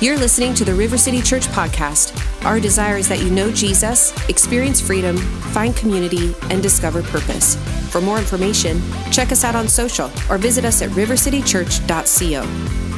You're 0.00 0.16
listening 0.16 0.54
to 0.54 0.64
the 0.64 0.74
River 0.74 0.96
City 0.96 1.20
Church 1.20 1.48
podcast. 1.48 2.14
Our 2.44 2.60
desire 2.60 2.98
is 2.98 3.08
that 3.08 3.18
you 3.18 3.32
know 3.32 3.50
Jesus, 3.50 4.12
experience 4.28 4.80
freedom, 4.80 5.16
find 5.16 5.74
community, 5.74 6.36
and 6.50 6.62
discover 6.62 7.02
purpose. 7.02 7.56
For 7.90 8.00
more 8.00 8.18
information, 8.18 8.80
check 9.10 9.32
us 9.32 9.42
out 9.42 9.56
on 9.56 9.66
social 9.66 10.08
or 10.30 10.38
visit 10.38 10.64
us 10.64 10.82
at 10.82 10.90
rivercitychurch.co. 10.90 12.42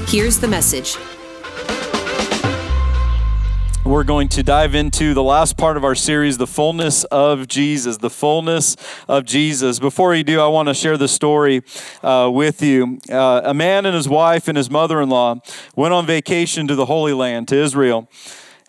Here's 0.09 0.39
the 0.39 0.49
message. 0.49 0.99
We're 3.91 4.05
going 4.05 4.29
to 4.29 4.45
dive 4.45 4.77
into 4.77 5.15
the 5.15 5.23
last 5.25 5.57
part 5.57 5.77
of 5.77 5.83
our 5.83 5.97
series, 5.97 6.39
The 6.39 6.47
Fullness 6.47 7.03
of 7.03 7.49
Jesus. 7.49 7.97
The 7.97 8.09
Fullness 8.09 8.77
of 9.09 9.25
Jesus. 9.25 9.81
Before 9.81 10.11
we 10.11 10.23
do, 10.23 10.41
I 10.41 10.47
want 10.47 10.69
to 10.69 10.75
share 10.75 10.97
the 10.97 11.09
story 11.09 11.65
uh, 12.01 12.31
with 12.33 12.63
you. 12.63 13.01
Uh, 13.11 13.41
a 13.43 13.53
man 13.53 13.87
and 13.87 13.97
his 13.97 14.09
wife 14.09 14.47
and 14.47 14.57
his 14.57 14.71
mother 14.71 15.01
in 15.01 15.09
law 15.09 15.41
went 15.75 15.93
on 15.93 16.07
vacation 16.07 16.69
to 16.69 16.77
the 16.77 16.87
Holy 16.87 17.13
Land, 17.13 17.49
to 17.49 17.57
Israel. 17.57 18.09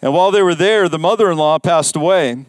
And 0.02 0.11
while 0.11 0.31
they 0.31 0.41
were 0.41 0.55
there, 0.55 0.89
the 0.89 0.97
mother 0.97 1.30
in 1.30 1.38
law 1.38 1.59
passed 1.59 1.95
away. 1.95 2.47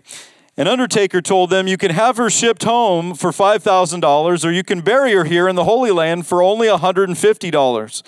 An 0.57 0.67
undertaker 0.67 1.21
told 1.21 1.51
them, 1.51 1.69
You 1.69 1.77
can 1.77 1.91
have 1.91 2.17
her 2.17 2.31
shipped 2.31 2.65
home 2.65 3.15
for 3.15 3.33
$5,000, 3.33 4.45
or 4.47 4.51
you 4.51 4.65
can 4.65 4.81
bury 4.81 5.13
her 5.13 5.25
here 5.25 5.47
in 5.47 5.57
the 5.57 5.65
Holy 5.65 5.91
Land 5.91 6.27
for 6.27 6.43
only 6.43 6.69
$150. 6.69 8.03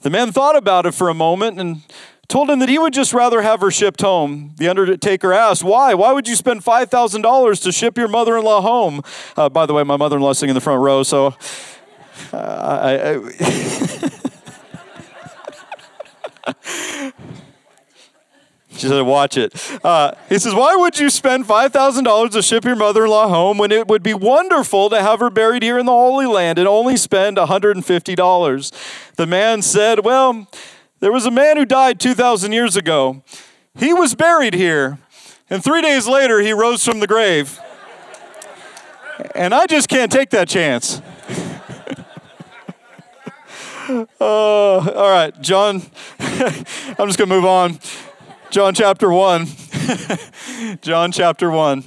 The 0.00 0.10
man 0.10 0.32
thought 0.32 0.56
about 0.56 0.86
it 0.86 0.94
for 0.94 1.10
a 1.10 1.14
moment 1.14 1.60
and 1.60 1.82
told 2.30 2.48
him 2.48 2.60
that 2.60 2.68
he 2.68 2.78
would 2.78 2.94
just 2.94 3.12
rather 3.12 3.42
have 3.42 3.60
her 3.60 3.70
shipped 3.70 4.00
home. 4.00 4.54
The 4.56 4.68
undertaker 4.68 5.32
asked, 5.32 5.62
Why? 5.62 5.92
Why 5.94 6.12
would 6.12 6.28
you 6.28 6.36
spend 6.36 6.64
$5,000 6.64 7.62
to 7.62 7.72
ship 7.72 7.98
your 7.98 8.08
mother 8.08 8.38
in 8.38 8.44
law 8.44 8.62
home? 8.62 9.02
Uh, 9.36 9.48
by 9.48 9.66
the 9.66 9.74
way, 9.74 9.82
my 9.82 9.96
mother 9.96 10.16
in 10.16 10.22
law 10.22 10.30
is 10.30 10.38
sitting 10.38 10.50
in 10.50 10.54
the 10.54 10.60
front 10.60 10.80
row, 10.80 11.02
so 11.02 11.34
uh, 12.32 12.78
I. 12.82 13.16
I 16.46 17.12
She 18.80 18.88
said, 18.88 19.02
watch 19.02 19.36
it. 19.36 19.52
Uh, 19.84 20.12
he 20.30 20.38
says, 20.38 20.54
Why 20.54 20.74
would 20.74 20.98
you 20.98 21.10
spend 21.10 21.44
$5,000 21.44 22.30
to 22.30 22.40
ship 22.40 22.64
your 22.64 22.76
mother 22.76 23.04
in 23.04 23.10
law 23.10 23.28
home 23.28 23.58
when 23.58 23.72
it 23.72 23.88
would 23.88 24.02
be 24.02 24.14
wonderful 24.14 24.88
to 24.88 25.02
have 25.02 25.20
her 25.20 25.28
buried 25.28 25.62
here 25.62 25.78
in 25.78 25.84
the 25.84 25.92
Holy 25.92 26.24
Land 26.24 26.58
and 26.58 26.66
only 26.66 26.96
spend 26.96 27.36
$150? 27.36 29.14
The 29.16 29.26
man 29.26 29.60
said, 29.60 30.02
Well, 30.02 30.48
there 31.00 31.10
was 31.12 31.26
a 31.26 31.30
man 31.30 31.56
who 31.56 31.64
died 31.64 31.98
2,000 31.98 32.52
years 32.52 32.76
ago. 32.76 33.22
He 33.78 33.92
was 33.92 34.14
buried 34.14 34.54
here, 34.54 34.98
and 35.48 35.64
three 35.64 35.82
days 35.82 36.06
later, 36.06 36.40
he 36.40 36.52
rose 36.52 36.84
from 36.84 37.00
the 37.00 37.06
grave. 37.06 37.58
And 39.34 39.54
I 39.54 39.66
just 39.66 39.88
can't 39.88 40.12
take 40.12 40.30
that 40.30 40.48
chance. 40.48 41.00
uh, 44.20 44.24
all 44.24 45.10
right, 45.10 45.38
John, 45.40 45.82
I'm 46.18 47.06
just 47.06 47.18
going 47.18 47.28
to 47.28 47.34
move 47.34 47.44
on. 47.44 47.78
John 48.50 48.74
chapter 48.74 49.10
1. 49.10 49.46
John 50.82 51.12
chapter 51.12 51.50
1. 51.50 51.84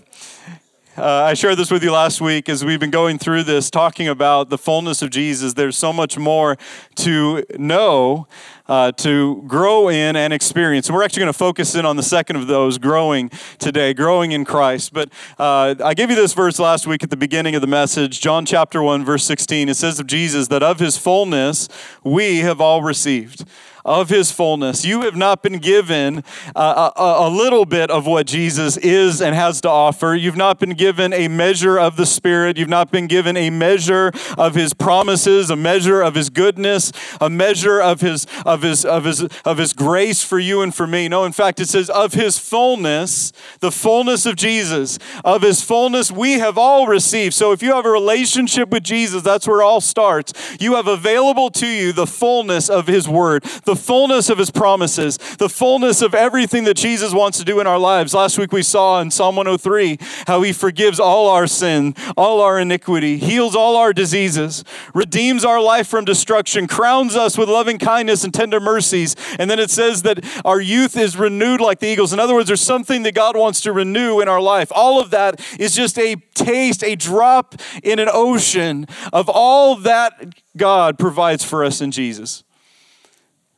Uh, 0.95 1.03
I 1.03 1.33
shared 1.33 1.57
this 1.57 1.71
with 1.71 1.83
you 1.83 1.91
last 1.91 2.21
week 2.21 2.47
as 2.47 2.63
we've 2.63 2.79
been 2.79 2.91
going 2.91 3.17
through 3.17 3.43
this, 3.43 3.71
talking 3.71 4.07
about 4.07 4.49
the 4.49 4.59
fullness 4.59 5.01
of 5.01 5.09
Jesus. 5.09 5.55
There's 5.55 5.75
so 5.75 5.91
much 5.91 6.19
more 6.19 6.55
to 6.97 7.43
know, 7.57 8.27
uh, 8.67 8.91
to 8.93 9.43
grow 9.47 9.89
in, 9.89 10.15
and 10.15 10.33
experience. 10.33 10.87
And 10.87 10.95
we're 10.95 11.03
actually 11.03 11.21
going 11.21 11.33
to 11.33 11.37
focus 11.37 11.75
in 11.75 11.85
on 11.85 11.95
the 11.95 12.03
second 12.03 12.35
of 12.35 12.47
those, 12.47 12.77
growing 12.77 13.29
today, 13.59 13.93
growing 13.93 14.31
in 14.31 14.45
Christ. 14.45 14.93
But 14.93 15.09
uh, 15.37 15.75
I 15.83 15.93
gave 15.93 16.09
you 16.09 16.15
this 16.15 16.33
verse 16.33 16.59
last 16.59 16.87
week 16.87 17.03
at 17.03 17.09
the 17.09 17.17
beginning 17.17 17.55
of 17.55 17.61
the 17.61 17.67
message, 17.67 18.21
John 18.21 18.45
chapter 18.45 18.81
1, 18.81 19.03
verse 19.03 19.25
16. 19.25 19.69
It 19.69 19.75
says 19.75 19.99
of 19.99 20.07
Jesus 20.07 20.47
that 20.47 20.63
of 20.63 20.79
his 20.79 20.97
fullness 20.97 21.67
we 22.03 22.39
have 22.39 22.61
all 22.61 22.81
received 22.81 23.45
of 23.85 24.09
his 24.09 24.31
fullness. 24.31 24.85
You 24.85 25.01
have 25.01 25.15
not 25.15 25.43
been 25.43 25.59
given 25.59 26.23
uh, 26.55 26.91
a, 26.95 27.27
a, 27.27 27.29
little 27.29 27.65
bit 27.65 27.91
of 27.91 28.07
what 28.07 28.27
Jesus 28.27 28.77
is 28.77 29.21
and 29.21 29.35
has 29.35 29.59
to 29.61 29.69
offer. 29.69 30.15
You've 30.15 30.37
not 30.37 30.59
been 30.59 30.71
given 30.71 31.11
a 31.11 31.27
measure 31.27 31.77
of 31.77 31.97
the 31.97 32.05
Spirit. 32.05 32.57
You've 32.57 32.69
not 32.69 32.91
been 32.91 33.07
given 33.07 33.35
a 33.35 33.49
measure 33.49 34.11
of 34.37 34.55
his 34.55 34.73
promises, 34.73 35.49
a 35.49 35.55
measure 35.55 36.01
of 36.01 36.15
his 36.15 36.29
goodness, 36.29 36.91
a 37.19 37.29
measure 37.29 37.81
of 37.81 38.01
his 38.01 38.25
his 38.61 38.85
of 38.85 39.05
his 39.05 39.23
of 39.43 39.57
his 39.57 39.73
grace 39.73 40.23
for 40.23 40.39
you 40.39 40.61
and 40.61 40.73
for 40.73 40.87
me. 40.87 41.07
No, 41.07 41.25
in 41.25 41.31
fact, 41.31 41.59
it 41.59 41.67
says 41.67 41.89
of 41.89 42.13
his 42.13 42.37
fullness, 42.37 43.31
the 43.59 43.71
fullness 43.71 44.25
of 44.25 44.35
Jesus, 44.35 44.99
of 45.25 45.41
his 45.41 45.61
fullness 45.61 46.11
we 46.11 46.33
have 46.33 46.57
all 46.57 46.87
received. 46.87 47.33
So 47.33 47.51
if 47.51 47.63
you 47.63 47.73
have 47.73 47.85
a 47.85 47.89
relationship 47.89 48.69
with 48.69 48.83
Jesus, 48.83 49.23
that's 49.23 49.47
where 49.47 49.61
it 49.61 49.63
all 49.63 49.81
starts. 49.81 50.33
You 50.59 50.75
have 50.75 50.87
available 50.87 51.49
to 51.51 51.67
you 51.67 51.91
the 51.91 52.07
fullness 52.07 52.69
of 52.69 52.87
his 52.87 53.07
word, 53.07 53.43
the 53.65 53.75
fullness 53.75 54.29
of 54.29 54.37
his 54.37 54.51
promises, 54.51 55.17
the 55.37 55.49
fullness 55.49 56.01
of 56.01 56.13
everything 56.13 56.63
that 56.65 56.77
Jesus 56.77 57.13
wants 57.13 57.37
to 57.39 57.45
do 57.45 57.59
in 57.59 57.67
our 57.67 57.79
lives. 57.79 58.13
Last 58.13 58.37
week 58.37 58.51
we 58.51 58.63
saw 58.63 59.01
in 59.01 59.11
Psalm 59.11 59.35
103 59.35 59.97
how 60.27 60.41
he 60.41 60.53
forgives 60.53 60.99
all 60.99 61.29
our 61.29 61.47
sin, 61.47 61.95
all 62.15 62.41
our 62.41 62.59
iniquity, 62.59 63.17
heals 63.17 63.55
all 63.55 63.75
our 63.75 63.93
diseases, 63.93 64.63
redeems 64.93 65.45
our 65.45 65.61
life 65.61 65.87
from 65.87 66.05
destruction, 66.05 66.67
crowns 66.67 67.15
us 67.15 67.37
with 67.37 67.49
loving 67.49 67.77
kindness 67.77 68.23
and 68.23 68.33
tender 68.43 68.59
mercies. 68.59 69.15
And 69.39 69.49
then 69.49 69.57
it 69.57 69.69
says 69.69 70.01
that 70.01 70.19
our 70.43 70.59
youth 70.59 70.97
is 70.97 71.15
renewed 71.15 71.61
like 71.61 71.79
the 71.79 71.87
eagles. 71.87 72.11
In 72.11 72.19
other 72.19 72.33
words, 72.33 72.47
there's 72.47 72.59
something 72.59 73.03
that 73.03 73.15
God 73.15 73.37
wants 73.37 73.61
to 73.61 73.71
renew 73.71 74.19
in 74.19 74.27
our 74.27 74.41
life. 74.41 74.69
All 74.75 74.99
of 74.99 75.11
that 75.11 75.39
is 75.57 75.73
just 75.73 75.97
a 75.97 76.17
taste, 76.33 76.83
a 76.83 76.97
drop 76.97 77.55
in 77.81 77.99
an 77.99 78.09
ocean 78.11 78.85
of 79.13 79.29
all 79.29 79.77
that 79.77 80.35
God 80.57 80.99
provides 80.99 81.43
for 81.45 81.63
us 81.63 81.79
in 81.79 81.91
Jesus 81.91 82.43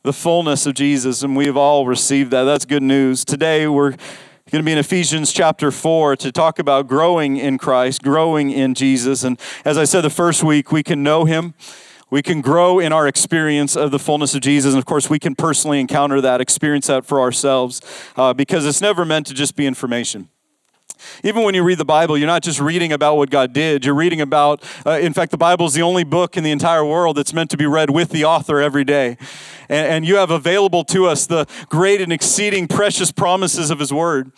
the 0.04 0.12
fullness 0.12 0.66
of 0.66 0.74
Jesus, 0.74 1.24
and 1.24 1.34
we 1.34 1.46
have 1.46 1.56
all 1.56 1.84
received 1.84 2.30
that. 2.30 2.44
That's 2.44 2.64
good 2.64 2.84
news. 2.84 3.24
Today, 3.24 3.66
we're 3.66 3.90
going 3.90 3.98
to 4.52 4.62
be 4.62 4.70
in 4.70 4.78
Ephesians 4.78 5.32
chapter 5.32 5.72
4 5.72 6.14
to 6.18 6.30
talk 6.30 6.60
about 6.60 6.86
growing 6.86 7.38
in 7.38 7.58
Christ, 7.58 8.04
growing 8.04 8.52
in 8.52 8.74
Jesus. 8.74 9.24
And 9.24 9.36
as 9.64 9.76
I 9.76 9.82
said 9.82 10.02
the 10.02 10.10
first 10.10 10.44
week, 10.44 10.70
we 10.70 10.84
can 10.84 11.02
know 11.02 11.24
Him. 11.24 11.54
We 12.08 12.22
can 12.22 12.40
grow 12.40 12.78
in 12.78 12.92
our 12.92 13.08
experience 13.08 13.76
of 13.76 13.90
the 13.90 13.98
fullness 13.98 14.34
of 14.34 14.40
Jesus. 14.40 14.72
And 14.72 14.78
of 14.78 14.86
course, 14.86 15.10
we 15.10 15.18
can 15.18 15.34
personally 15.34 15.80
encounter 15.80 16.20
that, 16.20 16.40
experience 16.40 16.86
that 16.86 17.04
for 17.04 17.20
ourselves, 17.20 17.80
uh, 18.16 18.32
because 18.32 18.64
it's 18.64 18.80
never 18.80 19.04
meant 19.04 19.26
to 19.26 19.34
just 19.34 19.56
be 19.56 19.66
information. 19.66 20.28
Even 21.22 21.42
when 21.42 21.54
you 21.54 21.62
read 21.62 21.78
the 21.78 21.84
Bible, 21.84 22.16
you're 22.16 22.26
not 22.26 22.42
just 22.42 22.60
reading 22.60 22.92
about 22.92 23.16
what 23.16 23.28
God 23.28 23.52
did. 23.52 23.84
You're 23.84 23.94
reading 23.94 24.20
about, 24.20 24.64
uh, 24.86 24.92
in 24.92 25.12
fact, 25.12 25.30
the 25.30 25.36
Bible 25.36 25.66
is 25.66 25.74
the 25.74 25.82
only 25.82 26.04
book 26.04 26.36
in 26.36 26.44
the 26.44 26.50
entire 26.50 26.84
world 26.84 27.16
that's 27.16 27.34
meant 27.34 27.50
to 27.50 27.56
be 27.56 27.66
read 27.66 27.90
with 27.90 28.10
the 28.10 28.24
author 28.24 28.60
every 28.60 28.84
day. 28.84 29.18
And, 29.68 29.86
and 29.86 30.06
you 30.06 30.16
have 30.16 30.30
available 30.30 30.84
to 30.84 31.06
us 31.06 31.26
the 31.26 31.46
great 31.68 32.00
and 32.00 32.12
exceeding 32.12 32.66
precious 32.66 33.12
promises 33.12 33.70
of 33.70 33.78
His 33.78 33.92
Word. 33.92 34.32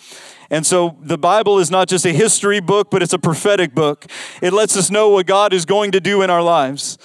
And 0.50 0.66
so 0.66 0.96
the 1.00 1.18
Bible 1.18 1.58
is 1.58 1.70
not 1.70 1.88
just 1.88 2.06
a 2.06 2.12
history 2.12 2.60
book, 2.60 2.90
but 2.90 3.02
it's 3.02 3.12
a 3.12 3.18
prophetic 3.18 3.74
book. 3.74 4.06
It 4.40 4.52
lets 4.52 4.76
us 4.76 4.90
know 4.90 5.10
what 5.10 5.26
God 5.26 5.52
is 5.52 5.64
going 5.64 5.92
to 5.92 6.00
do 6.00 6.22
in 6.22 6.30
our 6.30 6.42
lives. 6.42 6.98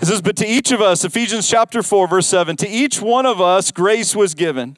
It 0.00 0.06
says, 0.06 0.22
But 0.22 0.36
to 0.36 0.46
each 0.46 0.70
of 0.70 0.80
us, 0.80 1.04
Ephesians 1.04 1.48
chapter 1.48 1.82
4, 1.82 2.08
verse 2.08 2.26
7, 2.26 2.56
to 2.56 2.68
each 2.68 3.00
one 3.00 3.26
of 3.26 3.40
us 3.40 3.70
grace 3.72 4.14
was 4.14 4.34
given 4.34 4.76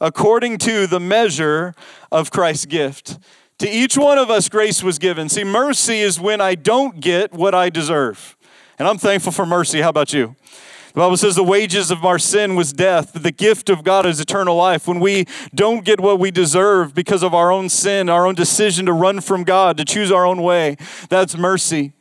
according 0.00 0.58
to 0.58 0.86
the 0.86 1.00
measure 1.00 1.74
of 2.12 2.30
Christ's 2.30 2.66
gift. 2.66 3.18
To 3.58 3.68
each 3.68 3.96
one 3.96 4.18
of 4.18 4.30
us, 4.30 4.48
grace 4.48 4.82
was 4.82 4.98
given. 4.98 5.28
See, 5.28 5.44
mercy 5.44 6.00
is 6.00 6.20
when 6.20 6.40
I 6.40 6.54
don't 6.54 7.00
get 7.00 7.32
what 7.32 7.54
I 7.54 7.70
deserve. 7.70 8.36
And 8.78 8.86
I'm 8.86 8.98
thankful 8.98 9.32
for 9.32 9.46
mercy. 9.46 9.80
How 9.80 9.88
about 9.88 10.12
you? 10.12 10.36
The 10.92 11.00
Bible 11.00 11.16
says 11.16 11.34
the 11.34 11.44
wages 11.44 11.90
of 11.90 12.04
our 12.04 12.18
sin 12.18 12.54
was 12.54 12.72
death, 12.72 13.12
but 13.12 13.22
the 13.22 13.32
gift 13.32 13.68
of 13.68 13.84
God 13.84 14.06
is 14.06 14.18
eternal 14.18 14.56
life. 14.56 14.88
When 14.88 15.00
we 15.00 15.26
don't 15.54 15.84
get 15.84 16.00
what 16.00 16.18
we 16.18 16.30
deserve 16.30 16.94
because 16.94 17.22
of 17.22 17.34
our 17.34 17.50
own 17.52 17.68
sin, 17.68 18.08
our 18.08 18.26
own 18.26 18.34
decision 18.34 18.86
to 18.86 18.92
run 18.92 19.20
from 19.20 19.44
God, 19.44 19.76
to 19.76 19.84
choose 19.84 20.10
our 20.10 20.26
own 20.26 20.40
way, 20.42 20.76
that's 21.10 21.36
mercy. 21.36 21.92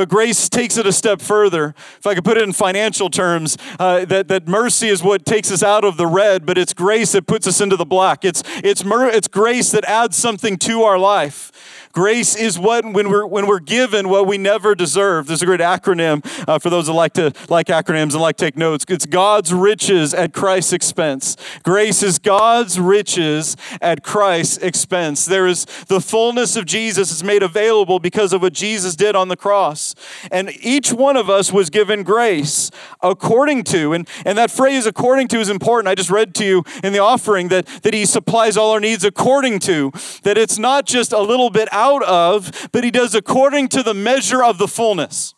But 0.00 0.08
grace 0.08 0.48
takes 0.48 0.78
it 0.78 0.86
a 0.86 0.94
step 0.94 1.20
further. 1.20 1.74
If 1.98 2.06
I 2.06 2.14
could 2.14 2.24
put 2.24 2.38
it 2.38 2.42
in 2.42 2.54
financial 2.54 3.10
terms, 3.10 3.58
uh, 3.78 4.06
that, 4.06 4.28
that 4.28 4.48
mercy 4.48 4.88
is 4.88 5.02
what 5.02 5.26
takes 5.26 5.52
us 5.52 5.62
out 5.62 5.84
of 5.84 5.98
the 5.98 6.06
red, 6.06 6.46
but 6.46 6.56
it's 6.56 6.72
grace 6.72 7.12
that 7.12 7.26
puts 7.26 7.46
us 7.46 7.60
into 7.60 7.76
the 7.76 7.84
black. 7.84 8.24
It's, 8.24 8.42
it's, 8.64 8.82
mer- 8.82 9.10
it's 9.10 9.28
grace 9.28 9.70
that 9.72 9.84
adds 9.84 10.16
something 10.16 10.56
to 10.60 10.84
our 10.84 10.98
life. 10.98 11.52
Grace 11.92 12.36
is 12.36 12.58
what 12.58 12.84
when 12.84 13.10
we're 13.10 13.26
when 13.26 13.46
we're 13.46 13.58
given 13.58 14.08
what 14.08 14.26
we 14.26 14.38
never 14.38 14.74
deserve. 14.74 15.26
There's 15.26 15.42
a 15.42 15.46
great 15.46 15.60
acronym 15.60 16.24
uh, 16.46 16.58
for 16.58 16.70
those 16.70 16.86
that 16.86 16.92
like 16.92 17.14
to 17.14 17.32
like 17.48 17.66
acronyms 17.66 18.12
and 18.12 18.20
like 18.20 18.36
take 18.36 18.56
notes. 18.56 18.84
It's 18.88 19.06
God's 19.06 19.52
riches 19.52 20.14
at 20.14 20.32
Christ's 20.32 20.72
expense. 20.72 21.36
Grace 21.64 22.02
is 22.02 22.18
God's 22.18 22.78
riches 22.78 23.56
at 23.80 24.04
Christ's 24.04 24.58
expense. 24.58 25.24
There 25.26 25.46
is 25.46 25.64
the 25.88 26.00
fullness 26.00 26.54
of 26.54 26.64
Jesus 26.64 27.10
is 27.10 27.24
made 27.24 27.42
available 27.42 27.98
because 27.98 28.32
of 28.32 28.42
what 28.42 28.52
Jesus 28.52 28.94
did 28.94 29.16
on 29.16 29.28
the 29.28 29.36
cross. 29.36 29.94
And 30.30 30.50
each 30.60 30.92
one 30.92 31.16
of 31.16 31.28
us 31.28 31.52
was 31.52 31.70
given 31.70 32.04
grace 32.04 32.70
according 33.02 33.64
to, 33.64 33.92
and, 33.92 34.08
and 34.24 34.38
that 34.38 34.50
phrase 34.50 34.86
according 34.86 35.28
to 35.28 35.40
is 35.40 35.48
important. 35.48 35.88
I 35.88 35.94
just 35.94 36.10
read 36.10 36.34
to 36.36 36.44
you 36.44 36.64
in 36.84 36.92
the 36.92 36.98
offering 37.00 37.48
that, 37.48 37.66
that 37.82 37.94
he 37.94 38.06
supplies 38.06 38.56
all 38.56 38.70
our 38.70 38.80
needs 38.80 39.04
according 39.04 39.58
to, 39.60 39.90
that 40.22 40.38
it's 40.38 40.58
not 40.58 40.86
just 40.86 41.12
a 41.12 41.20
little 41.20 41.50
bit 41.50 41.68
of, 42.02 42.68
but 42.72 42.84
he 42.84 42.90
does 42.90 43.14
according 43.14 43.68
to 43.68 43.82
the 43.82 43.94
measure 43.94 44.42
of 44.44 44.58
the 44.58 44.68
fullness. 44.68 45.34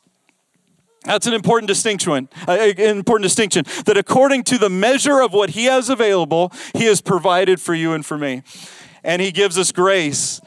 That's 1.05 1.27
an 1.27 1.35
important 1.35 1.67
distinction. 1.67 2.29
An 2.47 2.79
important 2.79 3.25
distinction 3.25 3.65
that 3.87 3.97
according 3.97 4.45
to 4.45 4.59
the 4.59 4.71
measure 4.71 5.21
of 5.21 5.33
what 5.33 5.51
He 5.51 5.65
has 5.65 5.89
available, 5.89 6.53
He 6.75 6.85
has 6.85 7.01
provided 7.01 7.61
for 7.61 7.75
you 7.75 7.93
and 7.93 8.07
for 8.07 8.17
me, 8.17 8.43
and 9.03 9.21
He 9.21 9.33
gives 9.33 9.59
us 9.59 9.73
grace 9.73 10.41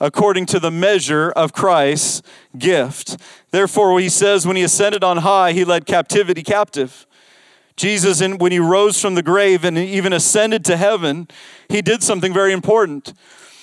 according 0.00 0.46
to 0.46 0.58
the 0.58 0.70
measure 0.70 1.30
of 1.30 1.52
Christ's 1.52 2.22
gift. 2.58 3.18
Therefore, 3.50 4.00
He 4.00 4.08
says, 4.08 4.46
when 4.46 4.56
He 4.56 4.62
ascended 4.62 5.04
on 5.04 5.18
high, 5.18 5.52
He 5.52 5.64
led 5.64 5.86
captivity 5.86 6.42
captive. 6.42 7.06
Jesus, 7.76 8.20
when 8.20 8.50
He 8.50 8.58
rose 8.58 9.00
from 9.00 9.14
the 9.14 9.22
grave 9.22 9.64
and 9.64 9.78
even 9.78 10.12
ascended 10.12 10.64
to 10.64 10.76
heaven, 10.76 11.28
He 11.68 11.82
did 11.82 12.02
something 12.02 12.32
very 12.32 12.52
important. 12.52 13.12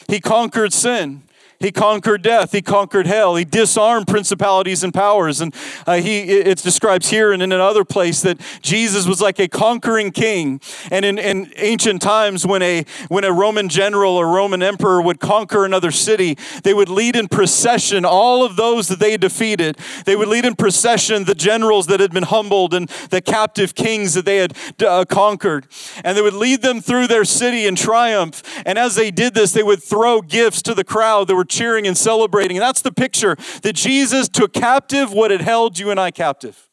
He 0.08 0.22
conquered 0.22 0.72
sin. 0.72 1.24
He 1.60 1.72
conquered 1.72 2.22
death. 2.22 2.52
He 2.52 2.62
conquered 2.62 3.08
hell. 3.08 3.36
He 3.36 3.44
disarmed 3.44 4.08
principalities 4.08 4.84
and 4.84 4.94
powers. 4.94 5.42
And 5.42 5.56
uh, 5.88 5.96
he, 5.96 6.20
it 6.22 6.60
describes 6.60 7.10
here 7.10 7.32
and 7.32 7.42
in 7.42 7.52
another 7.52 7.84
place 7.84 8.22
that 8.22 8.40
Jesus 8.62 9.08
was 9.08 9.22
like 9.22 9.40
a 9.40 9.48
conquering 9.48 10.12
king. 10.12 10.62
And 10.92 11.04
in, 11.04 11.18
in 11.18 11.52
ancient 11.56 12.02
times, 12.02 12.46
when 12.46 12.62
a, 12.62 12.86
when 13.08 13.24
a 13.24 13.32
Roman 13.32 13.70
general 13.70 14.16
or 14.16 14.28
Roman 14.28 14.62
emperor 14.62 15.02
would 15.02 15.20
conquer 15.20 15.66
another 15.66 15.90
city, 15.90 16.38
they 16.64 16.76
would 16.76 16.90
lead 16.90 17.16
in 17.16 17.28
procession 17.28 18.06
all 18.06 18.46
of 18.46 18.56
those 18.56 18.88
that 18.90 19.00
they 19.00 19.18
defeated. 19.18 19.78
They 20.06 20.16
would 20.16 20.28
lead 20.28 20.46
in 20.46 20.56
procession 20.56 21.24
the 21.24 21.36
generals 21.36 21.88
that 21.88 22.00
had 22.00 22.12
been 22.12 22.24
humbled 22.24 22.76
and 22.76 22.88
the 23.10 23.22
captive 23.22 23.74
kings 23.74 24.14
that 24.14 24.26
they 24.26 24.38
had 24.38 24.54
uh, 24.86 25.06
conquered. 25.06 25.68
And 26.04 26.16
they 26.16 26.22
would 26.22 26.34
lead 26.36 26.62
them 26.62 26.82
through 26.82 27.08
their 27.08 27.26
city 27.26 27.66
in 27.66 27.76
triumph. 27.76 28.44
And 28.64 28.78
as 28.78 28.94
they 28.94 29.10
did 29.10 29.34
this, 29.34 29.54
they 29.54 29.64
would 29.64 29.82
throw 29.82 30.22
gifts 30.22 30.62
to 30.64 30.76
the 30.76 30.84
crowd. 30.84 31.28
There 31.28 31.36
were 31.36 31.47
cheering 31.50 31.88
and 31.88 31.98
celebrating. 31.98 32.58
And 32.58 32.62
that's 32.62 32.82
the 32.82 32.92
picture 32.92 33.36
that 33.64 33.74
Jesus 33.74 34.28
took 34.28 34.54
captive 34.54 35.14
what 35.14 35.32
had 35.32 35.42
held 35.42 35.80
you 35.80 35.92
and 35.92 36.00
I 36.00 36.12
captive. 36.12 36.70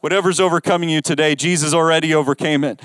Whatever's 0.00 0.40
overcoming 0.40 0.88
you 0.88 1.00
today, 1.00 1.34
Jesus 1.34 1.74
already 1.74 2.14
overcame 2.14 2.64
it. 2.64 2.80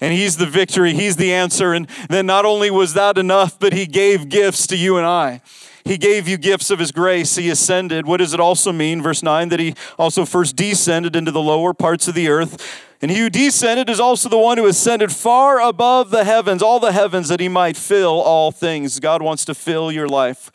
And 0.00 0.12
He's 0.12 0.36
the 0.36 0.46
victory, 0.46 0.94
He's 0.94 1.16
the 1.16 1.32
answer. 1.32 1.72
And 1.72 1.88
then 2.08 2.26
not 2.26 2.44
only 2.44 2.70
was 2.70 2.94
that 2.94 3.18
enough, 3.18 3.58
but 3.58 3.72
He 3.72 3.86
gave 3.86 4.28
gifts 4.28 4.66
to 4.68 4.76
you 4.76 4.96
and 4.96 5.06
I. 5.06 5.40
He 5.84 5.98
gave 5.98 6.26
you 6.26 6.38
gifts 6.38 6.70
of 6.70 6.78
His 6.78 6.92
grace. 6.92 7.36
He 7.36 7.50
ascended. 7.50 8.06
What 8.06 8.18
does 8.18 8.34
it 8.34 8.40
also 8.40 8.72
mean? 8.72 9.02
Verse 9.02 9.22
9 9.22 9.50
that 9.50 9.60
He 9.60 9.74
also 9.98 10.24
first 10.24 10.56
descended 10.56 11.14
into 11.14 11.30
the 11.30 11.42
lower 11.42 11.74
parts 11.74 12.08
of 12.08 12.14
the 12.14 12.28
earth. 12.28 12.82
And 13.02 13.10
he 13.10 13.18
who 13.18 13.28
descended 13.28 13.90
is 13.90 14.00
also 14.00 14.30
the 14.30 14.38
one 14.38 14.56
who 14.56 14.66
ascended 14.66 15.12
far 15.12 15.60
above 15.60 16.08
the 16.08 16.24
heavens, 16.24 16.62
all 16.62 16.80
the 16.80 16.92
heavens, 16.92 17.28
that 17.28 17.38
he 17.38 17.50
might 17.50 17.76
fill 17.76 18.18
all 18.22 18.50
things. 18.50 18.98
God 18.98 19.20
wants 19.20 19.44
to 19.44 19.54
fill 19.54 19.92
your 19.92 20.08
life. 20.08 20.50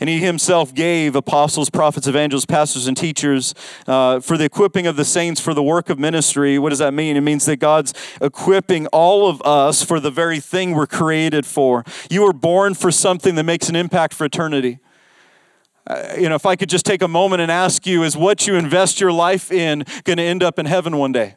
And 0.00 0.08
he 0.08 0.18
himself 0.18 0.74
gave 0.74 1.14
apostles, 1.14 1.70
prophets, 1.70 2.06
evangelists, 2.06 2.46
pastors, 2.46 2.86
and 2.86 2.96
teachers 2.96 3.54
uh, 3.86 4.20
for 4.20 4.36
the 4.36 4.44
equipping 4.44 4.86
of 4.86 4.96
the 4.96 5.04
saints 5.04 5.40
for 5.40 5.52
the 5.52 5.62
work 5.62 5.90
of 5.90 5.98
ministry. 5.98 6.58
What 6.58 6.70
does 6.70 6.78
that 6.78 6.94
mean? 6.94 7.16
It 7.16 7.20
means 7.20 7.44
that 7.46 7.56
God's 7.56 7.92
equipping 8.20 8.86
all 8.88 9.28
of 9.28 9.42
us 9.42 9.84
for 9.84 10.00
the 10.00 10.10
very 10.10 10.40
thing 10.40 10.72
we're 10.72 10.86
created 10.86 11.44
for. 11.44 11.84
You 12.10 12.22
were 12.22 12.32
born 12.32 12.74
for 12.74 12.90
something 12.90 13.34
that 13.34 13.44
makes 13.44 13.68
an 13.68 13.76
impact 13.76 14.14
for 14.14 14.24
eternity. 14.24 14.78
Uh, 15.86 16.14
you 16.18 16.28
know, 16.28 16.34
if 16.34 16.46
I 16.46 16.56
could 16.56 16.68
just 16.68 16.86
take 16.86 17.02
a 17.02 17.08
moment 17.08 17.42
and 17.42 17.50
ask 17.50 17.86
you, 17.86 18.02
is 18.02 18.16
what 18.16 18.46
you 18.46 18.54
invest 18.54 19.00
your 19.00 19.12
life 19.12 19.50
in 19.50 19.84
going 20.04 20.18
to 20.18 20.22
end 20.22 20.42
up 20.42 20.58
in 20.58 20.66
heaven 20.66 20.96
one 20.96 21.12
day? 21.12 21.36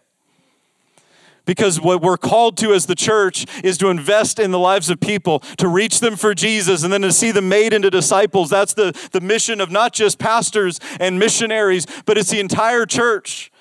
Because 1.46 1.82
what 1.82 2.02
we're 2.02 2.18
called 2.18 2.56
to 2.58 2.74
as 2.74 2.86
the 2.86 2.96
church 2.96 3.46
is 3.64 3.78
to 3.80 3.90
invest 3.90 4.40
in 4.40 4.52
the 4.52 4.60
lives 4.60 4.90
of 4.90 5.02
people, 5.02 5.40
to 5.58 5.68
reach 5.68 6.00
them 6.00 6.16
for 6.16 6.34
Jesus, 6.34 6.84
and 6.84 6.94
then 6.94 7.02
to 7.02 7.12
see 7.12 7.32
them 7.32 7.50
made 7.50 7.74
into 7.74 7.90
disciples. 7.90 8.50
That's 8.50 8.74
the, 8.74 8.98
the 9.12 9.20
mission 9.20 9.60
of 9.60 9.70
not 9.70 9.92
just 9.92 10.20
pastors 10.20 10.80
and 11.00 11.20
missionaries, 11.20 11.86
but 12.06 12.18
it's 12.18 12.30
the 12.30 12.40
entire 12.40 12.86
church. 12.86 13.52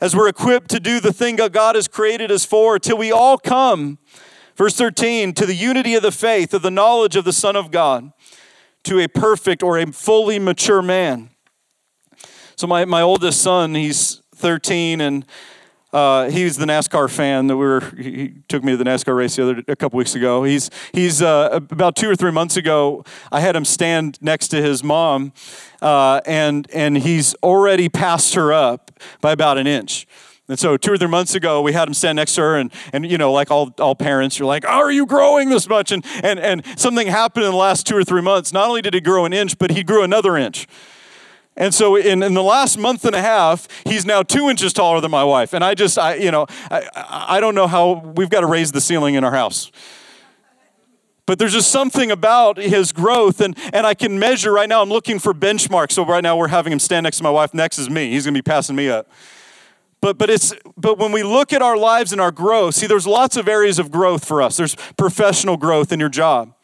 As 0.00 0.16
we're 0.16 0.28
equipped 0.28 0.70
to 0.70 0.80
do 0.80 1.00
the 1.00 1.12
thing 1.12 1.36
that 1.36 1.52
God 1.52 1.74
has 1.74 1.88
created 1.88 2.30
us 2.30 2.44
for, 2.44 2.78
till 2.78 2.98
we 2.98 3.12
all 3.12 3.38
come, 3.38 3.98
verse 4.54 4.76
13, 4.76 5.32
to 5.34 5.46
the 5.46 5.54
unity 5.54 5.94
of 5.94 6.02
the 6.02 6.12
faith, 6.12 6.54
of 6.54 6.62
the 6.62 6.70
knowledge 6.70 7.16
of 7.16 7.24
the 7.24 7.32
Son 7.32 7.56
of 7.56 7.70
God, 7.70 8.12
to 8.84 9.00
a 9.00 9.08
perfect 9.08 9.62
or 9.62 9.78
a 9.78 9.86
fully 9.92 10.38
mature 10.38 10.82
man. 10.82 11.30
So, 12.56 12.66
my, 12.66 12.86
my 12.86 13.02
oldest 13.02 13.42
son, 13.42 13.74
he's 13.74 14.22
13, 14.34 15.00
and 15.00 15.26
uh, 15.96 16.28
he's 16.28 16.58
the 16.58 16.66
NASCAR 16.66 17.08
fan 17.08 17.46
that 17.46 17.56
we 17.56 17.64
were. 17.64 17.80
He 17.96 18.34
took 18.48 18.62
me 18.62 18.72
to 18.72 18.76
the 18.76 18.84
NASCAR 18.84 19.16
race 19.16 19.36
the 19.36 19.50
other 19.50 19.62
a 19.66 19.74
couple 19.74 19.96
weeks 19.96 20.14
ago. 20.14 20.44
He's 20.44 20.68
he's 20.92 21.22
uh, 21.22 21.48
about 21.52 21.96
two 21.96 22.10
or 22.10 22.14
three 22.14 22.30
months 22.30 22.58
ago. 22.58 23.02
I 23.32 23.40
had 23.40 23.56
him 23.56 23.64
stand 23.64 24.18
next 24.20 24.48
to 24.48 24.60
his 24.60 24.84
mom, 24.84 25.32
uh, 25.80 26.20
and 26.26 26.68
and 26.70 26.98
he's 26.98 27.34
already 27.42 27.88
passed 27.88 28.34
her 28.34 28.52
up 28.52 28.90
by 29.22 29.32
about 29.32 29.56
an 29.56 29.66
inch. 29.66 30.06
And 30.48 30.58
so 30.58 30.76
two 30.76 30.92
or 30.92 30.98
three 30.98 31.08
months 31.08 31.34
ago, 31.34 31.62
we 31.62 31.72
had 31.72 31.88
him 31.88 31.94
stand 31.94 32.16
next 32.16 32.34
to 32.34 32.42
her, 32.42 32.56
and, 32.56 32.70
and 32.92 33.10
you 33.10 33.16
know, 33.16 33.32
like 33.32 33.50
all, 33.50 33.74
all 33.80 33.96
parents, 33.96 34.38
you're 34.38 34.46
like, 34.46 34.64
are 34.64 34.92
you 34.92 35.04
growing 35.04 35.48
this 35.48 35.68
much? 35.68 35.90
And, 35.90 36.04
and, 36.22 36.38
and 36.38 36.62
something 36.76 37.08
happened 37.08 37.46
in 37.46 37.50
the 37.50 37.56
last 37.56 37.84
two 37.84 37.96
or 37.96 38.04
three 38.04 38.22
months. 38.22 38.52
Not 38.52 38.68
only 38.68 38.80
did 38.80 38.94
he 38.94 39.00
grow 39.00 39.24
an 39.24 39.32
inch, 39.32 39.58
but 39.58 39.72
he 39.72 39.82
grew 39.82 40.04
another 40.04 40.36
inch. 40.36 40.68
And 41.56 41.74
so 41.74 41.96
in, 41.96 42.22
in 42.22 42.34
the 42.34 42.42
last 42.42 42.76
month 42.78 43.04
and 43.06 43.14
a 43.14 43.22
half, 43.22 43.66
he's 43.84 44.04
now 44.04 44.22
two 44.22 44.50
inches 44.50 44.72
taller 44.74 45.00
than 45.00 45.10
my 45.10 45.24
wife. 45.24 45.54
And 45.54 45.64
I 45.64 45.74
just, 45.74 45.98
I, 45.98 46.16
you 46.16 46.30
know, 46.30 46.46
I, 46.70 46.86
I 47.28 47.40
don't 47.40 47.54
know 47.54 47.66
how 47.66 48.12
we've 48.14 48.28
got 48.28 48.40
to 48.40 48.46
raise 48.46 48.72
the 48.72 48.80
ceiling 48.80 49.14
in 49.14 49.24
our 49.24 49.32
house. 49.32 49.70
But 51.24 51.38
there's 51.40 51.54
just 51.54 51.72
something 51.72 52.12
about 52.12 52.56
his 52.56 52.92
growth, 52.92 53.40
and, 53.40 53.58
and 53.72 53.84
I 53.84 53.94
can 53.94 54.16
measure 54.16 54.52
right 54.52 54.68
now. 54.68 54.80
I'm 54.80 54.90
looking 54.90 55.18
for 55.18 55.34
benchmarks. 55.34 55.92
So 55.92 56.04
right 56.04 56.22
now 56.22 56.36
we're 56.36 56.48
having 56.48 56.72
him 56.72 56.78
stand 56.78 57.04
next 57.04 57.16
to 57.16 57.24
my 57.24 57.30
wife. 57.30 57.52
Next 57.52 57.78
is 57.78 57.90
me. 57.90 58.10
He's 58.10 58.24
going 58.24 58.34
to 58.34 58.38
be 58.38 58.42
passing 58.42 58.76
me 58.76 58.88
up. 58.88 59.10
But, 60.00 60.18
but, 60.18 60.30
it's, 60.30 60.54
but 60.76 60.98
when 60.98 61.10
we 61.10 61.24
look 61.24 61.52
at 61.52 61.62
our 61.62 61.76
lives 61.76 62.12
and 62.12 62.20
our 62.20 62.30
growth, 62.30 62.76
see, 62.76 62.86
there's 62.86 63.06
lots 63.06 63.36
of 63.36 63.48
areas 63.48 63.80
of 63.80 63.90
growth 63.90 64.24
for 64.24 64.40
us. 64.40 64.56
There's 64.56 64.76
professional 64.96 65.56
growth 65.56 65.90
in 65.90 65.98
your 65.98 66.10
job. 66.10 66.54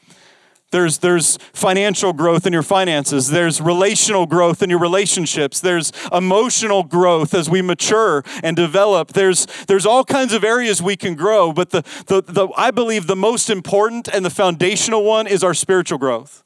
There's, 0.72 0.98
there's 0.98 1.36
financial 1.52 2.14
growth 2.14 2.46
in 2.46 2.52
your 2.52 2.62
finances. 2.62 3.28
There's 3.28 3.60
relational 3.60 4.26
growth 4.26 4.62
in 4.62 4.70
your 4.70 4.78
relationships. 4.78 5.60
There's 5.60 5.92
emotional 6.10 6.82
growth 6.82 7.34
as 7.34 7.48
we 7.48 7.60
mature 7.60 8.24
and 8.42 8.56
develop. 8.56 9.12
There's, 9.12 9.46
there's 9.66 9.84
all 9.84 10.02
kinds 10.02 10.32
of 10.32 10.42
areas 10.42 10.82
we 10.82 10.96
can 10.96 11.14
grow, 11.14 11.52
but 11.52 11.70
the, 11.70 11.82
the, 12.06 12.22
the, 12.22 12.48
I 12.56 12.70
believe 12.70 13.06
the 13.06 13.14
most 13.14 13.50
important 13.50 14.08
and 14.08 14.24
the 14.24 14.30
foundational 14.30 15.04
one 15.04 15.26
is 15.26 15.44
our 15.44 15.52
spiritual 15.52 15.98
growth. 15.98 16.42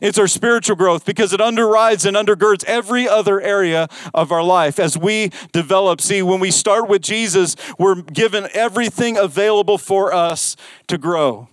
It's 0.00 0.18
our 0.18 0.28
spiritual 0.28 0.76
growth 0.76 1.04
because 1.04 1.32
it 1.32 1.40
underrides 1.40 2.04
and 2.04 2.16
undergirds 2.16 2.64
every 2.64 3.08
other 3.08 3.40
area 3.40 3.88
of 4.14 4.32
our 4.32 4.42
life 4.42 4.80
as 4.80 4.98
we 4.98 5.30
develop. 5.52 6.00
See, 6.00 6.22
when 6.22 6.40
we 6.40 6.50
start 6.50 6.88
with 6.88 7.02
Jesus, 7.02 7.54
we're 7.78 8.02
given 8.02 8.48
everything 8.52 9.16
available 9.16 9.78
for 9.78 10.12
us 10.12 10.56
to 10.88 10.98
grow. 10.98 11.48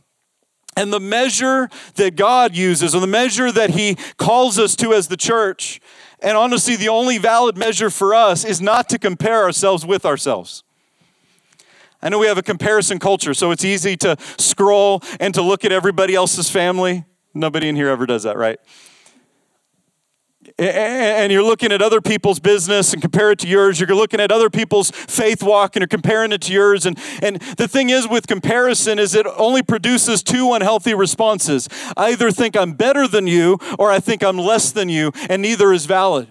And 0.78 0.92
the 0.92 1.00
measure 1.00 1.70
that 1.96 2.16
God 2.16 2.56
uses, 2.56 2.94
or 2.94 3.00
the 3.00 3.08
measure 3.08 3.52
that 3.52 3.72
He 3.72 3.96
calls 4.18 4.60
us 4.60 4.76
to 4.78 4.94
as 4.94 5.08
the 5.08 5.18
church, 5.18 5.80
and 6.20 6.36
honestly, 6.38 6.76
the 6.76 6.90
only 6.90 7.18
valid 7.18 7.58
measure 7.58 7.90
for 7.90 8.14
us 8.14 8.44
is 8.44 8.62
not 8.62 8.90
to 8.90 9.00
compare 9.00 9.44
ourselves 9.44 9.86
with 9.86 10.06
ourselves. 10.06 10.64
I 12.02 12.10
know 12.10 12.20
we 12.20 12.28
have 12.28 12.38
a 12.38 12.44
comparison 12.44 13.00
culture, 13.00 13.34
so 13.34 13.52
it's 13.52 13.66
easy 13.66 13.98
to 13.98 14.18
scroll 14.38 15.02
and 15.20 15.34
to 15.34 15.42
look 15.42 15.66
at 15.66 15.72
everybody 15.72 16.14
else's 16.14 16.50
family. 16.50 17.06
Nobody 17.34 17.68
in 17.70 17.76
here 17.76 17.90
ever 17.90 18.06
does 18.06 18.24
that, 18.24 18.38
right? 18.38 18.60
And 20.58 21.32
you're 21.32 21.44
looking 21.44 21.72
at 21.72 21.82
other 21.82 22.00
people's 22.00 22.40
business 22.40 22.94
and 22.94 23.02
compare 23.02 23.32
it 23.32 23.40
to 23.40 23.48
yours. 23.48 23.80
You're 23.80 23.96
looking 23.96 24.22
at 24.22 24.32
other 24.32 24.50
people's 24.50 24.90
faith 24.92 25.44
walk 25.44 25.76
and 25.76 25.82
you're 25.82 25.88
comparing 25.88 26.32
it 26.32 26.42
to 26.44 26.54
yours. 26.54 26.86
And, 26.86 26.98
and 27.22 27.42
the 27.58 27.68
thing 27.68 27.90
is 27.90 28.08
with 28.08 28.28
comparison 28.28 28.98
is 28.98 29.16
it 29.16 29.28
only 29.36 29.64
produces 29.64 30.24
two 30.24 30.54
unhealthy 30.54 30.94
responses. 30.94 31.68
I 31.98 32.12
either 32.12 32.32
think 32.32 32.56
I'm 32.56 32.74
better 32.74 33.08
than 33.08 33.28
you 33.28 33.58
or 33.78 33.92
I 33.92 34.00
think 34.00 34.24
I'm 34.24 34.38
less 34.38 34.72
than 34.72 34.88
you, 34.88 35.12
and 35.30 35.42
neither 35.42 35.74
is 35.74 35.86
valid. 35.86 36.30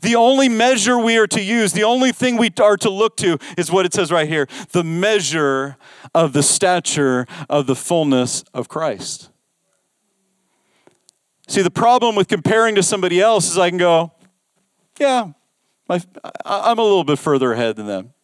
The 0.00 0.16
only 0.16 0.48
measure 0.48 0.98
we 0.98 1.18
are 1.18 1.26
to 1.28 1.42
use, 1.42 1.72
the 1.72 1.84
only 1.84 2.12
thing 2.12 2.36
we 2.36 2.50
are 2.60 2.76
to 2.78 2.90
look 2.90 3.16
to 3.18 3.38
is 3.56 3.70
what 3.70 3.86
it 3.86 3.92
says 3.92 4.10
right 4.10 4.28
here 4.28 4.48
the 4.72 4.82
measure 4.82 5.76
of 6.14 6.32
the 6.32 6.42
stature 6.42 7.26
of 7.48 7.66
the 7.66 7.76
fullness 7.76 8.44
of 8.54 8.68
Christ. 8.68 9.30
See, 11.46 11.62
the 11.62 11.70
problem 11.70 12.16
with 12.16 12.28
comparing 12.28 12.74
to 12.76 12.82
somebody 12.82 13.20
else 13.20 13.50
is 13.50 13.58
I 13.58 13.68
can 13.68 13.78
go, 13.78 14.12
yeah, 14.98 15.32
my, 15.88 16.00
I'm 16.44 16.78
a 16.78 16.82
little 16.82 17.04
bit 17.04 17.18
further 17.18 17.52
ahead 17.52 17.76
than 17.76 17.86
them. 17.86 18.14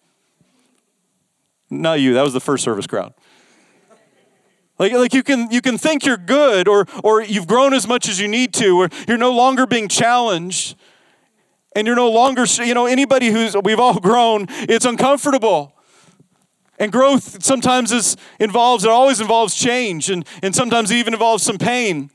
Not 1.68 2.00
you, 2.00 2.14
that 2.14 2.22
was 2.22 2.32
the 2.32 2.40
first 2.40 2.64
service 2.64 2.86
crowd. 2.86 3.14
Like, 4.78 4.92
like 4.92 5.12
you 5.12 5.22
can 5.22 5.50
you 5.50 5.60
can 5.60 5.76
think 5.76 6.06
you're 6.06 6.16
good 6.16 6.66
or 6.66 6.86
or 7.04 7.22
you've 7.22 7.46
grown 7.46 7.74
as 7.74 7.86
much 7.86 8.08
as 8.08 8.18
you 8.18 8.26
need 8.26 8.54
to, 8.54 8.80
or 8.80 8.88
you're 9.06 9.18
no 9.18 9.30
longer 9.30 9.66
being 9.66 9.88
challenged, 9.88 10.74
and 11.76 11.86
you're 11.86 11.96
no 11.96 12.10
longer, 12.10 12.46
you 12.64 12.72
know, 12.72 12.86
anybody 12.86 13.28
who's 13.28 13.54
we've 13.62 13.78
all 13.78 14.00
grown, 14.00 14.46
it's 14.48 14.86
uncomfortable. 14.86 15.74
And 16.78 16.90
growth 16.90 17.44
sometimes 17.44 17.92
is 17.92 18.16
involves, 18.40 18.84
it 18.84 18.90
always 18.90 19.20
involves 19.20 19.54
change, 19.54 20.08
and, 20.08 20.26
and 20.42 20.54
sometimes 20.54 20.90
it 20.90 20.96
even 20.96 21.12
involves 21.12 21.42
some 21.42 21.58
pain. 21.58 22.10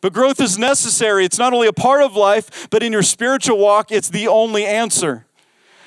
But 0.00 0.12
growth 0.12 0.40
is 0.40 0.58
necessary. 0.58 1.24
It's 1.24 1.38
not 1.38 1.52
only 1.52 1.66
a 1.66 1.72
part 1.72 2.02
of 2.02 2.14
life, 2.14 2.68
but 2.70 2.82
in 2.82 2.92
your 2.92 3.02
spiritual 3.02 3.58
walk, 3.58 3.90
it's 3.90 4.08
the 4.08 4.28
only 4.28 4.64
answer. 4.64 5.26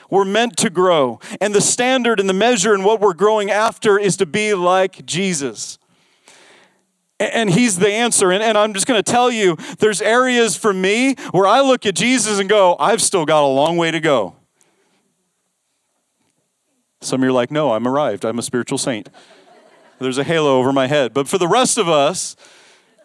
We're 0.10 0.26
meant 0.26 0.58
to 0.58 0.70
grow. 0.70 1.20
And 1.40 1.56
the 1.56 1.62
standard 1.62 2.20
and 2.20 2.28
the 2.28 2.34
measure 2.34 2.74
and 2.74 2.84
what 2.84 3.00
we're 3.00 3.14
growing 3.14 3.50
after 3.50 3.98
is 3.98 4.18
to 4.18 4.26
be 4.26 4.54
like 4.54 5.06
Jesus. 5.06 5.80
And 7.18 7.50
he's 7.50 7.80
the 7.80 7.88
answer. 7.88 8.32
And, 8.32 8.58
I'm 8.58 8.74
just 8.74 8.88
going 8.88 9.02
to 9.02 9.10
tell 9.10 9.32
you 9.32 9.56
there's 9.80 10.02
areas 10.02 10.58
for 10.58 10.74
me 10.74 11.16
where 11.32 11.48
I 11.48 11.62
look 11.62 11.86
at 11.86 11.96
Jesus 11.96 12.40
and 12.40 12.50
go, 12.50 12.76
I've 12.80 13.02
still 13.02 13.26
got 13.26 13.44
a 13.44 13.48
long 13.48 13.78
way 13.78 13.92
to 13.92 14.00
go. 14.02 14.36
Some 17.00 17.22
of 17.22 17.24
you 17.24 17.30
are 17.30 17.34
like, 17.34 17.50
no, 17.50 17.72
I'm 17.72 17.88
arrived. 17.88 18.26
I'm 18.26 18.38
a 18.38 18.44
spiritual 18.44 18.78
saint. 18.78 19.08
There's 20.00 20.18
a 20.18 20.24
halo 20.24 20.58
over 20.60 20.74
my 20.74 20.88
head. 20.88 21.14
But 21.14 21.28
for 21.28 21.38
the 21.38 21.48
rest 21.48 21.78
of 21.78 21.88
us, 21.88 22.36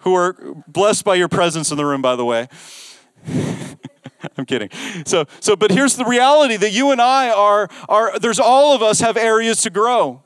who 0.06 0.14
are 0.14 0.36
blessed 0.68 1.04
by 1.04 1.16
your 1.16 1.26
presence 1.26 1.72
in 1.72 1.76
the 1.76 1.84
room, 1.84 2.00
by 2.00 2.14
the 2.14 2.24
way. 2.24 2.48
I'm 4.38 4.46
kidding. 4.46 4.70
So, 5.04 5.24
so, 5.40 5.56
but 5.56 5.72
here's 5.72 5.96
the 5.96 6.04
reality 6.04 6.56
that 6.56 6.70
you 6.70 6.92
and 6.92 7.02
I 7.02 7.30
are, 7.30 7.68
are 7.88 8.16
there's 8.20 8.38
all 8.38 8.72
of 8.72 8.82
us 8.82 9.00
have 9.00 9.16
areas 9.16 9.62
to 9.62 9.70
grow. 9.70 10.22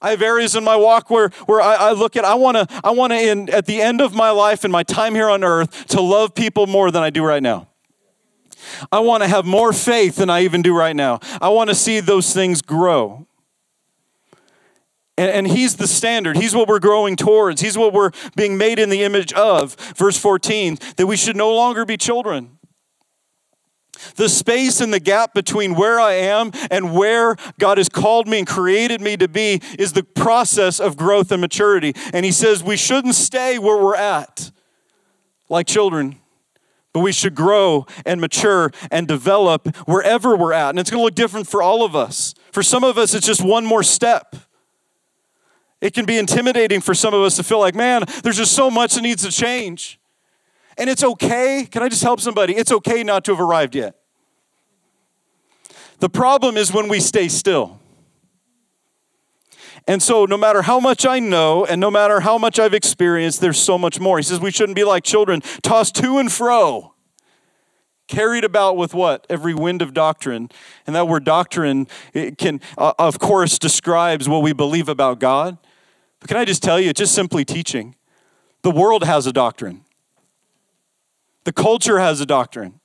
I 0.00 0.08
have 0.08 0.22
areas 0.22 0.56
in 0.56 0.64
my 0.64 0.76
walk 0.76 1.10
where, 1.10 1.28
where 1.44 1.60
I, 1.60 1.74
I 1.74 1.92
look 1.92 2.16
at, 2.16 2.24
I 2.24 2.34
want 2.34 2.56
to, 2.56 2.80
I 2.82 2.92
want 2.92 3.12
to, 3.12 3.18
in 3.18 3.50
at 3.50 3.66
the 3.66 3.82
end 3.82 4.00
of 4.00 4.14
my 4.14 4.30
life 4.30 4.64
and 4.64 4.72
my 4.72 4.82
time 4.82 5.14
here 5.14 5.28
on 5.28 5.44
earth, 5.44 5.86
to 5.88 6.00
love 6.00 6.34
people 6.34 6.66
more 6.66 6.90
than 6.90 7.02
I 7.02 7.10
do 7.10 7.22
right 7.22 7.42
now. 7.42 7.68
I 8.90 9.00
want 9.00 9.22
to 9.22 9.28
have 9.28 9.44
more 9.44 9.74
faith 9.74 10.16
than 10.16 10.30
I 10.30 10.44
even 10.44 10.62
do 10.62 10.74
right 10.74 10.96
now. 10.96 11.20
I 11.42 11.50
want 11.50 11.68
to 11.68 11.74
see 11.74 12.00
those 12.00 12.32
things 12.32 12.62
grow. 12.62 13.26
And, 15.16 15.30
and, 15.30 15.46
he's 15.46 15.76
the 15.76 15.86
standard. 15.86 16.36
He's 16.36 16.56
what 16.56 16.66
we're 16.66 16.80
growing 16.80 17.14
towards. 17.14 17.60
He's 17.60 17.78
what 17.78 17.92
we're 17.92 18.10
being 18.34 18.58
made 18.58 18.80
in 18.80 18.88
the 18.90 19.04
image 19.04 19.32
of. 19.34 19.76
Verse 19.96 20.18
14, 20.18 20.76
that 20.96 21.06
we 21.06 21.16
should 21.16 21.36
no 21.36 21.54
longer 21.54 21.84
be 21.84 21.96
children. 21.96 22.58
The 24.16 24.28
space 24.28 24.80
and 24.80 24.92
the 24.92 25.00
gap 25.00 25.34
between 25.34 25.74
where 25.74 26.00
I 26.00 26.14
am 26.14 26.50
and 26.70 26.94
where 26.94 27.36
God 27.58 27.78
has 27.78 27.88
called 27.88 28.26
me 28.26 28.38
and 28.38 28.46
created 28.46 29.00
me 29.00 29.16
to 29.16 29.28
be 29.28 29.60
is 29.78 29.92
the 29.92 30.02
process 30.02 30.80
of 30.80 30.96
growth 30.96 31.32
and 31.32 31.40
maturity. 31.40 31.94
And 32.12 32.24
he 32.24 32.32
says 32.32 32.62
we 32.62 32.76
shouldn't 32.76 33.14
stay 33.14 33.58
where 33.58 33.82
we're 33.82 33.96
at 33.96 34.50
like 35.48 35.66
children, 35.66 36.16
but 36.92 37.00
we 37.00 37.12
should 37.12 37.34
grow 37.34 37.86
and 38.04 38.20
mature 38.20 38.70
and 38.90 39.06
develop 39.06 39.76
wherever 39.86 40.36
we're 40.36 40.52
at. 40.52 40.70
And 40.70 40.78
it's 40.78 40.90
going 40.90 41.00
to 41.00 41.04
look 41.04 41.14
different 41.14 41.46
for 41.46 41.62
all 41.62 41.84
of 41.84 41.94
us. 41.94 42.34
For 42.52 42.62
some 42.62 42.84
of 42.84 42.98
us, 42.98 43.14
it's 43.14 43.26
just 43.26 43.44
one 43.44 43.64
more 43.64 43.82
step. 43.82 44.36
It 45.84 45.92
can 45.92 46.06
be 46.06 46.16
intimidating 46.16 46.80
for 46.80 46.94
some 46.94 47.12
of 47.12 47.20
us 47.20 47.36
to 47.36 47.42
feel 47.42 47.60
like, 47.60 47.74
man, 47.74 48.04
there's 48.22 48.38
just 48.38 48.52
so 48.52 48.70
much 48.70 48.94
that 48.94 49.02
needs 49.02 49.22
to 49.22 49.30
change. 49.30 50.00
And 50.78 50.88
it's 50.88 51.04
okay. 51.04 51.68
Can 51.70 51.82
I 51.82 51.90
just 51.90 52.02
help 52.02 52.20
somebody? 52.20 52.56
It's 52.56 52.72
okay 52.72 53.04
not 53.04 53.22
to 53.26 53.32
have 53.32 53.40
arrived 53.40 53.74
yet. 53.74 53.94
The 55.98 56.08
problem 56.08 56.56
is 56.56 56.72
when 56.72 56.88
we 56.88 57.00
stay 57.00 57.28
still. 57.28 57.80
And 59.86 60.02
so, 60.02 60.24
no 60.24 60.38
matter 60.38 60.62
how 60.62 60.80
much 60.80 61.04
I 61.04 61.18
know 61.18 61.66
and 61.66 61.82
no 61.82 61.90
matter 61.90 62.20
how 62.20 62.38
much 62.38 62.58
I've 62.58 62.72
experienced, 62.72 63.42
there's 63.42 63.58
so 63.58 63.76
much 63.76 64.00
more. 64.00 64.16
He 64.16 64.22
says 64.22 64.40
we 64.40 64.50
shouldn't 64.50 64.76
be 64.76 64.84
like 64.84 65.04
children, 65.04 65.42
tossed 65.62 65.96
to 65.96 66.16
and 66.16 66.32
fro, 66.32 66.94
carried 68.08 68.44
about 68.44 68.78
with 68.78 68.94
what? 68.94 69.26
Every 69.28 69.52
wind 69.52 69.82
of 69.82 69.92
doctrine. 69.92 70.48
And 70.86 70.96
that 70.96 71.08
word 71.08 71.24
doctrine 71.24 71.88
can, 72.38 72.62
uh, 72.78 72.94
of 72.98 73.18
course, 73.18 73.58
describes 73.58 74.26
what 74.30 74.42
we 74.42 74.54
believe 74.54 74.88
about 74.88 75.18
God. 75.20 75.58
But 76.24 76.28
can 76.28 76.36
I 76.38 76.46
just 76.46 76.62
tell 76.62 76.80
you, 76.80 76.88
it's 76.88 76.98
just 76.98 77.14
simply 77.14 77.44
teaching. 77.44 77.96
The 78.62 78.70
world 78.70 79.04
has 79.04 79.26
a 79.26 79.32
doctrine, 79.32 79.84
the 81.44 81.52
culture 81.52 81.98
has 81.98 82.18
a 82.18 82.24
doctrine. 82.24 82.80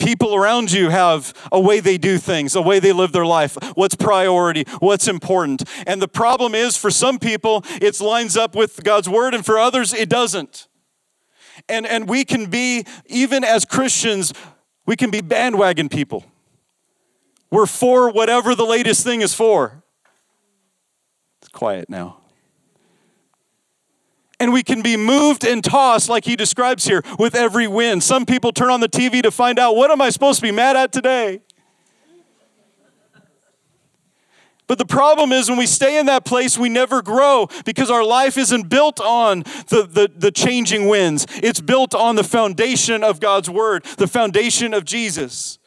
People 0.00 0.34
around 0.34 0.72
you 0.72 0.90
have 0.90 1.32
a 1.52 1.60
way 1.60 1.78
they 1.78 1.96
do 1.96 2.18
things, 2.18 2.56
a 2.56 2.60
way 2.60 2.80
they 2.80 2.92
live 2.92 3.12
their 3.12 3.24
life, 3.24 3.56
what's 3.76 3.94
priority, 3.94 4.64
what's 4.80 5.06
important. 5.06 5.62
And 5.86 6.02
the 6.02 6.08
problem 6.08 6.56
is 6.56 6.76
for 6.76 6.90
some 6.90 7.20
people, 7.20 7.64
it 7.80 8.00
lines 8.00 8.36
up 8.36 8.56
with 8.56 8.82
God's 8.82 9.08
word, 9.08 9.32
and 9.32 9.46
for 9.46 9.56
others, 9.56 9.94
it 9.94 10.08
doesn't. 10.08 10.66
And, 11.68 11.86
and 11.86 12.08
we 12.08 12.24
can 12.24 12.50
be, 12.50 12.84
even 13.06 13.44
as 13.44 13.64
Christians, 13.64 14.32
we 14.86 14.96
can 14.96 15.10
be 15.10 15.20
bandwagon 15.20 15.88
people. 15.88 16.24
We're 17.50 17.66
for 17.66 18.10
whatever 18.10 18.56
the 18.56 18.66
latest 18.66 19.04
thing 19.04 19.22
is 19.22 19.34
for 19.34 19.84
quiet 21.56 21.90
now. 21.90 22.18
And 24.38 24.52
we 24.52 24.62
can 24.62 24.82
be 24.82 24.96
moved 24.98 25.44
and 25.44 25.64
tossed, 25.64 26.10
like 26.10 26.26
he 26.26 26.36
describes 26.36 26.84
here, 26.84 27.02
with 27.18 27.34
every 27.34 27.66
wind. 27.66 28.04
Some 28.04 28.26
people 28.26 28.52
turn 28.52 28.70
on 28.70 28.80
the 28.80 28.88
TV 28.88 29.22
to 29.22 29.30
find 29.30 29.58
out 29.58 29.74
what 29.74 29.90
am 29.90 30.02
I 30.02 30.10
supposed 30.10 30.38
to 30.40 30.42
be 30.42 30.52
mad 30.52 30.76
at 30.76 30.92
today? 30.92 31.40
But 34.68 34.78
the 34.78 34.84
problem 34.84 35.32
is 35.32 35.48
when 35.48 35.58
we 35.58 35.66
stay 35.66 35.98
in 35.98 36.06
that 36.06 36.24
place, 36.24 36.58
we 36.58 36.68
never 36.68 37.00
grow 37.00 37.48
because 37.64 37.88
our 37.90 38.04
life 38.04 38.36
isn't 38.36 38.68
built 38.68 39.00
on 39.00 39.44
the, 39.68 39.88
the, 39.90 40.10
the, 40.14 40.32
changing 40.32 40.88
winds. 40.88 41.24
It's 41.36 41.60
built 41.60 41.94
on 41.94 42.16
the 42.16 42.24
foundation 42.24 43.04
of 43.04 43.20
God's 43.20 43.48
word, 43.48 43.84
the 43.96 44.08
foundation 44.08 44.74
of 44.74 44.84
Jesus 44.84 45.60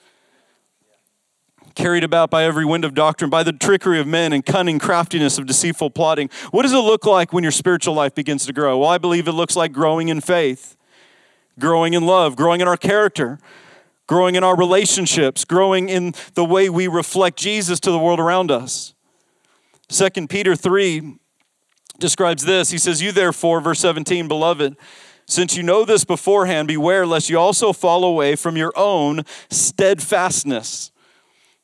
carried 1.80 2.04
about 2.04 2.30
by 2.30 2.44
every 2.44 2.66
wind 2.66 2.84
of 2.84 2.94
doctrine, 2.94 3.30
by 3.30 3.42
the 3.42 3.54
trickery 3.54 4.02
of 4.02 4.06
men 4.06 4.34
and 4.34 4.46
cunning 4.46 4.80
craftiness 4.80 5.38
of 5.38 5.46
deceitful 5.46 5.90
plotting. 5.90 6.30
What 6.52 6.64
does 6.64 6.74
it 6.74 6.78
look 6.78 7.06
like 7.06 7.32
when 7.32 7.42
your 7.42 7.54
spiritual 7.54 7.94
life 7.94 8.14
begins 8.14 8.46
to 8.48 8.54
grow? 8.54 8.78
Well, 8.80 8.90
I 8.90 8.98
believe 8.98 9.30
it 9.30 9.32
looks 9.32 9.56
like 9.56 9.72
growing 9.72 10.10
in 10.10 10.20
faith, 10.20 10.76
growing 11.58 11.94
in 11.94 12.06
love, 12.06 12.36
growing 12.36 12.60
in 12.60 12.68
our 12.68 12.76
character, 12.76 13.40
growing 14.08 14.36
in 14.36 14.44
our 14.44 14.58
relationships, 14.58 15.46
growing 15.46 15.88
in 15.88 16.14
the 16.34 16.44
way 16.44 16.70
we 16.70 16.90
reflect 16.90 17.38
Jesus 17.38 17.80
to 17.80 17.92
the 17.92 18.00
world 18.00 18.20
around 18.20 18.52
us. 18.52 18.94
2 19.88 20.28
Peter 20.28 20.58
3 20.58 21.16
describes 21.98 22.44
this. 22.44 22.72
He 22.72 22.78
says, 22.78 23.02
You 23.02 23.14
therefore, 23.14 23.62
verse 23.62 23.80
17, 23.80 24.28
beloved, 24.28 24.76
since 25.26 25.56
you 25.56 25.64
know 25.64 25.86
this 25.86 26.04
beforehand, 26.04 26.68
beware 26.68 27.06
lest 27.08 27.30
you 27.30 27.40
also 27.40 27.72
fall 27.72 28.04
away 28.04 28.36
from 28.36 28.58
your 28.58 28.74
own 28.76 29.24
steadfastness 29.50 30.92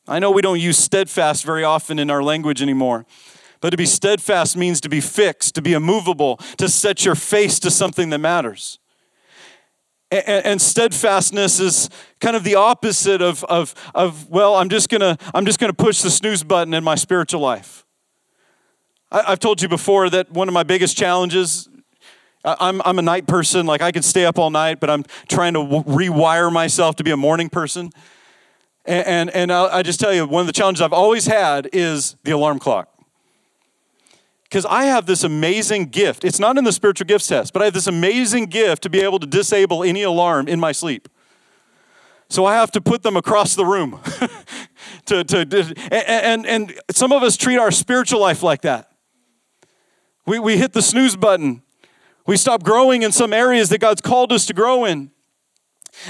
I 0.08 0.20
know 0.20 0.32
we 0.32 0.42
don't 0.42 0.60
use 0.60 0.78
steadfast 0.78 1.44
very 1.44 1.64
often 1.64 1.98
in 2.00 2.10
our 2.10 2.22
language 2.22 2.62
anymore. 2.62 3.06
But 3.62 3.72
to 3.72 3.78
be 3.78 3.86
steadfast 3.86 4.56
means 4.56 4.80
to 4.82 4.90
be 4.90 5.02
fixed, 5.02 5.56
to 5.56 5.62
be 5.62 5.74
immovable, 5.74 6.38
to 6.58 6.70
set 6.70 7.06
your 7.06 7.16
face 7.16 7.60
to 7.60 7.72
something 7.72 8.10
that 8.12 8.20
matters. 8.20 8.80
And, 10.12 10.62
steadfastness 10.62 11.60
is 11.60 11.90
kind 12.22 12.36
of 12.36 12.44
the 12.44 12.56
opposite 12.56 13.22
of, 13.22 13.44
of, 13.46 13.74
of 13.96 14.30
well, 14.30 14.56
I'm 14.56 14.70
just 14.70 14.88
gonna, 14.88 15.18
I'm 15.34 15.46
just 15.46 15.60
gonna 15.60 15.74
push 15.74 16.02
the 16.04 16.12
snooze 16.12 16.44
button 16.44 16.74
in 16.74 16.84
my 16.84 16.96
spiritual 16.96 17.42
life. 17.42 17.86
I, 19.12 19.32
have 19.32 19.40
told 19.40 19.62
you 19.62 19.68
before 19.68 20.10
that 20.12 20.32
one 20.32 20.48
of 20.48 20.54
my 20.54 20.64
biggest 20.64 20.96
challenges, 20.96 21.68
I'm, 22.46 22.82
I'm 22.86 23.00
a 23.00 23.02
night 23.02 23.26
person, 23.26 23.66
like 23.66 23.82
I 23.82 23.92
could 23.92 24.06
stay 24.06 24.26
up 24.26 24.38
all 24.38 24.52
night, 24.52 24.80
but 24.80 24.92
I'm 24.92 25.04
trying 25.28 25.56
to 25.56 25.60
rewire 25.60 26.54
myself 26.54 26.96
to 26.98 27.04
be 27.04 27.12
a 27.12 27.18
morning 27.18 27.50
person. 27.50 27.92
And, 28.86 29.08
and, 29.08 29.30
and 29.32 29.52
I 29.52 29.82
just 29.82 30.00
tell 30.00 30.14
you, 30.14 30.26
one 30.28 30.42
of 30.42 30.48
the 30.48 30.54
challenges 30.54 30.82
I've 30.82 30.94
always 30.94 31.26
had 31.26 31.70
is 31.74 32.16
the 32.24 32.32
alarm 32.32 32.60
clock. 32.60 32.92
Because 34.44 34.66
I 34.66 34.86
have 34.86 35.08
this 35.08 35.24
amazing 35.24 35.86
gift. 35.88 36.24
It's 36.24 36.40
not 36.40 36.58
in 36.58 36.64
the 36.64 36.72
spiritual 36.72 37.06
gifts 37.06 37.28
test, 37.28 37.52
but 37.52 37.62
I 37.62 37.66
have 37.66 37.74
this 37.74 37.88
amazing 37.88 38.46
gift 38.46 38.84
to 38.84 38.90
be 38.90 39.02
able 39.02 39.20
to 39.20 39.26
disable 39.26 39.84
any 39.84 40.04
alarm 40.04 40.48
in 40.48 40.60
my 40.60 40.72
sleep. 40.72 41.10
So 42.30 42.46
I 42.46 42.56
have 42.56 42.72
to 42.72 42.82
put 42.82 43.04
them 43.04 43.18
across 43.18 43.56
the 43.56 43.66
room. 43.66 44.00
to, 45.06 45.24
to, 45.24 45.40
and, 45.92 46.46
and, 46.46 46.46
and 46.46 46.80
some 46.92 47.12
of 47.12 47.24
us 47.24 47.38
treat 47.38 47.58
our 47.58 47.72
spiritual 47.72 48.20
life 48.20 48.44
like 48.44 48.62
that. 48.62 48.92
We, 50.28 50.40
we 50.40 50.58
hit 50.58 50.74
the 50.74 50.82
snooze 50.82 51.16
button. 51.16 51.64
We 52.28 52.38
stop 52.38 52.64
growing 52.64 53.02
in 53.02 53.12
some 53.12 53.34
areas 53.34 53.70
that 53.70 53.80
God's 53.80 54.02
called 54.02 54.32
us 54.32 54.46
to 54.48 54.54
grow 54.54 54.86
in. 54.86 55.12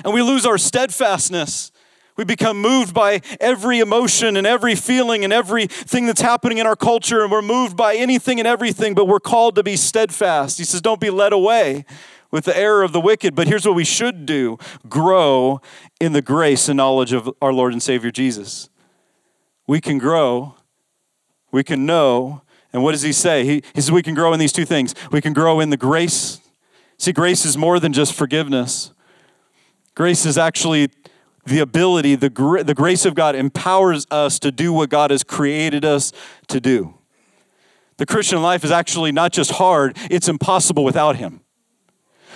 And 0.03 0.13
we 0.13 0.21
lose 0.21 0.45
our 0.45 0.57
steadfastness 0.57 1.71
we 2.17 2.23
become 2.23 2.61
moved 2.61 2.93
by 2.93 3.21
every 3.39 3.79
emotion 3.79 4.37
and 4.37 4.47
every 4.47 4.75
feeling 4.75 5.23
and 5.23 5.33
everything 5.33 6.05
that's 6.05 6.21
happening 6.21 6.59
in 6.59 6.67
our 6.67 6.75
culture, 6.75 7.23
and 7.23 7.31
we're 7.31 7.41
moved 7.41 7.75
by 7.75 7.95
anything 7.95 8.39
and 8.39 8.47
everything, 8.47 8.93
but 8.93 9.05
we're 9.05 9.19
called 9.19 9.55
to 9.55 9.63
be 9.63 9.75
steadfast. 9.75 10.57
He 10.57 10.63
says, 10.63 10.81
Don't 10.81 11.01
be 11.01 11.09
led 11.09 11.33
away 11.33 11.85
with 12.31 12.45
the 12.45 12.57
error 12.57 12.83
of 12.83 12.91
the 12.91 13.01
wicked, 13.01 13.35
but 13.35 13.47
here's 13.47 13.65
what 13.65 13.75
we 13.75 13.85
should 13.85 14.25
do 14.25 14.57
grow 14.87 15.61
in 15.99 16.13
the 16.13 16.21
grace 16.21 16.69
and 16.69 16.77
knowledge 16.77 17.13
of 17.13 17.29
our 17.41 17.53
Lord 17.53 17.73
and 17.73 17.83
Savior 17.83 18.11
Jesus. 18.11 18.69
We 19.67 19.81
can 19.81 19.97
grow, 19.97 20.55
we 21.51 21.63
can 21.63 21.85
know, 21.85 22.43
and 22.71 22.83
what 22.83 22.91
does 22.91 23.03
he 23.03 23.13
say? 23.13 23.45
He, 23.45 23.63
he 23.73 23.81
says 23.81 23.91
we 23.91 24.03
can 24.03 24.15
grow 24.15 24.33
in 24.33 24.39
these 24.39 24.51
two 24.51 24.65
things. 24.65 24.93
We 25.11 25.21
can 25.21 25.31
grow 25.31 25.61
in 25.61 25.69
the 25.69 25.77
grace. 25.77 26.41
See, 26.97 27.13
grace 27.13 27.45
is 27.45 27.57
more 27.57 27.79
than 27.79 27.93
just 27.93 28.13
forgiveness. 28.13 28.91
Grace 29.95 30.25
is 30.25 30.37
actually 30.37 30.89
the 31.45 31.59
ability, 31.59 32.15
the, 32.15 32.29
gra- 32.29 32.63
the 32.63 32.73
grace 32.73 33.05
of 33.05 33.15
God 33.15 33.35
empowers 33.35 34.07
us 34.09 34.39
to 34.39 34.51
do 34.51 34.73
what 34.73 34.89
God 34.89 35.11
has 35.11 35.23
created 35.23 35.85
us 35.85 36.11
to 36.47 36.59
do. 36.59 36.95
The 37.97 38.05
Christian 38.05 38.41
life 38.41 38.63
is 38.63 38.71
actually 38.71 39.11
not 39.11 39.31
just 39.31 39.51
hard, 39.51 39.97
it's 40.09 40.27
impossible 40.27 40.83
without 40.83 41.15
Him. 41.17 41.41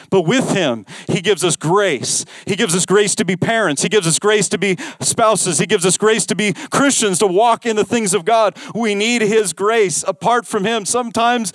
But 0.10 0.22
with 0.22 0.52
him, 0.52 0.86
he 1.08 1.22
gives 1.22 1.44
us 1.44 1.56
grace. 1.56 2.26
He 2.46 2.56
gives 2.56 2.76
us 2.76 2.86
grace 2.86 3.16
to 3.16 3.26
be 3.26 3.36
parents. 3.36 3.84
He 3.84 3.90
gives 3.90 4.08
us 4.08 4.18
grace 4.18 4.50
to 4.50 4.58
be 4.58 4.76
spouses. 5.02 5.60
He 5.60 5.66
gives 5.66 5.86
us 5.86 5.98
grace 5.98 6.26
to 6.28 6.36
be 6.36 6.54
Christians, 6.54 7.20
to 7.20 7.28
walk 7.28 7.66
in 7.66 7.76
the 7.76 7.86
things 7.86 8.14
of 8.14 8.26
God. 8.26 8.58
We 8.74 8.96
need 8.96 9.22
his 9.22 9.54
grace. 9.54 10.04
Apart 10.08 10.48
from 10.48 10.66
him, 10.66 10.86
sometimes, 10.86 11.54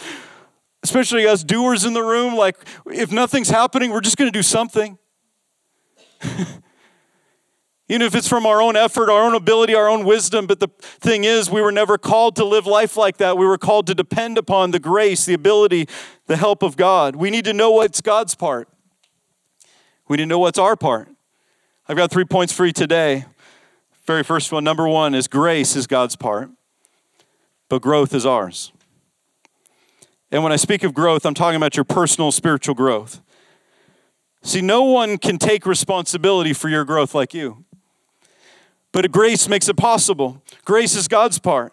especially 0.82 1.26
us 1.26 1.42
doers 1.42 1.84
in 1.84 1.94
the 1.94 2.02
room, 2.02 2.36
like 2.36 2.56
if 2.86 3.10
nothing's 3.10 3.48
happening, 3.48 3.90
we're 3.90 4.00
just 4.00 4.16
going 4.16 4.30
to 4.30 4.38
do 4.38 4.42
something. 4.42 4.98
Even 7.88 8.02
if 8.02 8.14
it's 8.14 8.28
from 8.28 8.46
our 8.46 8.62
own 8.62 8.76
effort, 8.76 9.10
our 9.10 9.22
own 9.22 9.34
ability, 9.34 9.74
our 9.74 9.88
own 9.88 10.04
wisdom. 10.04 10.46
But 10.46 10.58
the 10.58 10.68
thing 10.78 11.24
is, 11.24 11.50
we 11.50 11.60
were 11.60 11.72
never 11.72 11.98
called 11.98 12.36
to 12.36 12.44
live 12.44 12.66
life 12.66 12.96
like 12.96 13.18
that. 13.18 13.36
We 13.36 13.46
were 13.46 13.58
called 13.58 13.86
to 13.88 13.94
depend 13.94 14.38
upon 14.38 14.70
the 14.70 14.78
grace, 14.78 15.26
the 15.26 15.34
ability, 15.34 15.88
the 16.26 16.36
help 16.36 16.62
of 16.62 16.76
God. 16.76 17.14
We 17.16 17.28
need 17.28 17.44
to 17.44 17.52
know 17.52 17.70
what's 17.70 18.00
God's 18.00 18.34
part. 18.34 18.68
We 20.08 20.16
need 20.16 20.24
to 20.24 20.28
know 20.28 20.38
what's 20.38 20.58
our 20.58 20.76
part. 20.76 21.08
I've 21.86 21.96
got 21.96 22.10
three 22.10 22.24
points 22.24 22.52
for 22.54 22.64
you 22.64 22.72
today. 22.72 23.26
Very 24.06 24.22
first 24.22 24.50
one, 24.50 24.64
number 24.64 24.88
one, 24.88 25.14
is 25.14 25.28
grace 25.28 25.76
is 25.76 25.86
God's 25.86 26.16
part, 26.16 26.50
but 27.68 27.82
growth 27.82 28.14
is 28.14 28.24
ours. 28.24 28.72
And 30.30 30.42
when 30.42 30.52
I 30.52 30.56
speak 30.56 30.82
of 30.82 30.94
growth, 30.94 31.24
I'm 31.24 31.34
talking 31.34 31.56
about 31.56 31.76
your 31.76 31.84
personal 31.84 32.32
spiritual 32.32 32.74
growth. 32.74 33.20
See, 34.42 34.60
no 34.60 34.82
one 34.82 35.16
can 35.16 35.38
take 35.38 35.64
responsibility 35.64 36.52
for 36.52 36.68
your 36.68 36.84
growth 36.84 37.14
like 37.14 37.32
you. 37.32 37.64
But 38.94 39.10
grace 39.10 39.48
makes 39.48 39.68
it 39.68 39.76
possible. 39.76 40.40
Grace 40.64 40.94
is 40.94 41.08
God's 41.08 41.40
part. 41.40 41.72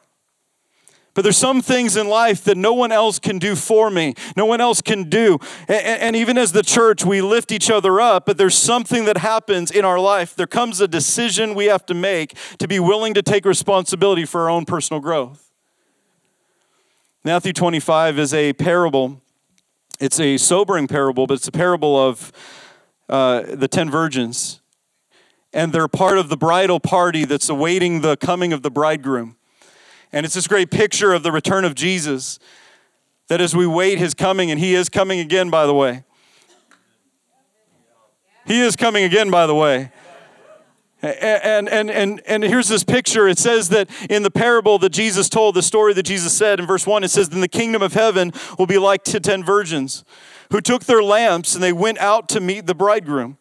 But 1.14 1.22
there's 1.22 1.38
some 1.38 1.62
things 1.62 1.96
in 1.96 2.08
life 2.08 2.44
that 2.46 2.58
no 2.58 2.74
one 2.74 2.92
else 2.92 3.20
can 3.20 3.38
do 3.38 3.56
for 3.56 3.92
me. 3.92 4.16
No 4.36 4.48
one 4.48 4.60
else 4.60 4.82
can 4.82 5.08
do. 5.08 5.38
And, 5.68 6.16
even 6.16 6.36
as 6.36 6.52
the 6.52 6.64
church, 6.64 7.06
we 7.06 7.22
lift 7.22 7.52
each 7.52 7.70
other 7.70 8.02
up, 8.02 8.26
but 8.26 8.40
there's 8.40 8.58
something 8.58 9.06
that 9.06 9.18
happens 9.18 9.70
in 9.70 9.86
our 9.86 10.00
life. 10.00 10.36
There 10.36 10.48
comes 10.48 10.82
a 10.82 10.88
decision 10.88 11.54
we 11.54 11.66
have 11.66 11.86
to 11.88 11.94
make 11.94 12.36
to 12.58 12.68
be 12.68 12.80
willing 12.80 13.14
to 13.14 13.22
take 13.22 13.46
responsibility 13.46 14.26
for 14.26 14.42
our 14.42 14.50
own 14.50 14.66
personal 14.66 15.00
growth. 15.00 15.52
Matthew 17.24 17.54
25 17.54 18.18
is 18.18 18.34
a 18.34 18.54
parable. 18.54 19.22
It's 20.00 20.20
a 20.20 20.38
sobering 20.38 20.88
parable, 20.88 21.28
but 21.28 21.36
it's 21.36 21.48
a 21.48 21.52
parable 21.52 22.00
of 22.00 22.32
uh, 23.10 23.44
the 23.48 23.68
10 23.68 23.92
virgins 23.92 24.61
and 25.54 25.74
they're 25.74 25.88
part 25.88 26.18
of 26.18 26.30
the 26.30 26.38
bridal 26.38 26.80
party 26.80 27.26
that's 27.26 27.50
awaiting 27.50 28.02
the 28.02 28.18
coming 28.18 28.54
of 28.54 28.62
the 28.62 28.72
bridegroom. 28.72 29.36
And 30.12 30.26
it's 30.26 30.36
this 30.36 30.48
great 30.48 30.72
picture 30.72 31.14
of 31.14 31.24
the 31.24 31.32
return 31.32 31.66
of 31.66 31.76
Jesus 31.76 32.40
that 33.28 33.40
as 33.40 33.56
we 33.56 33.66
wait 33.66 33.98
his 33.98 34.14
coming, 34.14 34.52
and 34.52 34.60
he 34.60 34.76
is 34.76 34.90
coming 34.90 35.20
again, 35.20 35.50
by 35.50 35.66
the 35.66 35.74
way. 35.74 36.04
He 38.46 38.60
is 38.60 38.76
coming 38.76 39.06
again, 39.06 39.32
by 39.32 39.48
the 39.48 39.56
way. 39.56 39.92
And, 41.02 41.70
and, 41.70 41.90
and, 41.90 42.22
and 42.28 42.44
here's 42.44 42.68
this 42.68 42.84
picture. 42.84 43.28
It 43.28 43.40
says 43.40 43.70
that 43.70 43.90
in 44.10 44.24
the 44.24 44.30
parable 44.30 44.78
that 44.80 44.92
Jesus 44.92 45.30
told, 45.30 45.56
the 45.56 45.64
story 45.64 45.94
that 45.94 46.04
Jesus 46.04 46.34
said 46.34 46.60
in 46.60 46.68
verse 46.68 46.86
1, 46.86 47.04
it 47.04 47.08
says, 47.10 47.30
Then 47.30 47.42
the 47.42 47.48
kingdom 47.48 47.82
of 47.82 47.94
heaven 47.94 48.34
will 48.60 48.68
be 48.68 48.78
like 48.78 49.04
to 49.06 49.20
ten 49.20 49.44
virgins 49.44 50.04
who 50.52 50.62
took 50.62 50.84
their 50.84 51.02
lamps 51.02 51.56
and 51.56 51.64
they 51.64 51.74
went 51.74 51.98
out 52.00 52.28
to 52.30 52.42
meet 52.42 52.68
the 52.68 52.76
bridegroom. 52.76 53.38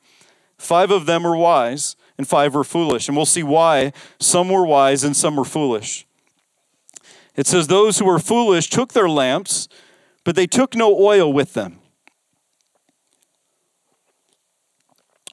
Five 0.57 0.90
of 0.90 1.07
them 1.07 1.25
were 1.25 1.37
wise 1.37 1.97
and 2.21 2.29
five 2.29 2.55
were 2.55 2.65
foolish. 2.65 3.09
And 3.09 3.17
we'll 3.17 3.25
see 3.25 3.43
why 3.43 3.95
some 4.19 4.50
were 4.50 4.67
wise 4.67 5.05
and 5.05 5.17
some 5.17 5.37
were 5.37 5.45
foolish. 5.45 6.07
It 7.35 7.47
says, 7.47 7.67
Those 7.67 7.99
who 7.99 8.05
were 8.05 8.19
foolish 8.19 8.69
took 8.69 8.93
their 8.93 9.09
lamps, 9.09 9.69
but 10.23 10.37
they 10.37 10.47
took 10.47 10.77
no 10.77 10.95
oil 11.00 11.33
with 11.33 11.55
them. 11.55 11.79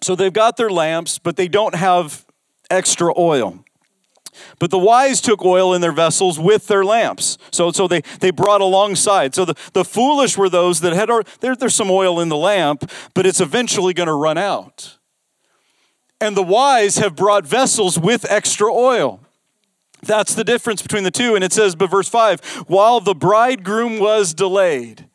So 0.01 0.15
they've 0.15 0.31
got 0.31 0.55
their 0.55 0.69
lamps, 0.69 1.19
but 1.19 1.35
they 1.35 1.49
don't 1.49 1.75
have 1.75 2.25
extra 2.71 3.11
oil. 3.19 3.65
But 4.59 4.71
the 4.71 4.77
wise 4.77 5.19
took 5.19 5.43
oil 5.43 5.73
in 5.73 5.81
their 5.81 5.91
vessels 5.91 6.39
with 6.39 6.67
their 6.67 6.85
lamps. 6.85 7.37
So, 7.51 7.71
so 7.73 7.89
they, 7.89 8.01
they 8.21 8.31
brought 8.31 8.61
alongside. 8.61 9.35
So 9.35 9.43
the, 9.43 9.55
the 9.73 9.83
foolish 9.83 10.37
were 10.37 10.47
those 10.47 10.79
that 10.81 10.93
had, 10.93 11.09
there, 11.41 11.53
there's 11.53 11.75
some 11.75 11.91
oil 11.91 12.21
in 12.21 12.29
the 12.29 12.37
lamp, 12.37 12.89
but 13.13 13.25
it's 13.25 13.41
eventually 13.41 13.93
going 13.93 14.07
to 14.07 14.13
run 14.13 14.37
out 14.37 14.96
and 16.19 16.35
the 16.35 16.43
wise 16.43 16.97
have 16.97 17.15
brought 17.15 17.45
vessels 17.45 17.99
with 17.99 18.25
extra 18.29 18.71
oil. 18.71 19.21
That's 20.01 20.35
the 20.35 20.43
difference 20.43 20.81
between 20.81 21.03
the 21.03 21.11
two. 21.11 21.35
And 21.35 21.43
it 21.43 21.51
says, 21.51 21.75
but 21.75 21.89
verse 21.89 22.09
5 22.09 22.41
while 22.67 22.99
the 22.99 23.15
bridegroom 23.15 23.99
was 23.99 24.33
delayed. 24.33 25.07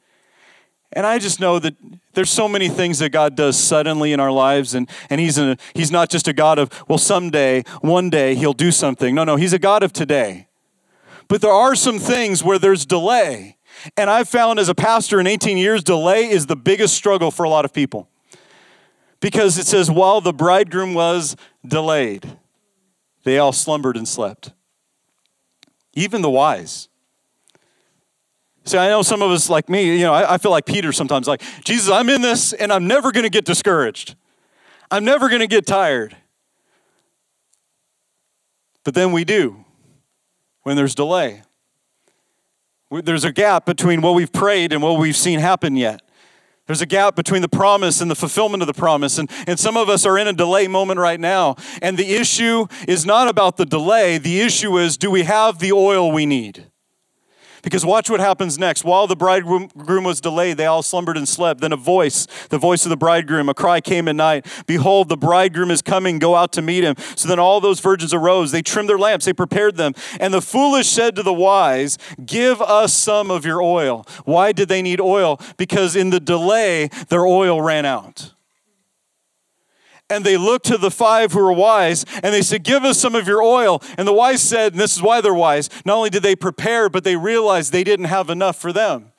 And 0.92 1.06
I 1.06 1.18
just 1.18 1.40
know 1.40 1.58
that 1.58 1.74
there's 2.12 2.30
so 2.30 2.46
many 2.46 2.68
things 2.68 2.98
that 2.98 3.10
God 3.10 3.34
does 3.34 3.56
suddenly 3.56 4.12
in 4.12 4.20
our 4.20 4.30
lives, 4.30 4.74
and, 4.74 4.88
and 5.08 5.22
he's, 5.22 5.38
a, 5.38 5.56
he's 5.74 5.90
not 5.90 6.10
just 6.10 6.28
a 6.28 6.34
God 6.34 6.58
of, 6.58 6.68
well, 6.86 6.98
someday, 6.98 7.62
one 7.80 8.10
day, 8.10 8.34
He'll 8.34 8.52
do 8.52 8.70
something. 8.70 9.14
No, 9.14 9.24
no, 9.24 9.36
He's 9.36 9.54
a 9.54 9.58
God 9.58 9.82
of 9.82 9.94
today. 9.94 10.48
But 11.28 11.40
there 11.40 11.50
are 11.50 11.74
some 11.74 11.98
things 11.98 12.44
where 12.44 12.58
there's 12.58 12.84
delay. 12.84 13.56
And 13.96 14.10
I've 14.10 14.28
found 14.28 14.58
as 14.58 14.68
a 14.68 14.74
pastor 14.74 15.18
in 15.18 15.26
18 15.26 15.56
years, 15.56 15.82
delay 15.82 16.28
is 16.28 16.44
the 16.44 16.56
biggest 16.56 16.94
struggle 16.94 17.30
for 17.30 17.44
a 17.44 17.48
lot 17.48 17.64
of 17.64 17.72
people 17.72 18.10
because 19.22 19.56
it 19.56 19.66
says, 19.66 19.88
while 19.88 20.20
the 20.20 20.32
bridegroom 20.32 20.94
was 20.94 21.36
delayed, 21.66 22.36
they 23.22 23.38
all 23.38 23.52
slumbered 23.52 23.96
and 23.96 24.06
slept. 24.06 24.52
Even 25.94 26.22
the 26.22 26.28
wise. 26.28 26.88
See, 28.64 28.76
I 28.76 28.88
know 28.88 29.02
some 29.02 29.22
of 29.22 29.30
us, 29.30 29.48
like 29.48 29.68
me, 29.68 29.96
you 29.96 30.04
know, 30.04 30.12
I, 30.12 30.34
I 30.34 30.38
feel 30.38 30.50
like 30.50 30.66
Peter 30.66 30.92
sometimes, 30.92 31.28
like, 31.28 31.40
Jesus, 31.64 31.88
I'm 31.88 32.08
in 32.08 32.20
this 32.20 32.52
and 32.52 32.72
I'm 32.72 32.88
never 32.88 33.12
going 33.12 33.22
to 33.22 33.30
get 33.30 33.44
discouraged. 33.44 34.16
I'm 34.90 35.04
never 35.04 35.28
going 35.28 35.40
to 35.40 35.46
get 35.46 35.66
tired. 35.66 36.16
But 38.84 38.94
then 38.94 39.12
we 39.12 39.24
do 39.24 39.64
when 40.64 40.76
there's 40.76 40.96
delay. 40.96 41.42
There's 42.90 43.24
a 43.24 43.32
gap 43.32 43.66
between 43.66 44.00
what 44.00 44.14
we've 44.14 44.32
prayed 44.32 44.72
and 44.72 44.82
what 44.82 44.98
we've 44.98 45.16
seen 45.16 45.38
happen 45.38 45.76
yet. 45.76 46.02
There's 46.66 46.80
a 46.80 46.86
gap 46.86 47.16
between 47.16 47.42
the 47.42 47.48
promise 47.48 48.00
and 48.00 48.10
the 48.10 48.14
fulfillment 48.14 48.62
of 48.62 48.66
the 48.66 48.74
promise. 48.74 49.18
And, 49.18 49.30
and 49.46 49.58
some 49.58 49.76
of 49.76 49.88
us 49.88 50.06
are 50.06 50.16
in 50.16 50.28
a 50.28 50.32
delay 50.32 50.68
moment 50.68 51.00
right 51.00 51.20
now. 51.20 51.56
And 51.80 51.98
the 51.98 52.14
issue 52.14 52.66
is 52.86 53.04
not 53.04 53.28
about 53.28 53.56
the 53.56 53.66
delay, 53.66 54.18
the 54.18 54.40
issue 54.40 54.78
is 54.78 54.96
do 54.96 55.10
we 55.10 55.24
have 55.24 55.58
the 55.58 55.72
oil 55.72 56.12
we 56.12 56.26
need? 56.26 56.71
Because 57.62 57.86
watch 57.86 58.10
what 58.10 58.20
happens 58.20 58.58
next. 58.58 58.84
While 58.84 59.06
the 59.06 59.16
bridegroom 59.16 60.04
was 60.04 60.20
delayed, 60.20 60.56
they 60.56 60.66
all 60.66 60.82
slumbered 60.82 61.16
and 61.16 61.28
slept. 61.28 61.60
Then 61.60 61.72
a 61.72 61.76
voice, 61.76 62.26
the 62.48 62.58
voice 62.58 62.84
of 62.84 62.90
the 62.90 62.96
bridegroom, 62.96 63.48
a 63.48 63.54
cry 63.54 63.80
came 63.80 64.08
at 64.08 64.16
night 64.16 64.46
Behold, 64.66 65.08
the 65.08 65.16
bridegroom 65.16 65.70
is 65.70 65.82
coming, 65.82 66.18
go 66.18 66.34
out 66.34 66.52
to 66.52 66.62
meet 66.62 66.84
him. 66.84 66.96
So 67.14 67.28
then 67.28 67.38
all 67.38 67.60
those 67.60 67.80
virgins 67.80 68.12
arose. 68.12 68.50
They 68.50 68.62
trimmed 68.62 68.88
their 68.88 68.98
lamps, 68.98 69.24
they 69.24 69.32
prepared 69.32 69.76
them. 69.76 69.94
And 70.18 70.34
the 70.34 70.42
foolish 70.42 70.88
said 70.88 71.14
to 71.16 71.22
the 71.22 71.32
wise, 71.32 71.98
Give 72.24 72.60
us 72.60 72.92
some 72.92 73.30
of 73.30 73.46
your 73.46 73.62
oil. 73.62 74.06
Why 74.24 74.52
did 74.52 74.68
they 74.68 74.82
need 74.82 75.00
oil? 75.00 75.40
Because 75.56 75.94
in 75.94 76.10
the 76.10 76.20
delay, 76.20 76.88
their 77.08 77.26
oil 77.26 77.62
ran 77.62 77.86
out 77.86 78.31
and 80.12 80.24
they 80.24 80.36
looked 80.36 80.66
to 80.66 80.78
the 80.78 80.90
five 80.90 81.32
who 81.32 81.40
were 81.40 81.52
wise 81.52 82.04
and 82.22 82.34
they 82.34 82.42
said, 82.42 82.62
Give 82.62 82.84
us 82.84 82.98
some 82.98 83.14
of 83.14 83.26
your 83.26 83.42
oil. 83.42 83.82
And 83.96 84.06
the 84.06 84.12
wise 84.12 84.42
said, 84.42 84.72
and 84.72 84.80
this 84.80 84.94
is 84.94 85.02
why 85.02 85.20
they're 85.20 85.34
wise, 85.34 85.70
not 85.84 85.96
only 85.96 86.10
did 86.10 86.22
they 86.22 86.36
prepare, 86.36 86.88
but 86.88 87.04
they 87.04 87.16
realized 87.16 87.72
they 87.72 87.84
didn't 87.84 88.06
have 88.06 88.30
enough 88.30 88.56
for 88.56 88.72
them. 88.72 89.12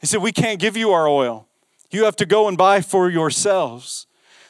He 0.00 0.06
said, 0.06 0.22
We 0.22 0.32
can't 0.32 0.60
give 0.60 0.76
you 0.76 0.90
our 0.90 1.08
oil. 1.08 1.46
You 1.90 2.04
have 2.04 2.16
to 2.16 2.26
go 2.26 2.48
and 2.48 2.58
buy 2.58 2.80
for 2.80 3.08
yourselves. 3.08 4.06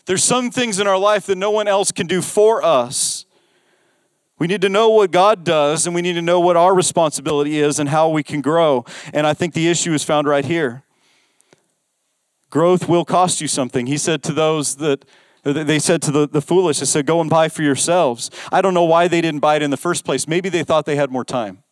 There's 0.07 0.25
some 0.25 0.51
things 0.51 0.81
in 0.81 0.87
our 0.87 0.99
life 0.99 1.27
that 1.27 1.37
no 1.37 1.51
one 1.51 1.69
else 1.69 1.93
can 1.93 2.07
do 2.07 2.23
for 2.23 2.65
us. 2.65 3.27
We 4.39 4.47
need 4.47 4.63
to 4.63 4.69
know 4.69 4.89
what 4.89 5.11
God 5.11 5.45
does, 5.45 5.87
and 5.87 5.95
we 5.95 6.01
need 6.01 6.15
to 6.15 6.23
know 6.23 6.41
what 6.41 6.57
our 6.57 6.75
responsibility 6.75 7.59
is 7.59 7.79
and 7.79 7.89
how 7.89 8.09
we 8.09 8.23
can 8.23 8.41
grow. 8.41 8.85
And 9.13 9.27
I 9.27 9.35
think 9.35 9.53
the 9.53 9.69
issue 9.69 9.93
is 9.93 10.05
found 10.05 10.27
right 10.27 10.45
here. 10.45 10.85
Growth 12.51 12.89
will 12.89 13.05
cost 13.05 13.41
you 13.41 13.49
something. 13.49 13.87
He 13.87 13.99
said 13.99 14.23
to 14.25 14.33
those 14.33 14.77
that 14.77 15.05
they 15.45 15.79
said 15.79 16.03
to 16.03 16.11
the, 16.11 16.29
the 16.29 16.43
foolish, 16.43 16.81
they 16.81 16.87
said, 16.87 17.07
Go 17.07 17.21
and 17.21 17.31
buy 17.31 17.49
for 17.49 17.63
yourselves. 17.63 18.31
I 18.53 18.61
don't 18.61 18.75
know 18.75 18.85
why 18.85 19.09
they 19.09 19.21
didn't 19.21 19.41
buy 19.41 19.57
it 19.57 19.63
in 19.63 19.71
the 19.71 19.77
first 19.77 20.05
place. 20.05 20.27
Maybe 20.27 20.49
they 20.49 20.63
thought 20.63 20.85
they 20.85 20.97
had 20.97 21.11
more 21.11 21.25
time. 21.25 21.63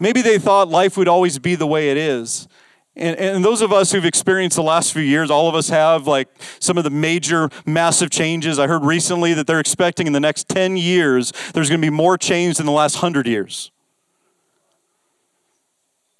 Maybe 0.00 0.22
they 0.22 0.38
thought 0.38 0.68
life 0.68 0.96
would 0.96 1.08
always 1.08 1.38
be 1.38 1.54
the 1.54 1.66
way 1.66 1.90
it 1.90 1.96
is. 1.96 2.48
And, 2.96 3.16
and 3.16 3.44
those 3.44 3.62
of 3.62 3.72
us 3.72 3.92
who've 3.92 4.04
experienced 4.04 4.56
the 4.56 4.62
last 4.62 4.92
few 4.92 5.02
years, 5.02 5.30
all 5.30 5.48
of 5.48 5.54
us 5.54 5.68
have 5.68 6.08
like 6.08 6.28
some 6.58 6.78
of 6.78 6.84
the 6.84 6.90
major, 6.90 7.48
massive 7.64 8.10
changes. 8.10 8.58
I 8.58 8.66
heard 8.66 8.84
recently 8.84 9.34
that 9.34 9.46
they're 9.46 9.60
expecting 9.60 10.08
in 10.08 10.12
the 10.12 10.20
next 10.20 10.48
10 10.48 10.76
years, 10.76 11.32
there's 11.54 11.68
going 11.68 11.80
to 11.80 11.86
be 11.86 11.94
more 11.94 12.18
change 12.18 12.56
than 12.56 12.66
the 12.66 12.72
last 12.72 12.96
100 12.96 13.26
years 13.26 13.70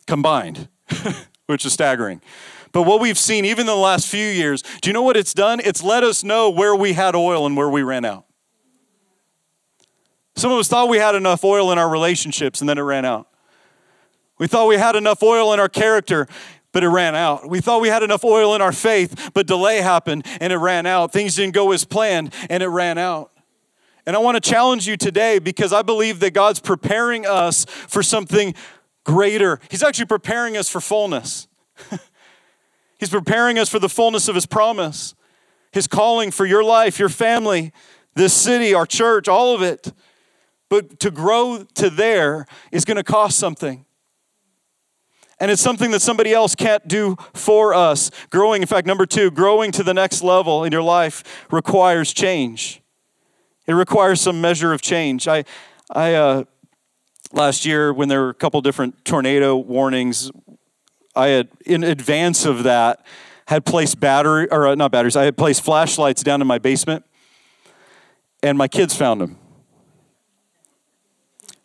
combined. 0.07 0.69
which 1.49 1.65
is 1.65 1.73
staggering. 1.73 2.21
But 2.73 2.83
what 2.83 3.01
we've 3.01 3.19
seen, 3.19 3.47
even 3.47 3.63
in 3.63 3.67
the 3.67 3.75
last 3.75 4.07
few 4.07 4.27
years, 4.27 4.63
do 4.83 4.91
you 4.91 4.93
know 4.93 5.03
what 5.03 5.17
it's 5.17 5.33
done? 5.33 5.61
It's 5.65 5.83
let 5.83 6.05
us 6.05 6.23
know 6.23 6.51
where 6.51 6.77
we 6.77 6.93
had 6.93 7.15
oil 7.17 7.47
and 7.47 7.57
where 7.57 7.71
we 7.71 7.83
ran 7.83 8.05
out. 8.05 8.27
Some 10.37 10.53
of 10.53 10.59
us 10.59 10.69
thought 10.69 10.91
we 10.91 10.99
had 10.99 11.15
enough 11.15 11.43
oil 11.45 11.73
in 11.73 11.79
our 11.79 11.89
relationships 11.89 12.61
and 12.61 12.69
then 12.69 12.77
it 12.77 12.83
ran 12.83 13.07
out. 13.07 13.29
We 14.39 14.47
thought 14.47 14.69
we 14.69 14.77
had 14.77 14.95
enough 14.95 15.23
oil 15.23 15.53
in 15.55 15.59
our 15.59 15.71
character. 15.71 16.29
but 16.71 16.85
it 16.85 16.89
ran 16.89 17.15
out. 17.15 17.49
We 17.49 17.63
thought 17.63 17.81
we 17.81 17.89
had 17.89 18.03
enough 18.03 18.25
oil 18.25 18.55
in 18.55 18.61
our 18.61 18.73
faith, 18.73 19.31
but 19.33 19.47
delay 19.47 19.79
happened 19.79 20.27
and 20.39 20.53
it 20.53 20.59
ran 20.59 20.85
out. 20.85 21.13
Things 21.13 21.35
didn't 21.35 21.55
go 21.55 21.73
as 21.73 21.87
planned 21.87 22.35
and 22.51 22.63
it 22.63 22.69
ran 22.69 22.99
out. 22.99 23.33
And 24.07 24.15
I 24.15 24.19
want 24.21 24.37
to 24.37 24.41
challenge 24.41 24.87
you 24.87 24.99
today 24.99 25.39
because 25.39 25.73
I 25.73 25.81
believe 25.81 26.21
that 26.21 26.35
God's 26.35 26.61
preparing 26.61 27.27
us 27.27 27.65
for 27.65 28.03
something 28.03 28.55
greater. 29.09 29.59
He's 29.71 29.83
actually 29.83 30.05
preparing 30.05 30.55
us 30.59 30.69
for 30.69 30.83
fullness. 30.83 31.49
He's 32.99 33.09
preparing 33.09 33.59
us 33.59 33.71
for 33.71 33.79
the 33.79 33.89
fullness 33.89 34.29
of 34.29 34.35
His 34.35 34.45
promise, 34.45 35.15
His 35.73 35.87
calling 35.87 36.31
for 36.31 36.45
your 36.45 36.63
life, 36.63 36.99
your 36.99 37.09
family, 37.09 37.73
this 38.15 38.35
city, 38.35 38.75
our 38.75 38.85
church, 38.85 39.27
all 39.27 39.55
of 39.55 39.63
it. 39.63 39.95
But 40.69 41.01
to 41.01 41.11
grow 41.11 41.65
to 41.77 41.89
there 41.89 42.45
is 42.71 42.85
going 42.85 42.99
to 42.99 43.03
cost 43.03 43.39
something. 43.39 43.87
And 45.41 45.51
it's 45.51 45.63
something 45.63 45.91
that 45.93 46.01
somebody 46.01 46.35
else 46.35 46.55
can't 46.55 46.87
do 46.87 47.17
for 47.33 47.73
us. 47.73 48.11
Growing, 48.29 48.61
in 48.61 48.69
fact, 48.69 48.87
number 48.87 49.07
two, 49.07 49.31
growing 49.31 49.73
to 49.73 49.83
the 49.83 49.95
next 49.95 50.23
level 50.23 50.65
in 50.65 50.73
your 50.73 50.83
life 50.83 51.47
requires 51.51 52.13
change. 52.13 52.83
It 53.67 53.73
requires 53.73 54.21
some 54.21 54.43
measure 54.43 54.75
of 54.75 54.83
change. 54.83 55.27
I, 55.27 55.45
I 55.95 56.13
uh, 56.13 56.45
last 57.33 57.65
year 57.65 57.93
when 57.93 58.09
there 58.09 58.21
were 58.21 58.31
a 58.31 58.35
couple 58.35 58.61
different 58.61 59.05
tornado 59.05 59.57
warnings, 59.57 60.31
I 61.15 61.29
had 61.29 61.49
in 61.67 61.85
advance 61.85 62.45
of 62.45 62.63
that 62.65 63.05
had 63.47 63.65
placed 63.65 63.99
battery 63.99 64.47
or 64.51 64.67
uh, 64.67 64.75
not 64.75 64.93
batteries. 64.93 65.17
I 65.17 65.25
had 65.25 65.37
placed 65.37 65.63
flashlights 65.63 66.23
down 66.23 66.41
in 66.41 66.47
my 66.47 66.59
basement, 66.59 67.05
and 68.43 68.59
my 68.59 68.69
kids 68.69 68.95
found 68.95 69.21
them. 69.21 69.39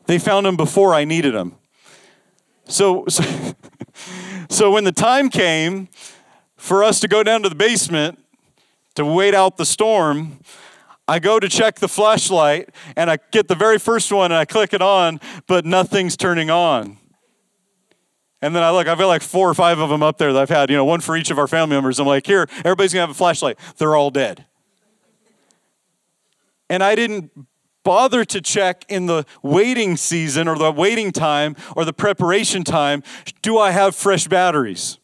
They 0.06 0.20
found 0.20 0.46
them 0.46 0.58
before 0.58 0.94
I 0.94 1.06
needed 1.06 1.34
them. 1.34 1.56
So, 2.66 3.06
so, 3.08 3.24
so 4.50 4.72
when 4.72 4.84
the 4.84 4.92
time 4.92 5.30
came 5.30 5.90
for 6.56 6.84
us 6.84 7.00
to 7.02 7.08
go 7.08 7.24
down 7.24 7.44
to 7.44 7.50
the 7.50 7.56
basement 7.56 8.20
to 8.96 9.06
wait 9.06 9.34
out 9.34 9.58
the 9.58 9.66
storm, 9.66 10.40
I 11.14 11.20
go 11.20 11.40
to 11.40 11.48
check 11.48 11.76
the 11.76 11.88
flashlight 11.88 12.70
and 12.96 13.08
I 13.08 13.20
get 13.30 13.48
the 13.48 13.54
very 13.54 13.78
first 13.78 14.12
one 14.12 14.32
and 14.32 14.34
I 14.34 14.46
click 14.46 14.74
it 14.74 14.82
on, 14.82 15.20
but 15.46 15.64
nothing's 15.64 16.18
turning 16.18 16.50
on. 16.50 16.98
And 18.42 18.56
then 18.56 18.64
I 18.64 18.72
look, 18.72 18.88
I've 18.88 18.98
got 18.98 19.06
like 19.06 19.22
four 19.22 19.48
or 19.48 19.54
five 19.54 19.78
of 19.78 19.92
them 19.92 20.02
up 20.02 20.18
there 20.18 20.34
that 20.34 20.42
I've 20.42 20.50
had, 20.50 20.72
you 20.72 20.76
know, 20.76 20.86
one 20.86 21.02
for 21.02 21.16
each 21.16 21.30
of 21.30 21.38
our 21.38 21.48
family 21.48 21.76
members. 21.76 22.00
I'm 22.00 22.08
like, 22.08 22.26
here, 22.26 22.48
everybody's 22.66 22.94
gonna 22.94 23.04
have 23.04 23.12
a 23.12 23.14
flashlight. 23.14 23.60
They're 23.78 23.96
all 23.96 24.10
dead. 24.10 24.48
And 26.68 26.84
I 26.84 26.96
didn't 26.96 27.30
bother 27.84 28.26
to 28.26 28.42
check 28.42 28.84
in 28.90 29.06
the 29.06 29.24
waiting 29.44 29.96
season 29.98 30.48
or 30.48 30.58
the 30.58 30.72
waiting 30.72 31.12
time 31.12 31.56
or 31.76 31.86
the 31.86 31.94
preparation 31.94 32.64
time 32.64 33.04
do 33.44 33.60
I 33.60 33.70
have 33.70 33.96
fresh 33.96 34.28
batteries? 34.28 34.98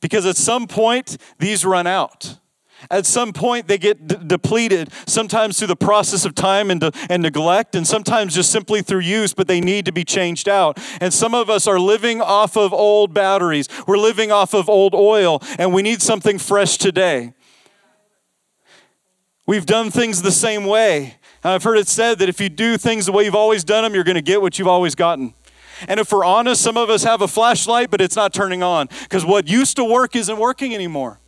Because 0.00 0.26
at 0.26 0.36
some 0.36 0.66
point, 0.66 1.16
these 1.38 1.64
run 1.64 1.86
out. 1.86 2.40
At 2.90 3.06
some 3.06 3.32
point, 3.32 3.68
they 3.68 3.78
get 3.78 4.06
d- 4.06 4.16
depleted, 4.26 4.90
sometimes 5.06 5.58
through 5.58 5.68
the 5.68 5.76
process 5.76 6.24
of 6.24 6.34
time 6.34 6.70
and, 6.70 6.80
de- 6.80 6.92
and 7.08 7.22
neglect, 7.22 7.74
and 7.74 7.86
sometimes 7.86 8.34
just 8.34 8.50
simply 8.50 8.82
through 8.82 9.00
use, 9.00 9.34
but 9.34 9.48
they 9.48 9.60
need 9.60 9.84
to 9.86 9.92
be 9.92 10.04
changed 10.04 10.48
out. 10.48 10.78
And 11.00 11.12
some 11.12 11.34
of 11.34 11.50
us 11.50 11.66
are 11.66 11.80
living 11.80 12.20
off 12.20 12.56
of 12.56 12.72
old 12.72 13.12
batteries. 13.12 13.68
We're 13.86 13.98
living 13.98 14.30
off 14.30 14.54
of 14.54 14.68
old 14.68 14.94
oil, 14.94 15.42
and 15.58 15.72
we 15.74 15.82
need 15.82 16.02
something 16.02 16.38
fresh 16.38 16.76
today. 16.76 17.34
We've 19.46 19.66
done 19.66 19.90
things 19.90 20.22
the 20.22 20.32
same 20.32 20.64
way. 20.64 21.16
I've 21.44 21.62
heard 21.62 21.78
it 21.78 21.86
said 21.86 22.18
that 22.18 22.28
if 22.28 22.40
you 22.40 22.48
do 22.48 22.76
things 22.76 23.06
the 23.06 23.12
way 23.12 23.24
you've 23.24 23.36
always 23.36 23.62
done 23.62 23.84
them, 23.84 23.94
you're 23.94 24.04
going 24.04 24.16
to 24.16 24.22
get 24.22 24.42
what 24.42 24.58
you've 24.58 24.66
always 24.68 24.96
gotten. 24.96 25.34
And 25.86 26.00
if 26.00 26.10
we're 26.10 26.24
honest, 26.24 26.62
some 26.62 26.76
of 26.76 26.90
us 26.90 27.04
have 27.04 27.22
a 27.22 27.28
flashlight, 27.28 27.90
but 27.90 28.00
it's 28.00 28.16
not 28.16 28.32
turning 28.32 28.62
on 28.62 28.88
because 29.02 29.24
what 29.24 29.46
used 29.46 29.76
to 29.76 29.84
work 29.84 30.16
isn't 30.16 30.38
working 30.38 30.74
anymore. 30.74 31.20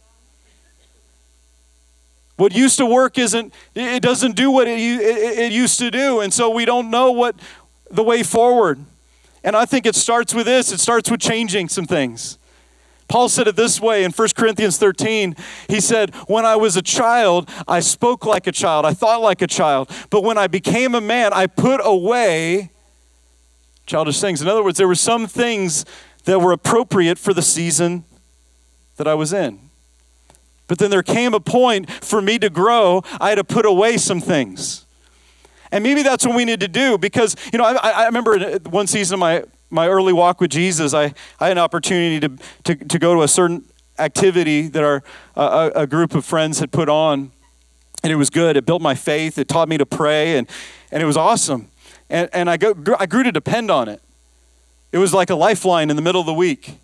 What 2.38 2.54
used 2.54 2.78
to 2.78 2.86
work 2.86 3.18
isn't, 3.18 3.52
it 3.74 4.00
doesn't 4.00 4.36
do 4.36 4.52
what 4.52 4.68
it, 4.68 4.78
it, 4.78 5.38
it 5.38 5.52
used 5.52 5.76
to 5.80 5.90
do. 5.90 6.20
And 6.20 6.32
so 6.32 6.48
we 6.48 6.64
don't 6.64 6.88
know 6.88 7.10
what 7.10 7.34
the 7.90 8.04
way 8.04 8.22
forward. 8.22 8.78
And 9.42 9.56
I 9.56 9.64
think 9.64 9.86
it 9.86 9.96
starts 9.96 10.32
with 10.32 10.46
this 10.46 10.72
it 10.72 10.78
starts 10.78 11.10
with 11.10 11.20
changing 11.20 11.68
some 11.68 11.84
things. 11.84 12.38
Paul 13.08 13.28
said 13.28 13.48
it 13.48 13.56
this 13.56 13.80
way 13.80 14.04
in 14.04 14.12
1 14.12 14.28
Corinthians 14.36 14.78
13. 14.78 15.34
He 15.66 15.80
said, 15.80 16.14
When 16.26 16.44
I 16.44 16.54
was 16.54 16.76
a 16.76 16.82
child, 16.82 17.48
I 17.66 17.80
spoke 17.80 18.24
like 18.24 18.46
a 18.46 18.52
child, 18.52 18.86
I 18.86 18.94
thought 18.94 19.20
like 19.20 19.42
a 19.42 19.46
child. 19.48 19.90
But 20.08 20.22
when 20.22 20.38
I 20.38 20.46
became 20.46 20.94
a 20.94 21.00
man, 21.00 21.32
I 21.32 21.48
put 21.48 21.80
away 21.82 22.70
childish 23.84 24.20
things. 24.20 24.40
In 24.40 24.46
other 24.46 24.62
words, 24.62 24.78
there 24.78 24.86
were 24.86 24.94
some 24.94 25.26
things 25.26 25.84
that 26.24 26.38
were 26.38 26.52
appropriate 26.52 27.18
for 27.18 27.34
the 27.34 27.42
season 27.42 28.04
that 28.96 29.08
I 29.08 29.14
was 29.14 29.32
in. 29.32 29.67
But 30.68 30.78
then 30.78 30.90
there 30.90 31.02
came 31.02 31.34
a 31.34 31.40
point 31.40 31.90
for 31.90 32.22
me 32.22 32.38
to 32.38 32.48
grow, 32.48 33.02
I 33.20 33.30
had 33.30 33.36
to 33.36 33.44
put 33.44 33.66
away 33.66 33.96
some 33.96 34.20
things. 34.20 34.86
And 35.72 35.82
maybe 35.82 36.02
that's 36.02 36.24
what 36.24 36.36
we 36.36 36.44
need 36.44 36.60
to 36.60 36.68
do 36.68 36.96
because, 36.96 37.36
you 37.52 37.58
know, 37.58 37.64
I, 37.64 37.90
I 37.90 38.06
remember 38.06 38.58
one 38.60 38.86
season 38.86 39.14
of 39.14 39.20
my 39.20 39.44
my 39.70 39.88
early 39.88 40.12
walk 40.12 40.40
with 40.40 40.50
Jesus, 40.50 40.94
I, 40.94 41.14
I 41.40 41.48
had 41.48 41.52
an 41.52 41.58
opportunity 41.58 42.20
to, 42.20 42.38
to, 42.64 42.84
to 42.86 42.98
go 42.98 43.14
to 43.14 43.22
a 43.22 43.28
certain 43.28 43.64
activity 43.98 44.68
that 44.68 44.82
our, 44.82 45.02
uh, 45.36 45.70
a 45.74 45.86
group 45.86 46.14
of 46.14 46.24
friends 46.24 46.60
had 46.60 46.72
put 46.72 46.88
on. 46.88 47.32
And 48.02 48.12
it 48.12 48.16
was 48.16 48.30
good. 48.30 48.56
It 48.56 48.64
built 48.64 48.80
my 48.80 48.94
faith. 48.94 49.38
It 49.38 49.48
taught 49.48 49.68
me 49.68 49.76
to 49.76 49.84
pray, 49.84 50.38
and, 50.38 50.48
and 50.92 51.02
it 51.02 51.06
was 51.06 51.16
awesome. 51.16 51.68
And, 52.08 52.30
and 52.32 52.48
I, 52.48 52.56
go, 52.56 52.74
I 52.98 53.06
grew 53.06 53.24
to 53.24 53.32
depend 53.32 53.70
on 53.70 53.88
it. 53.88 54.00
It 54.92 54.98
was 54.98 55.12
like 55.12 55.30
a 55.30 55.34
lifeline 55.34 55.90
in 55.90 55.96
the 55.96 56.02
middle 56.02 56.20
of 56.20 56.26
the 56.26 56.34
week. 56.34 56.78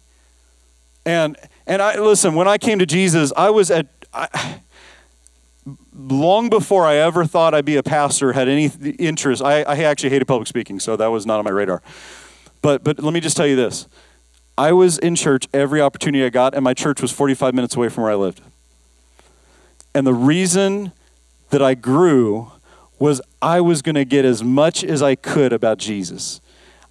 And, 1.06 1.36
and 1.66 1.82
I, 1.82 1.98
listen, 1.98 2.34
when 2.34 2.48
I 2.48 2.58
came 2.58 2.78
to 2.78 2.86
Jesus, 2.86 3.32
I 3.36 3.50
was 3.50 3.70
at, 3.70 3.86
I, 4.12 4.60
long 5.94 6.48
before 6.48 6.86
I 6.86 6.96
ever 6.96 7.24
thought 7.24 7.54
I'd 7.54 7.64
be 7.64 7.76
a 7.76 7.82
pastor, 7.82 8.32
had 8.32 8.48
any 8.48 8.70
interest. 8.98 9.42
I, 9.42 9.62
I 9.62 9.76
actually 9.78 10.10
hated 10.10 10.26
public 10.26 10.48
speaking, 10.48 10.80
so 10.80 10.96
that 10.96 11.06
was 11.08 11.26
not 11.26 11.38
on 11.38 11.44
my 11.44 11.50
radar. 11.50 11.82
But, 12.62 12.82
but 12.84 13.02
let 13.02 13.12
me 13.12 13.20
just 13.20 13.36
tell 13.36 13.46
you 13.46 13.56
this 13.56 13.86
I 14.56 14.72
was 14.72 14.98
in 14.98 15.14
church 15.16 15.48
every 15.52 15.80
opportunity 15.80 16.24
I 16.24 16.30
got, 16.30 16.54
and 16.54 16.62
my 16.64 16.74
church 16.74 17.02
was 17.02 17.12
45 17.12 17.54
minutes 17.54 17.76
away 17.76 17.88
from 17.88 18.04
where 18.04 18.12
I 18.12 18.16
lived. 18.16 18.40
And 19.94 20.06
the 20.06 20.14
reason 20.14 20.92
that 21.50 21.62
I 21.62 21.74
grew 21.74 22.50
was 22.98 23.20
I 23.42 23.60
was 23.60 23.82
going 23.82 23.94
to 23.94 24.04
get 24.04 24.24
as 24.24 24.42
much 24.42 24.82
as 24.82 25.02
I 25.02 25.14
could 25.14 25.52
about 25.52 25.78
Jesus. 25.78 26.40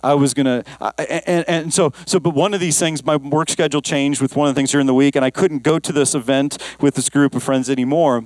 I 0.04 0.13
was 0.13 0.34
gonna, 0.34 0.63
and, 0.98 1.46
and 1.48 1.74
so, 1.74 1.94
so, 2.06 2.20
but 2.20 2.32
one 2.32 2.54
of 2.54 2.60
these 2.60 2.78
things, 2.78 3.04
my 3.04 3.16
work 3.16 3.50
schedule 3.50 3.82
changed 3.82 4.22
with 4.22 4.36
one 4.36 4.50
of 4.50 4.56
the 4.56 4.60
things 4.60 4.72
during 4.72 4.88
the 4.88 4.94
week, 4.94 5.16
and 5.16 5.24
I 5.24 5.30
couldn't 5.30 5.63
go 5.63 5.80
to 5.80 5.92
this 5.92 6.13
event 6.13 6.58
with 6.82 6.96
this 6.96 7.10
group 7.10 7.36
of 7.36 7.44
friends 7.44 7.70
anymore 7.70 8.26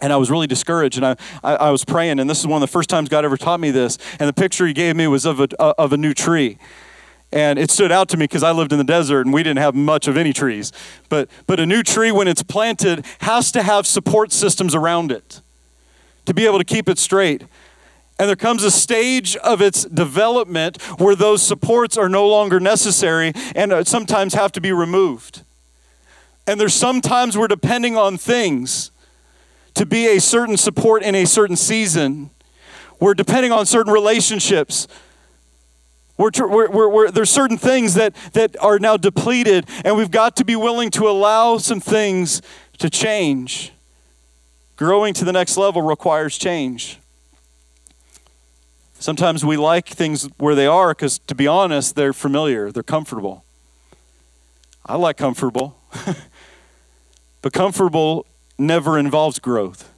and 0.00 0.12
I 0.12 0.16
was 0.16 0.30
really 0.30 0.46
discouraged, 0.46 0.98
and 0.98 1.06
I, 1.06 1.16
I, 1.42 1.56
I, 1.56 1.70
was 1.70 1.84
praying, 1.84 2.20
and 2.20 2.28
this 2.28 2.40
is 2.40 2.46
one 2.46 2.62
of 2.62 2.68
the 2.68 2.70
first 2.70 2.90
times 2.90 3.08
God 3.08 3.24
ever 3.24 3.38
taught 3.38 3.60
me 3.60 3.70
this. 3.70 3.96
And 4.18 4.28
the 4.28 4.32
picture 4.34 4.66
He 4.66 4.74
gave 4.74 4.94
me 4.94 5.06
was 5.06 5.24
of 5.24 5.40
a, 5.40 5.48
uh, 5.58 5.72
of 5.78 5.92
a 5.92 5.96
new 5.96 6.12
tree. 6.12 6.58
And 7.32 7.58
it 7.58 7.70
stood 7.70 7.90
out 7.90 8.08
to 8.10 8.16
me 8.16 8.24
because 8.24 8.42
I 8.42 8.52
lived 8.52 8.72
in 8.72 8.78
the 8.78 8.84
desert 8.84 9.22
and 9.22 9.34
we 9.34 9.42
didn't 9.42 9.58
have 9.58 9.74
much 9.74 10.06
of 10.06 10.16
any 10.16 10.32
trees. 10.32 10.72
But, 11.08 11.28
but 11.46 11.58
a 11.58 11.66
new 11.66 11.82
tree, 11.82 12.12
when 12.12 12.28
it's 12.28 12.42
planted, 12.42 13.04
has 13.20 13.50
to 13.52 13.62
have 13.62 13.86
support 13.86 14.32
systems 14.32 14.74
around 14.74 15.10
it 15.10 15.40
to 16.26 16.34
be 16.34 16.46
able 16.46 16.58
to 16.58 16.64
keep 16.64 16.88
it 16.88 16.98
straight. 16.98 17.44
And 18.18 18.28
there 18.28 18.36
comes 18.36 18.64
a 18.64 18.70
stage 18.70 19.36
of 19.36 19.60
its 19.60 19.84
development 19.84 20.80
where 20.98 21.14
those 21.14 21.42
supports 21.42 21.98
are 21.98 22.08
no 22.08 22.26
longer 22.26 22.58
necessary 22.58 23.32
and 23.54 23.72
uh, 23.72 23.84
sometimes 23.84 24.34
have 24.34 24.52
to 24.52 24.60
be 24.60 24.72
removed. 24.72 25.42
And 26.46 26.58
there's 26.58 26.74
sometimes 26.74 27.36
we're 27.36 27.48
depending 27.48 27.96
on 27.96 28.16
things 28.16 28.90
to 29.74 29.84
be 29.84 30.06
a 30.06 30.20
certain 30.20 30.56
support 30.56 31.02
in 31.02 31.14
a 31.14 31.26
certain 31.26 31.56
season. 31.56 32.30
We're 32.98 33.14
depending 33.14 33.52
on 33.52 33.66
certain 33.66 33.92
relationships. 33.92 34.88
We're, 36.16 36.30
we're, 36.40 36.88
we're, 36.88 37.10
there's 37.10 37.30
certain 37.30 37.58
things 37.58 37.92
that, 37.94 38.14
that 38.32 38.56
are 38.62 38.78
now 38.78 38.96
depleted, 38.96 39.66
and 39.84 39.98
we've 39.98 40.10
got 40.10 40.36
to 40.36 40.44
be 40.46 40.56
willing 40.56 40.90
to 40.92 41.06
allow 41.06 41.58
some 41.58 41.80
things 41.80 42.40
to 42.78 42.88
change. 42.88 43.72
Growing 44.76 45.12
to 45.14 45.26
the 45.26 45.32
next 45.32 45.58
level 45.58 45.82
requires 45.82 46.38
change. 46.38 46.98
Sometimes 48.98 49.44
we 49.44 49.56
like 49.56 49.88
things 49.88 50.28
where 50.38 50.54
they 50.54 50.66
are 50.66 50.90
because, 50.90 51.18
to 51.20 51.34
be 51.34 51.46
honest, 51.46 51.96
they're 51.96 52.12
familiar, 52.12 52.72
they're 52.72 52.82
comfortable. 52.82 53.44
I 54.84 54.96
like 54.96 55.16
comfortable. 55.16 55.78
but 57.42 57.52
comfortable 57.52 58.26
never 58.58 58.98
involves 58.98 59.38
growth. 59.38 59.92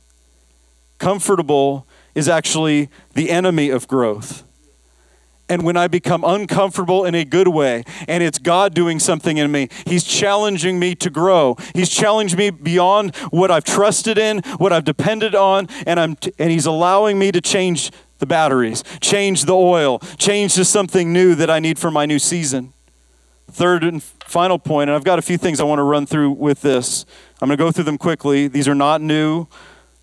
Comfortable 0.99 1.87
is 2.15 2.29
actually 2.29 2.89
the 3.15 3.31
enemy 3.31 3.71
of 3.71 3.87
growth. 3.87 4.45
And 5.51 5.63
when 5.63 5.77
I 5.79 5.89
become 5.89 6.25
uncomfortable 6.25 7.07
in 7.07 7.15
a 7.15 7.25
good 7.25 7.49
way, 7.49 7.85
and 8.07 8.23
it's 8.23 8.39
God 8.39 8.75
doing 8.75 8.99
something 8.99 9.39
in 9.39 9.51
me, 9.51 9.69
He's 9.87 10.05
challenging 10.05 10.79
me 10.79 10.95
to 10.97 11.09
grow. 11.09 11.57
He's 11.75 11.89
challenged 11.89 12.37
me 12.37 12.51
beyond 12.51 13.17
what 13.31 13.51
I've 13.51 13.65
trusted 13.65 14.19
in, 14.19 14.41
what 14.59 14.73
I've 14.73 14.85
depended 14.85 15.35
on, 15.35 15.69
and, 15.87 15.99
I'm 15.99 16.17
t- 16.17 16.33
and 16.39 16.51
He's 16.51 16.67
allowing 16.67 17.19
me 17.19 17.33
to 17.33 17.41
change 17.41 17.91
the 18.19 18.27
batteries, 18.27 18.83
change 19.01 19.45
the 19.45 19.55
oil, 19.55 19.99
change 20.19 20.55
to 20.55 20.65
something 20.65 21.13
new 21.13 21.35
that 21.35 21.51
I 21.51 21.61
need 21.61 21.79
for 21.79 21.91
my 21.91 22.07
new 22.07 22.19
season. 22.19 22.73
third 23.51 23.83
and 23.83 24.03
final 24.03 24.59
point, 24.59 24.91
and 24.91 24.97
I've 24.97 25.05
got 25.05 25.19
a 25.19 25.23
few 25.23 25.39
things 25.39 25.59
I 25.59 25.65
want 25.65 25.79
to 25.79 25.83
run 25.83 26.05
through 26.05 26.33
with 26.33 26.61
this. 26.61 27.07
I'm 27.41 27.49
going 27.49 27.57
to 27.57 27.65
go 27.65 27.73
through 27.73 27.85
them 27.85 27.97
quickly. 27.99 28.47
These 28.47 28.69
are 28.69 28.75
not 28.75 29.01
new. 29.01 29.47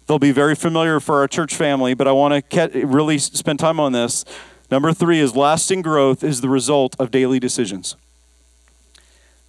They'll 0.08 0.20
be 0.20 0.32
very 0.32 0.56
familiar 0.56 1.00
for 1.00 1.20
our 1.20 1.28
church 1.28 1.56
family, 1.56 1.94
but 1.94 2.08
I 2.08 2.12
want 2.12 2.50
to 2.50 2.86
really 2.86 3.18
spend 3.18 3.60
time 3.60 3.80
on 3.80 3.92
this. 3.92 4.26
Number 4.72 4.94
three 4.94 5.20
is 5.20 5.36
lasting 5.36 5.84
growth 5.84 6.24
is 6.24 6.42
the 6.42 6.50
result 6.50 6.96
of 7.00 7.12
daily 7.12 7.40
decisions. 7.40 7.96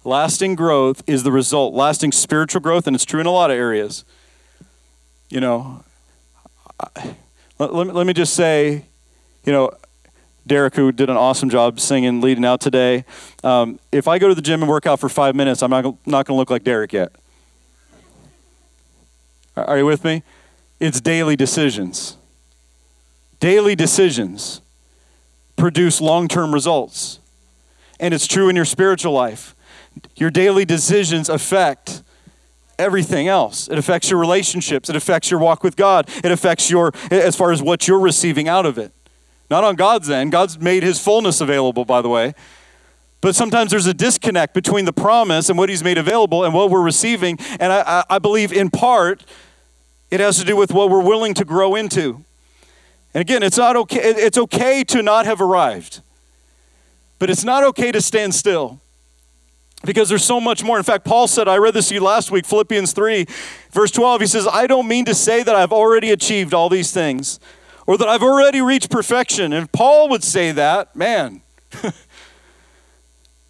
Lasting 0.03 0.55
growth 0.55 1.03
is 1.07 1.23
the 1.23 1.31
result, 1.31 1.73
lasting 1.73 2.11
spiritual 2.11 2.61
growth, 2.61 2.87
and 2.87 2.95
it's 2.95 3.03
true 3.03 3.19
in 3.19 3.25
a 3.25 3.31
lot 3.31 3.51
of 3.51 3.57
areas. 3.57 4.05
You 5.29 5.41
know, 5.41 5.83
let, 7.59 7.73
let, 7.73 7.95
let 7.95 8.07
me 8.07 8.13
just 8.13 8.33
say, 8.33 8.85
you 9.45 9.51
know, 9.51 9.71
Derek, 10.45 10.75
who 10.75 10.91
did 10.91 11.09
an 11.09 11.17
awesome 11.17 11.49
job 11.49 11.79
singing, 11.79 12.21
leading 12.21 12.45
out 12.45 12.61
today. 12.61 13.03
Um, 13.43 13.79
if 13.91 14.07
I 14.07 14.17
go 14.17 14.29
to 14.29 14.35
the 14.35 14.41
gym 14.41 14.61
and 14.61 14.69
work 14.69 14.85
out 14.85 14.99
for 14.99 15.09
five 15.09 15.35
minutes, 15.35 15.61
I'm 15.61 15.69
not, 15.69 15.83
not 16.05 16.25
going 16.25 16.25
to 16.25 16.33
look 16.33 16.49
like 16.49 16.63
Derek 16.63 16.93
yet. 16.93 17.11
Are 19.57 19.77
you 19.77 19.85
with 19.85 20.03
me? 20.05 20.23
It's 20.79 21.01
daily 21.01 21.35
decisions. 21.35 22.15
Daily 23.39 23.75
decisions 23.75 24.61
produce 25.55 25.99
long 25.99 26.27
term 26.27 26.53
results. 26.53 27.19
And 27.99 28.13
it's 28.13 28.27
true 28.27 28.47
in 28.47 28.55
your 28.55 28.65
spiritual 28.65 29.11
life. 29.11 29.55
Your 30.15 30.29
daily 30.29 30.63
decisions 30.63 31.27
affect 31.27 32.03
everything 32.79 33.27
else. 33.27 33.67
It 33.67 33.77
affects 33.77 34.09
your 34.09 34.19
relationships, 34.19 34.89
it 34.89 34.95
affects 34.95 35.31
your 35.31 35.39
walk 35.39 35.63
with 35.63 35.75
God, 35.75 36.09
it 36.23 36.31
affects 36.31 36.69
your, 36.69 36.91
as 37.11 37.35
far 37.35 37.51
as 37.51 37.61
what 37.61 37.87
you're 37.87 37.99
receiving 37.99 38.47
out 38.47 38.65
of 38.65 38.77
it. 38.77 38.91
Not 39.49 39.63
on 39.63 39.75
God's 39.75 40.09
end. 40.09 40.31
God's 40.31 40.59
made 40.59 40.83
his 40.83 40.99
fullness 40.99 41.39
available, 41.39 41.85
by 41.85 42.01
the 42.01 42.09
way. 42.09 42.33
But 43.21 43.35
sometimes 43.35 43.71
there's 43.71 43.87
a 43.87 43.93
disconnect 43.93 44.53
between 44.53 44.85
the 44.85 44.93
promise 44.93 45.49
and 45.49 45.57
what 45.57 45.69
he's 45.69 45.83
made 45.83 45.97
available 45.97 46.43
and 46.43 46.53
what 46.53 46.69
we're 46.69 46.81
receiving. 46.81 47.37
And 47.59 47.73
I, 47.73 48.03
I 48.09 48.19
believe 48.19 48.51
in 48.53 48.69
part 48.69 49.23
it 50.11 50.19
has 50.19 50.37
to 50.37 50.45
do 50.45 50.55
with 50.55 50.71
what 50.71 50.89
we're 50.89 51.01
willing 51.03 51.33
to 51.35 51.45
grow 51.45 51.75
into. 51.75 52.23
And 53.13 53.21
again, 53.21 53.41
it's 53.41 53.57
not 53.57 53.75
okay, 53.75 53.99
it's 53.99 54.37
okay 54.37 54.83
to 54.85 55.01
not 55.01 55.25
have 55.25 55.41
arrived. 55.41 56.01
But 57.19 57.29
it's 57.29 57.43
not 57.43 57.63
okay 57.63 57.91
to 57.91 58.01
stand 58.01 58.35
still 58.35 58.79
because 59.85 60.09
there's 60.09 60.25
so 60.25 60.39
much 60.39 60.63
more. 60.63 60.77
In 60.77 60.83
fact, 60.83 61.05
Paul 61.05 61.27
said, 61.27 61.47
I 61.47 61.57
read 61.57 61.73
this 61.73 61.89
to 61.89 61.95
you 61.95 62.01
last 62.01 62.31
week, 62.31 62.45
Philippians 62.45 62.93
3, 62.93 63.25
verse 63.71 63.91
12. 63.91 64.21
He 64.21 64.27
says, 64.27 64.47
I 64.47 64.67
don't 64.67 64.87
mean 64.87 65.05
to 65.05 65.15
say 65.15 65.43
that 65.43 65.55
I've 65.55 65.71
already 65.71 66.11
achieved 66.11 66.53
all 66.53 66.69
these 66.69 66.91
things 66.91 67.39
or 67.85 67.97
that 67.97 68.07
I've 68.07 68.23
already 68.23 68.61
reached 68.61 68.89
perfection. 68.89 69.53
And 69.53 69.71
Paul 69.71 70.09
would 70.09 70.23
say 70.23 70.51
that, 70.51 70.95
man. 70.95 71.41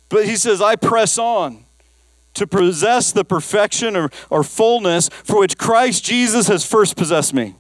but 0.09 0.25
he 0.25 0.35
says, 0.35 0.61
I 0.61 0.75
press 0.75 1.17
on 1.17 1.65
to 2.35 2.45
possess 2.45 3.11
the 3.11 3.25
perfection 3.25 3.95
or, 3.95 4.11
or 4.29 4.43
fullness 4.43 5.09
for 5.09 5.39
which 5.39 5.57
Christ 5.57 6.05
Jesus 6.05 6.47
has 6.47 6.63
first 6.65 6.95
possessed 6.95 7.33
me. 7.33 7.55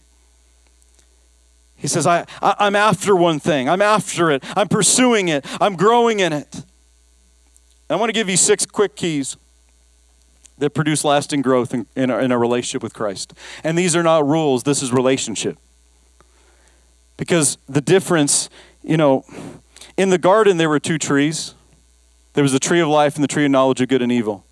He 1.75 1.87
says, 1.87 2.05
I, 2.07 2.25
I, 2.41 2.67
am 2.67 2.75
after 2.75 3.15
one 3.15 3.39
thing. 3.39 3.69
I'm 3.69 3.81
after 3.81 4.31
it. 4.31 4.43
I'm 4.55 4.67
pursuing 4.67 5.27
it. 5.29 5.45
I'm 5.61 5.75
growing 5.75 6.19
in 6.19 6.33
it. 6.33 6.63
I 7.89 7.95
want 7.95 8.09
to 8.09 8.13
give 8.13 8.29
you 8.29 8.37
six 8.37 8.65
quick 8.65 8.95
keys 8.95 9.37
that 10.57 10.71
produce 10.71 11.03
lasting 11.03 11.41
growth 11.41 11.73
in, 11.73 11.85
in, 11.95 12.09
a, 12.09 12.17
in 12.19 12.31
a 12.31 12.37
relationship 12.37 12.83
with 12.83 12.93
Christ. 12.93 13.33
And 13.63 13.77
these 13.77 13.95
are 13.95 14.03
not 14.03 14.27
rules, 14.27 14.63
this 14.63 14.81
is 14.81 14.91
relationship. 14.91 15.57
Because 17.15 17.57
the 17.67 17.81
difference, 17.81 18.49
you 18.83 18.97
know, 18.97 19.23
in 19.95 20.09
the 20.09 20.17
garden 20.17 20.57
there 20.57 20.69
were 20.69 20.79
two 20.79 20.97
trees 20.97 21.53
there 22.37 22.43
was 22.43 22.51
the 22.51 22.59
tree 22.59 22.79
of 22.79 22.87
life 22.87 23.15
and 23.15 23.23
the 23.23 23.27
tree 23.27 23.45
of 23.45 23.49
knowledge 23.49 23.81
of 23.81 23.87
good 23.87 24.03
and 24.03 24.11
evil. 24.11 24.45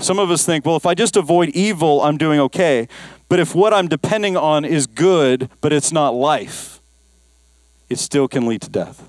Some 0.00 0.18
of 0.18 0.30
us 0.30 0.44
think, 0.44 0.66
well, 0.66 0.76
if 0.76 0.84
I 0.84 0.92
just 0.92 1.16
avoid 1.16 1.48
evil, 1.54 2.02
I'm 2.02 2.18
doing 2.18 2.38
okay. 2.40 2.88
But 3.30 3.40
if 3.40 3.54
what 3.54 3.72
I'm 3.72 3.88
depending 3.88 4.36
on 4.36 4.66
is 4.66 4.86
good, 4.86 5.48
but 5.62 5.72
it's 5.72 5.92
not 5.92 6.10
life, 6.10 6.80
it 7.88 7.98
still 7.98 8.28
can 8.28 8.46
lead 8.46 8.60
to 8.60 8.68
death. 8.68 9.08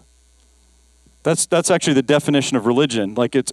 That's, 1.23 1.45
that's 1.45 1.69
actually 1.69 1.93
the 1.93 2.01
definition 2.01 2.55
of 2.57 2.65
religion. 2.65 3.15
Like 3.15 3.35
it's, 3.35 3.51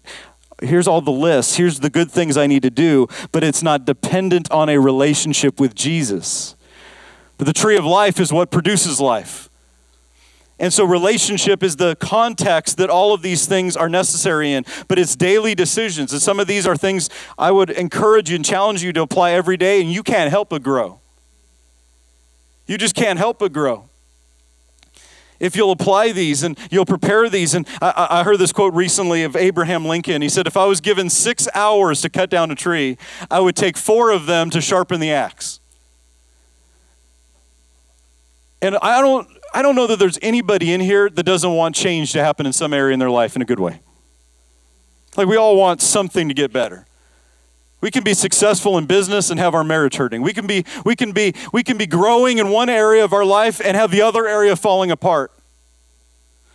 here's 0.62 0.86
all 0.86 1.00
the 1.00 1.12
lists, 1.12 1.56
here's 1.56 1.80
the 1.80 1.90
good 1.90 2.10
things 2.10 2.36
I 2.36 2.46
need 2.46 2.62
to 2.62 2.70
do, 2.70 3.08
but 3.32 3.42
it's 3.44 3.62
not 3.62 3.84
dependent 3.84 4.50
on 4.50 4.68
a 4.68 4.78
relationship 4.78 5.60
with 5.60 5.74
Jesus. 5.74 6.56
But 7.38 7.46
the 7.46 7.52
tree 7.52 7.76
of 7.76 7.84
life 7.84 8.20
is 8.20 8.32
what 8.32 8.50
produces 8.50 9.00
life. 9.00 9.50
And 10.58 10.72
so, 10.72 10.86
relationship 10.86 11.62
is 11.62 11.76
the 11.76 11.96
context 11.96 12.78
that 12.78 12.88
all 12.88 13.12
of 13.12 13.20
these 13.20 13.44
things 13.44 13.76
are 13.76 13.90
necessary 13.90 14.52
in, 14.52 14.64
but 14.88 14.98
it's 14.98 15.14
daily 15.14 15.54
decisions. 15.54 16.12
And 16.12 16.22
some 16.22 16.40
of 16.40 16.46
these 16.46 16.66
are 16.66 16.74
things 16.74 17.10
I 17.36 17.50
would 17.50 17.68
encourage 17.68 18.30
you 18.30 18.36
and 18.36 18.44
challenge 18.44 18.82
you 18.82 18.90
to 18.94 19.02
apply 19.02 19.32
every 19.32 19.58
day, 19.58 19.82
and 19.82 19.92
you 19.92 20.02
can't 20.02 20.30
help 20.30 20.48
but 20.48 20.62
grow. 20.62 21.00
You 22.66 22.78
just 22.78 22.94
can't 22.94 23.18
help 23.18 23.38
but 23.38 23.52
grow 23.52 23.90
if 25.40 25.56
you'll 25.56 25.70
apply 25.70 26.12
these 26.12 26.42
and 26.42 26.58
you'll 26.70 26.86
prepare 26.86 27.28
these. 27.28 27.54
And 27.54 27.66
I, 27.80 28.06
I, 28.10 28.24
heard 28.24 28.38
this 28.38 28.52
quote 28.52 28.74
recently 28.74 29.22
of 29.22 29.36
Abraham 29.36 29.84
Lincoln. 29.84 30.22
He 30.22 30.28
said, 30.28 30.46
If 30.46 30.56
I 30.56 30.64
was 30.64 30.80
given 30.80 31.10
six 31.10 31.48
hours 31.54 32.00
to 32.02 32.10
cut 32.10 32.30
down 32.30 32.50
a 32.50 32.54
tree, 32.54 32.98
I 33.30 33.40
would 33.40 33.56
take 33.56 33.76
four 33.76 34.10
of 34.10 34.26
them 34.26 34.50
to 34.50 34.60
sharpen 34.60 35.00
the 35.00 35.12
axe. 35.12 35.60
And 38.62 38.76
I 38.76 39.00
don't, 39.00 39.28
I 39.54 39.62
don't 39.62 39.76
know 39.76 39.86
that 39.86 39.98
there's 39.98 40.18
anybody 40.22 40.72
in 40.72 40.80
here 40.80 41.08
that 41.10 41.22
doesn't 41.22 41.52
want 41.52 41.74
change 41.74 42.12
to 42.12 42.22
happen 42.22 42.46
in 42.46 42.52
some 42.52 42.72
area 42.72 42.94
in 42.94 42.98
their 42.98 43.10
life 43.10 43.36
in 43.36 43.42
a 43.42 43.44
good 43.44 43.60
way. 43.60 43.80
Like 45.16 45.28
we 45.28 45.36
all 45.36 45.56
want 45.56 45.80
something 45.80 46.28
to 46.28 46.34
get 46.34 46.52
better. 46.52 46.86
We 47.86 47.92
can 47.92 48.02
be 48.02 48.14
successful 48.14 48.78
in 48.78 48.86
business 48.86 49.30
and 49.30 49.38
have 49.38 49.54
our 49.54 49.62
marriage 49.62 49.94
hurting. 49.94 50.20
We 50.20 50.32
can 50.32 50.48
be, 50.48 50.64
we 50.84 50.96
can 50.96 51.12
be, 51.12 51.34
we 51.52 51.62
can 51.62 51.76
be 51.76 51.86
growing 51.86 52.38
in 52.38 52.48
one 52.48 52.68
area 52.68 53.04
of 53.04 53.12
our 53.12 53.24
life 53.24 53.60
and 53.64 53.76
have 53.76 53.92
the 53.92 54.02
other 54.02 54.26
area 54.26 54.56
falling 54.56 54.90
apart. 54.90 55.30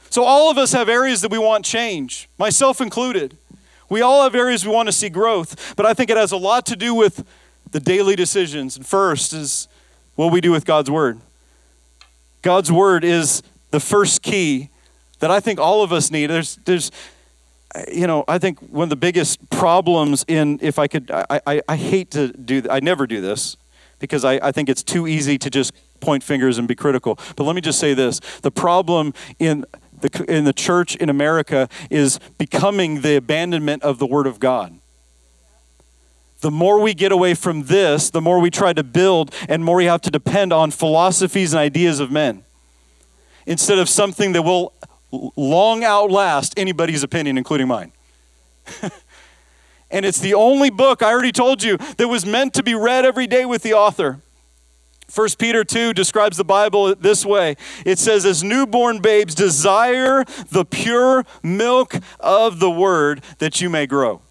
So 0.09 0.25
all 0.25 0.51
of 0.51 0.57
us 0.57 0.73
have 0.73 0.89
areas 0.89 1.21
that 1.21 1.31
we 1.31 1.37
want 1.37 1.63
change, 1.63 2.27
myself 2.37 2.81
included. 2.81 3.37
We 3.87 4.01
all 4.01 4.23
have 4.23 4.35
areas 4.35 4.65
we 4.65 4.73
want 4.73 4.89
to 4.89 4.91
see 4.91 5.07
growth, 5.07 5.73
but 5.77 5.85
I 5.85 5.93
think 5.93 6.09
it 6.09 6.17
has 6.17 6.33
a 6.33 6.37
lot 6.37 6.65
to 6.65 6.75
do 6.75 6.93
with 6.93 7.25
the 7.71 7.79
daily 7.79 8.17
decisions. 8.17 8.75
And 8.75 8.85
first 8.85 9.31
is 9.31 9.69
what 10.15 10.33
we 10.33 10.41
do 10.41 10.51
with 10.51 10.65
God's 10.65 10.91
word. 10.91 11.21
God's 12.41 12.73
word 12.73 13.05
is 13.05 13.41
the 13.69 13.79
first 13.79 14.21
key 14.21 14.67
that 15.19 15.31
I 15.31 15.39
think 15.39 15.61
all 15.61 15.81
of 15.81 15.93
us 15.93 16.11
need. 16.11 16.25
There's 16.25 16.57
there's 16.65 16.91
you 17.91 18.07
know, 18.07 18.23
I 18.27 18.37
think 18.37 18.59
one 18.59 18.83
of 18.83 18.89
the 18.89 18.95
biggest 18.95 19.49
problems 19.49 20.25
in, 20.27 20.59
if 20.61 20.79
I 20.79 20.87
could, 20.87 21.11
I, 21.11 21.39
I, 21.45 21.61
I 21.67 21.75
hate 21.75 22.11
to 22.11 22.29
do, 22.29 22.63
I 22.69 22.79
never 22.79 23.07
do 23.07 23.21
this 23.21 23.57
because 23.99 24.25
I, 24.25 24.33
I 24.41 24.51
think 24.51 24.69
it's 24.69 24.83
too 24.83 25.07
easy 25.07 25.37
to 25.37 25.49
just 25.49 25.73
point 25.99 26.23
fingers 26.23 26.57
and 26.57 26.67
be 26.67 26.75
critical. 26.75 27.17
But 27.35 27.43
let 27.43 27.55
me 27.55 27.61
just 27.61 27.79
say 27.79 27.93
this 27.93 28.19
the 28.41 28.51
problem 28.51 29.13
in 29.39 29.65
the, 30.01 30.25
in 30.27 30.43
the 30.43 30.53
church 30.53 30.95
in 30.95 31.09
America 31.09 31.69
is 31.89 32.19
becoming 32.37 33.01
the 33.01 33.15
abandonment 33.15 33.83
of 33.83 33.99
the 33.99 34.07
Word 34.07 34.27
of 34.27 34.39
God. 34.39 34.77
The 36.41 36.51
more 36.51 36.81
we 36.81 36.95
get 36.95 37.11
away 37.11 37.35
from 37.35 37.65
this, 37.65 38.09
the 38.09 38.21
more 38.21 38.39
we 38.39 38.49
try 38.49 38.73
to 38.73 38.83
build 38.83 39.33
and 39.47 39.63
more 39.63 39.75
we 39.75 39.85
have 39.85 40.01
to 40.01 40.11
depend 40.11 40.51
on 40.51 40.71
philosophies 40.71 41.53
and 41.53 41.59
ideas 41.59 41.99
of 41.99 42.11
men 42.11 42.43
instead 43.45 43.77
of 43.77 43.87
something 43.87 44.33
that 44.33 44.41
will 44.41 44.73
long 45.11 45.83
outlast 45.83 46.53
anybody's 46.57 47.03
opinion, 47.03 47.37
including 47.37 47.67
mine. 47.67 47.91
and 49.91 50.05
it's 50.05 50.19
the 50.19 50.33
only 50.33 50.69
book, 50.69 51.01
I 51.01 51.11
already 51.11 51.31
told 51.31 51.63
you, 51.63 51.77
that 51.97 52.07
was 52.07 52.25
meant 52.25 52.53
to 52.55 52.63
be 52.63 52.75
read 52.75 53.05
every 53.05 53.27
day 53.27 53.45
with 53.45 53.63
the 53.63 53.73
author. 53.73 54.19
1 55.13 55.27
Peter 55.37 55.63
2 55.65 55.93
describes 55.93 56.37
the 56.37 56.45
Bible 56.45 56.95
this 56.95 57.25
way 57.25 57.57
it 57.85 57.99
says, 57.99 58.25
As 58.25 58.43
newborn 58.43 59.01
babes, 59.01 59.35
desire 59.35 60.23
the 60.49 60.63
pure 60.63 61.25
milk 61.43 61.95
of 62.19 62.59
the 62.59 62.71
word 62.71 63.21
that 63.39 63.59
you 63.59 63.69
may 63.69 63.85
grow. 63.85 64.21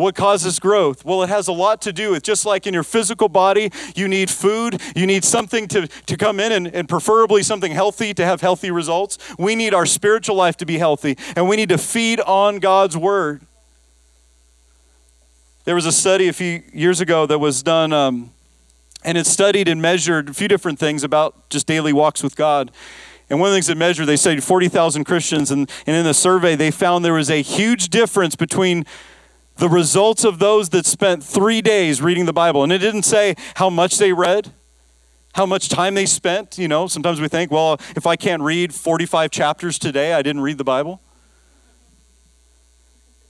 What 0.00 0.14
causes 0.14 0.58
growth? 0.58 1.04
Well, 1.04 1.22
it 1.22 1.28
has 1.28 1.46
a 1.46 1.52
lot 1.52 1.82
to 1.82 1.92
do 1.92 2.12
with 2.12 2.22
just 2.22 2.46
like 2.46 2.66
in 2.66 2.72
your 2.72 2.82
physical 2.82 3.28
body, 3.28 3.70
you 3.94 4.08
need 4.08 4.30
food, 4.30 4.80
you 4.96 5.06
need 5.06 5.24
something 5.24 5.68
to, 5.68 5.88
to 5.88 6.16
come 6.16 6.40
in 6.40 6.52
and, 6.52 6.74
and 6.74 6.88
preferably 6.88 7.42
something 7.42 7.70
healthy 7.70 8.14
to 8.14 8.24
have 8.24 8.40
healthy 8.40 8.70
results. 8.70 9.18
We 9.38 9.54
need 9.54 9.74
our 9.74 9.84
spiritual 9.84 10.36
life 10.36 10.56
to 10.56 10.64
be 10.64 10.78
healthy, 10.78 11.18
and 11.36 11.50
we 11.50 11.56
need 11.56 11.68
to 11.68 11.76
feed 11.76 12.18
on 12.20 12.60
God's 12.60 12.96
word. 12.96 13.42
There 15.64 15.74
was 15.74 15.84
a 15.84 15.92
study 15.92 16.28
a 16.28 16.32
few 16.32 16.62
years 16.72 17.02
ago 17.02 17.26
that 17.26 17.38
was 17.38 17.62
done, 17.62 17.92
um, 17.92 18.32
and 19.04 19.18
it 19.18 19.26
studied 19.26 19.68
and 19.68 19.82
measured 19.82 20.30
a 20.30 20.32
few 20.32 20.48
different 20.48 20.78
things 20.78 21.04
about 21.04 21.50
just 21.50 21.66
daily 21.66 21.92
walks 21.92 22.22
with 22.22 22.36
God. 22.36 22.70
And 23.28 23.38
one 23.38 23.48
of 23.48 23.52
the 23.52 23.56
things 23.56 23.66
they 23.66 23.74
measured, 23.74 24.06
they 24.06 24.16
studied 24.16 24.42
40,000 24.42 25.04
Christians, 25.04 25.50
and, 25.50 25.70
and 25.86 25.94
in 25.94 26.04
the 26.04 26.14
survey, 26.14 26.56
they 26.56 26.70
found 26.70 27.04
there 27.04 27.12
was 27.12 27.30
a 27.30 27.42
huge 27.42 27.90
difference 27.90 28.34
between 28.34 28.86
the 29.60 29.68
results 29.68 30.24
of 30.24 30.38
those 30.38 30.70
that 30.70 30.86
spent 30.86 31.22
three 31.22 31.60
days 31.60 32.00
reading 32.00 32.24
the 32.24 32.32
Bible. 32.32 32.64
And 32.64 32.72
it 32.72 32.78
didn't 32.78 33.02
say 33.02 33.34
how 33.56 33.68
much 33.68 33.98
they 33.98 34.10
read, 34.10 34.50
how 35.34 35.44
much 35.44 35.68
time 35.68 35.94
they 35.94 36.06
spent. 36.06 36.56
You 36.56 36.66
know, 36.66 36.86
sometimes 36.86 37.20
we 37.20 37.28
think, 37.28 37.52
well, 37.52 37.74
if 37.94 38.06
I 38.06 38.16
can't 38.16 38.40
read 38.40 38.74
45 38.74 39.30
chapters 39.30 39.78
today, 39.78 40.14
I 40.14 40.22
didn't 40.22 40.40
read 40.40 40.56
the 40.56 40.64
Bible. 40.64 41.02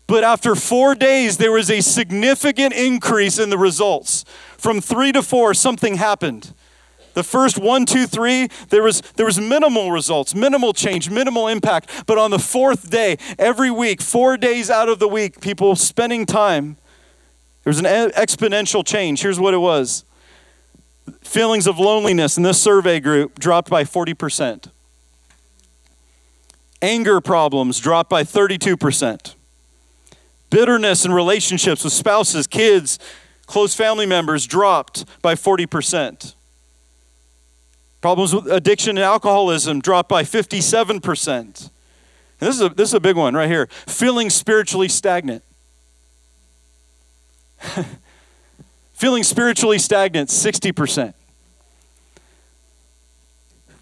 But 0.06 0.22
after 0.22 0.54
four 0.54 0.94
days, 0.94 1.36
there 1.36 1.50
was 1.50 1.68
a 1.68 1.80
significant 1.80 2.74
increase 2.74 3.40
in 3.40 3.50
the 3.50 3.58
results. 3.58 4.24
From 4.56 4.80
three 4.80 5.10
to 5.10 5.22
four, 5.22 5.52
something 5.52 5.96
happened. 5.96 6.54
The 7.20 7.24
first 7.24 7.59
one, 7.59 7.85
two, 7.85 8.06
three, 8.06 8.48
there 8.70 8.83
was, 8.83 9.02
there 9.16 9.26
was 9.26 9.38
minimal 9.38 9.92
results, 9.92 10.35
minimal 10.35 10.72
change, 10.72 11.11
minimal 11.11 11.48
impact. 11.48 12.06
But 12.06 12.16
on 12.16 12.30
the 12.30 12.38
fourth 12.38 12.88
day, 12.88 13.18
every 13.38 13.70
week, 13.70 14.00
four 14.00 14.38
days 14.38 14.70
out 14.70 14.88
of 14.88 15.00
the 15.00 15.06
week, 15.06 15.42
people 15.42 15.76
spending 15.76 16.24
time, 16.24 16.78
there 17.62 17.70
was 17.72 17.78
an 17.78 17.85
exponential 17.85 18.87
change. 18.87 19.20
Here's 19.20 19.38
what 19.38 19.52
it 19.52 19.59
was 19.59 20.06
feelings 21.20 21.66
of 21.66 21.78
loneliness 21.78 22.38
in 22.38 22.42
this 22.42 22.59
survey 22.59 23.00
group 23.00 23.38
dropped 23.38 23.68
by 23.68 23.85
40%. 23.85 24.70
Anger 26.80 27.20
problems 27.20 27.78
dropped 27.80 28.09
by 28.09 28.24
32%. 28.24 29.35
Bitterness 30.48 31.04
in 31.04 31.12
relationships 31.12 31.85
with 31.85 31.92
spouses, 31.92 32.46
kids, 32.46 32.98
close 33.44 33.74
family 33.74 34.06
members 34.06 34.46
dropped 34.46 35.04
by 35.20 35.35
40%. 35.35 36.35
Problems 38.00 38.34
with 38.34 38.46
addiction 38.46 38.96
and 38.96 39.04
alcoholism 39.04 39.80
dropped 39.80 40.08
by 40.08 40.22
57%. 40.22 41.70
This 42.38 42.54
is 42.54 42.62
a, 42.62 42.68
this 42.70 42.88
is 42.88 42.94
a 42.94 43.00
big 43.00 43.16
one 43.16 43.34
right 43.34 43.48
here. 43.48 43.68
Feeling 43.86 44.30
spiritually 44.30 44.88
stagnant. 44.88 45.44
Feeling 48.94 49.22
spiritually 49.22 49.78
stagnant, 49.78 50.30
60%. 50.30 51.14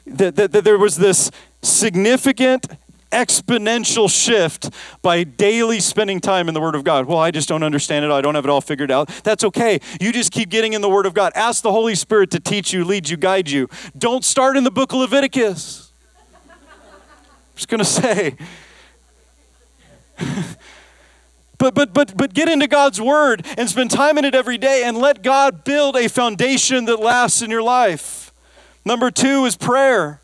That, 0.07 0.37
that, 0.37 0.53
that 0.53 0.65
there 0.65 0.79
was 0.79 0.97
this 0.97 1.31
significant 1.63 2.67
exponential 3.11 4.11
shift 4.11 4.71
by 5.03 5.25
daily 5.25 5.81
spending 5.81 6.21
time 6.21 6.49
in 6.49 6.55
the 6.55 6.61
Word 6.61 6.75
of 6.75 6.85
God. 6.85 7.07
Well, 7.07 7.19
I 7.19 7.31
just 7.31 7.49
don't 7.49 7.63
understand 7.63 8.05
it. 8.05 8.11
I 8.11 8.21
don't 8.21 8.35
have 8.35 8.45
it 8.45 8.51
all 8.51 8.61
figured 8.61 8.91
out. 8.91 9.09
That's 9.25 9.45
okay. 9.45 9.81
You 10.01 10.13
just 10.13 10.33
keep 10.33 10.49
getting 10.49 10.73
in 10.73 10.81
the 10.81 10.89
Word 10.89 11.07
of 11.07 11.15
God. 11.15 11.33
Ask 11.35 11.63
the 11.63 11.73
Holy 11.73 11.95
Spirit 11.95 12.31
to 12.33 12.41
teach 12.41 12.73
you, 12.73 12.85
lead 12.85 13.09
you, 13.09 13.17
guide 13.17 13.51
you. 13.51 13.69
Don't 13.97 14.25
start 14.25 14.57
in 14.57 14.65
the 14.65 14.71
book 14.71 14.93
of 14.93 14.99
Leviticus. 14.99 15.93
I'm 16.49 17.57
just 17.57 17.69
going 17.69 17.79
to 17.79 17.85
say. 17.85 18.37
But, 21.59 21.75
but, 21.75 21.93
but, 21.93 22.17
but 22.17 22.35
get 22.35 22.49
into 22.49 22.69
God's 22.69 23.01
Word 23.01 23.45
and 23.57 23.69
spend 23.69 23.91
time 23.91 24.17
in 24.17 24.25
it 24.25 24.35
every 24.35 24.59
day 24.59 24.85
and 24.85 24.97
let 24.97 25.23
God 25.23 25.65
build 25.65 25.97
a 25.97 26.09
foundation 26.09 26.85
that 26.85 27.01
lasts 27.01 27.43
in 27.43 27.51
your 27.51 27.63
life. 27.63 28.33
Number 28.85 29.11
two 29.11 29.45
is 29.45 29.57
prayer. 29.57 30.23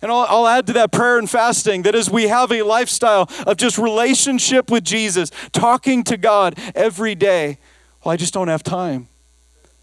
And 0.00 0.12
I'll, 0.12 0.26
I'll, 0.28 0.46
add 0.46 0.66
to 0.68 0.72
that 0.74 0.92
prayer 0.92 1.18
and 1.18 1.28
fasting 1.28 1.82
that 1.82 1.94
as 1.94 2.08
we 2.08 2.28
have 2.28 2.52
a 2.52 2.62
lifestyle 2.62 3.28
of 3.46 3.56
just 3.56 3.78
relationship 3.78 4.70
with 4.70 4.84
Jesus, 4.84 5.30
talking 5.52 6.04
to 6.04 6.16
God 6.16 6.56
every 6.74 7.16
day, 7.16 7.58
well, 8.04 8.12
I 8.12 8.16
just 8.16 8.32
don't 8.32 8.48
have 8.48 8.62
time. 8.62 9.08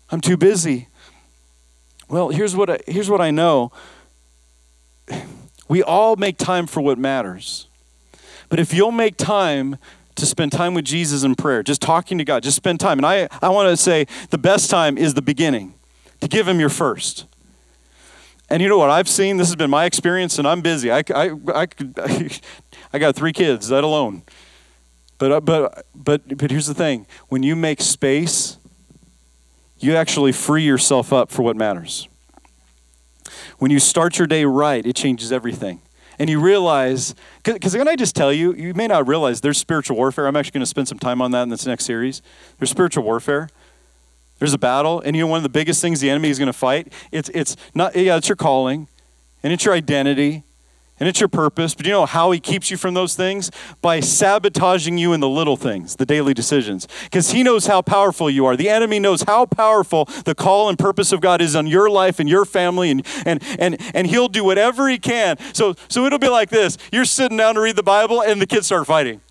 I'm 0.10 0.21
too 0.21 0.38
busy. 0.38 0.88
Well, 2.08 2.30
here's 2.30 2.56
what 2.56 2.69
I, 2.69 2.80
here's 2.88 3.10
what 3.10 3.19
I 3.19 3.32
know. 3.32 3.71
We 5.67 5.84
all 5.84 6.15
make 6.15 6.38
time 6.38 6.67
for 6.67 6.82
what 6.82 6.97
matters. 6.97 7.67
But 8.49 8.60
if 8.60 8.73
you'll 8.73 8.91
make 8.91 9.17
time 9.17 9.78
to 10.15 10.25
spend 10.25 10.51
time 10.51 10.73
with 10.73 10.86
Jesus 10.86 11.23
in 11.23 11.36
prayer, 11.36 11.63
just 11.63 11.82
talking 11.82 12.17
to 12.19 12.23
God, 12.23 12.43
just 12.43 12.56
spend 12.56 12.80
time. 12.80 12.99
And 12.99 13.06
I, 13.06 13.28
I 13.41 13.49
want 13.49 13.69
to 13.69 13.75
say 13.75 14.06
the 14.30 14.38
best 14.38 14.69
time 14.69 14.97
is 14.97 15.13
the 15.13 15.21
beginning, 15.21 15.73
to 16.21 16.28
give 16.28 16.47
Him 16.47 16.60
your 16.60 16.69
first. 16.69 17.25
And 18.49 18.62
you 18.62 18.69
know 18.69 18.77
what 18.77 18.89
I've 18.89 19.10
seen? 19.10 19.38
This 19.38 19.47
has 19.47 19.55
been 19.55 19.69
my 19.69 19.86
experience, 19.86 20.38
and 20.38 20.47
I'm 20.47 20.62
busy. 20.62 20.91
I, 20.91 21.03
I, 21.13 21.31
I, 21.53 21.67
I 22.93 22.99
got 22.99 23.15
three 23.15 23.34
kids, 23.34 23.69
that 23.69 23.84
alone. 23.84 24.23
But, 25.17 25.31
uh, 25.31 25.41
but, 25.41 25.86
but, 25.95 26.38
but 26.38 26.51
here's 26.51 26.67
the 26.67 26.73
thing 26.73 27.08
when 27.29 27.41
you 27.41 27.55
make 27.55 27.81
space, 27.81 28.58
you 29.79 29.95
actually 29.95 30.31
free 30.31 30.63
yourself 30.63 31.12
up 31.12 31.31
for 31.31 31.41
what 31.41 31.55
matters. 31.55 32.08
When 33.58 33.71
you 33.71 33.79
start 33.79 34.17
your 34.17 34.27
day 34.27 34.45
right, 34.45 34.86
it 34.86 34.95
changes 34.95 35.31
everything. 35.31 35.81
And 36.17 36.29
you 36.29 36.39
realize, 36.39 37.13
because 37.43 37.73
can 37.73 37.88
I 37.88 37.95
just 37.95 38.15
tell 38.15 38.31
you, 38.31 38.53
you 38.53 38.73
may 38.73 38.88
not 38.88 39.08
realize 39.08 39.41
there's 39.41 39.58
spiritual 39.58 39.97
warfare. 39.97 40.27
I'm 40.27 40.36
actually 40.36 40.51
going 40.51 40.62
to 40.62 40.67
spend 40.67 40.88
some 40.88 40.99
time 40.99 41.21
on 41.21 41.31
that 41.31 41.43
in 41.43 41.49
this 41.49 41.65
next 41.65 41.86
series. 41.86 42.21
There's 42.58 42.69
spiritual 42.69 43.03
warfare. 43.03 43.49
There's 44.39 44.54
a 44.54 44.58
battle, 44.58 45.02
and 45.02 45.15
you 45.15 45.24
know 45.24 45.28
one 45.28 45.38
of 45.38 45.43
the 45.43 45.50
biggest 45.50 45.82
things 45.82 46.02
the 46.02 46.10
enemy 46.10 46.30
is 46.30 46.38
going 46.38 46.48
to 46.48 46.54
fight? 46.54 46.91
It's, 47.12 47.30
it's 47.34 47.56
not, 47.74 47.95
yeah, 47.95 48.17
it's 48.17 48.28
your 48.28 48.36
calling, 48.36 48.88
and 49.43 49.54
it's 49.54 49.63
your 49.63 49.74
identity, 49.74 50.43
and 51.00 51.08
it's 51.08 51.21
your 51.21 51.30
purpose. 51.30 51.74
But 51.74 51.86
you 51.86 51.93
know 51.93 52.06
how 52.06 52.32
he 52.32 52.39
keeps 52.39 52.69
you 52.69 52.76
from 52.76 52.93
those 52.93 53.15
things? 53.15 53.50
By 53.82 54.02
sabotaging 54.02 54.98
you 54.98 55.13
in 55.13 55.21
the 55.21 55.30
little 55.30 55.56
things, 55.56 55.95
the 55.95 56.06
daily 56.06 56.34
decisions. 56.34 56.88
Because 57.06 57.32
he 57.32 57.43
knows 57.43 57.67
how 57.67 57.82
powerful 57.82 58.30
you 58.30 58.45
are. 58.45 58.58
The 58.58 58.69
enemy 58.69 59.00
knows 59.00 59.24
how 59.24 59.45
powerful 59.45 60.06
the 60.26 60.36
call 60.36 60.67
and 60.67 60.78
purpose 60.78 61.13
of 61.13 61.21
God 61.21 61.41
is 61.41 61.56
on 61.56 61.65
your 61.65 61.89
life 61.89 62.19
and 62.19 62.28
your 62.28 62.43
family, 62.43 62.91
and, 62.91 63.06
and, 63.26 63.41
and, 63.58 63.78
and 63.93 64.08
he'll 64.08 64.28
do 64.28 64.43
whatever 64.43 64.89
he 64.89 64.98
can. 64.98 65.38
So, 65.54 65.76
so 65.88 66.06
it'll 66.06 66.19
be 66.19 66.30
like 66.30 66.50
this 66.50 66.78
you're 66.91 67.06
sitting 67.06 67.38
down 67.38 67.56
to 67.56 67.62
read 67.62 67.78
the 67.78 67.84
Bible, 67.84 68.21
and 68.21 68.41
the 68.41 68.48
kids 68.48 68.65
start 68.65 68.86
fighting. 68.86 69.21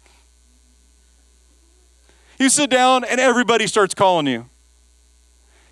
You 2.39 2.49
sit 2.49 2.71
down, 2.71 3.05
and 3.05 3.21
everybody 3.21 3.67
starts 3.67 3.95
calling 3.95 4.27
you. 4.27 4.47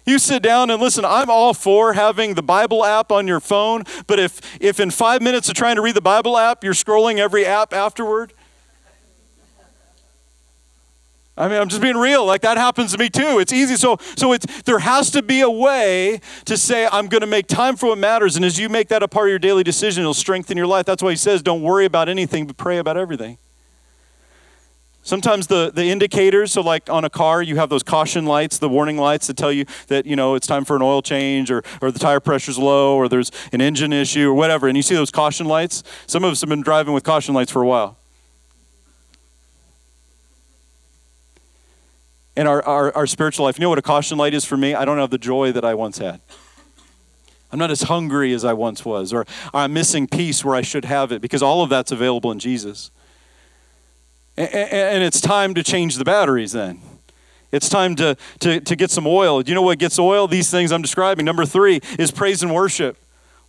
You 0.05 0.19
sit 0.19 0.43
down 0.43 0.71
and 0.71 0.81
listen, 0.81 1.05
I'm 1.05 1.31
all 1.31 1.55
for 1.55 1.93
having 1.93 2.35
the 2.35 2.43
Bible 2.43 2.85
app 2.85 3.12
on 3.12 3.29
your 3.29 3.41
phone, 3.41 3.85
but 4.07 4.19
if, 4.19 4.41
if 4.61 4.81
in 4.81 4.91
five 4.91 5.23
minutes 5.23 5.49
of 5.49 5.55
trying 5.55 5.77
to 5.77 5.83
read 5.83 5.95
the 5.95 6.01
Bible 6.01 6.37
app, 6.37 6.65
you're 6.65 6.73
scrolling 6.73 7.19
every 7.19 7.47
app 7.47 7.73
afterward, 7.73 8.33
I 11.37 11.49
mean, 11.49 11.59
I'm 11.59 11.69
just 11.69 11.81
being 11.81 11.97
real. 11.97 12.27
Like 12.27 12.43
that 12.43 12.59
happens 12.59 12.93
to 12.93 12.99
me 12.99 13.09
too. 13.09 13.38
It's 13.38 13.53
easy. 13.53 13.77
So, 13.77 13.97
so 14.17 14.33
it's 14.33 14.62
there 14.62 14.81
has 14.81 15.11
to 15.12 15.23
be 15.23 15.41
a 15.41 15.49
way 15.49 16.21
to 16.45 16.59
say 16.59 16.87
I'm 16.93 17.09
going 17.09 17.23
to 17.23 17.27
make 17.27 17.47
time 17.47 17.77
for 17.77 17.88
what 17.88 17.99
matters. 17.99 18.37
And 18.37 18.45
as 18.45 18.59
you 18.59 18.69
make 18.69 18.88
that 18.88 19.03
a 19.03 19.09
part 19.09 19.29
of 19.29 19.31
your 19.31 19.38
daily 19.38 19.65
decision, 19.65 20.03
it'll 20.03 20.12
strengthen 20.12 20.59
your 20.59 20.67
life. 20.67 20.85
That's 20.85 21.03
why 21.03 21.11
he 21.11 21.17
says, 21.17 21.43
"Don't 21.43 21.62
worry 21.62 21.87
about 21.87 22.11
anything, 22.11 22.47
but 22.47 22.59
pray 22.59 22.77
about 22.77 22.99
everything." 22.99 23.38
Sometimes 25.05 25.49
the, 25.49 25.73
the 25.75 25.87
indicators, 25.87 26.53
so 26.53 26.62
like 26.62 26.88
on 26.88 27.05
a 27.05 27.11
car, 27.11 27.43
you 27.43 27.57
have 27.57 27.69
those 27.69 27.83
caution 27.83 28.25
lights, 28.25 28.59
the 28.59 28.69
warning 28.69 28.97
lights 28.97 29.27
that 29.27 29.37
tell 29.37 29.51
you 29.51 29.65
that, 29.88 30.07
you 30.07 30.15
know, 30.15 30.37
it's 30.37 30.47
time 30.47 30.65
for 30.65 30.77
an 30.77 30.83
oil 30.83 31.03
change 31.03 31.51
or, 31.51 31.65
or 31.81 31.91
the 31.91 31.99
tire 31.99 32.21
pressure's 32.21 32.57
low 32.57 32.95
or 32.97 33.09
there's 33.09 33.33
an 33.53 33.61
engine 33.61 33.93
issue 33.93 34.31
or 34.31 34.35
whatever. 34.35 34.69
And 34.69 34.77
you 34.77 34.83
see 34.83 34.95
those 34.95 35.11
caution 35.11 35.47
lights? 35.47 35.83
Some 36.07 36.23
of 36.23 36.31
us 36.31 36.41
have 36.41 36.49
been 36.49 36.62
driving 36.62 36.95
with 36.95 37.03
caution 37.03 37.35
lights 37.35 37.51
for 37.51 37.62
a 37.62 37.67
while. 37.67 37.99
In 42.37 42.47
our, 42.47 42.62
our, 42.62 42.97
our 42.97 43.07
spiritual 43.09 43.45
life, 43.45 43.59
you 43.59 43.62
know 43.62 43.71
what 43.71 43.79
a 43.79 43.83
caution 43.83 44.17
light 44.17 44.35
is 44.35 44.45
for 44.45 44.57
me? 44.57 44.73
I 44.73 44.85
don't 44.85 44.99
have 44.99 45.11
the 45.11 45.19
joy 45.19 45.51
that 45.51 45.65
I 45.65 45.75
once 45.75 45.99
had. 45.99 46.21
I'm 47.51 47.59
not 47.59 47.73
as 47.73 47.83
hungry 47.83 48.33
as 48.33 48.45
I 48.45 48.53
once 48.53 48.85
was, 48.85 49.12
or 49.12 49.27
I'm 49.53 49.73
missing 49.73 50.07
peace 50.07 50.45
where 50.45 50.55
I 50.55 50.62
should 50.62 50.85
have 50.85 51.11
it 51.12 51.21
because 51.21 51.43
all 51.43 51.62
of 51.62 51.71
that's 51.71 51.91
available 51.91 52.31
in 52.31 52.38
Jesus. 52.38 52.93
And 54.37 55.03
it's 55.05 55.21
time 55.21 55.55
to 55.55 55.62
change 55.62 55.97
the 55.97 56.05
batteries 56.05 56.53
then. 56.53 56.81
It's 57.51 57.68
time 57.68 57.95
to, 57.97 58.16
to, 58.40 58.61
to 58.61 58.77
get 58.77 58.90
some 58.90 59.07
oil. 59.07 59.42
Do 59.42 59.51
you 59.51 59.55
know 59.55 59.62
what 59.62 59.79
gets 59.79 59.99
oil? 59.99 60.27
These 60.27 60.51
things 60.51 60.73
I'm 60.73 60.81
describing. 60.81 61.27
Number 61.27 61.45
three 61.45 61.81
is 61.99 62.11
praise 62.11 62.42
and 62.42 62.55
worship. 62.55 62.97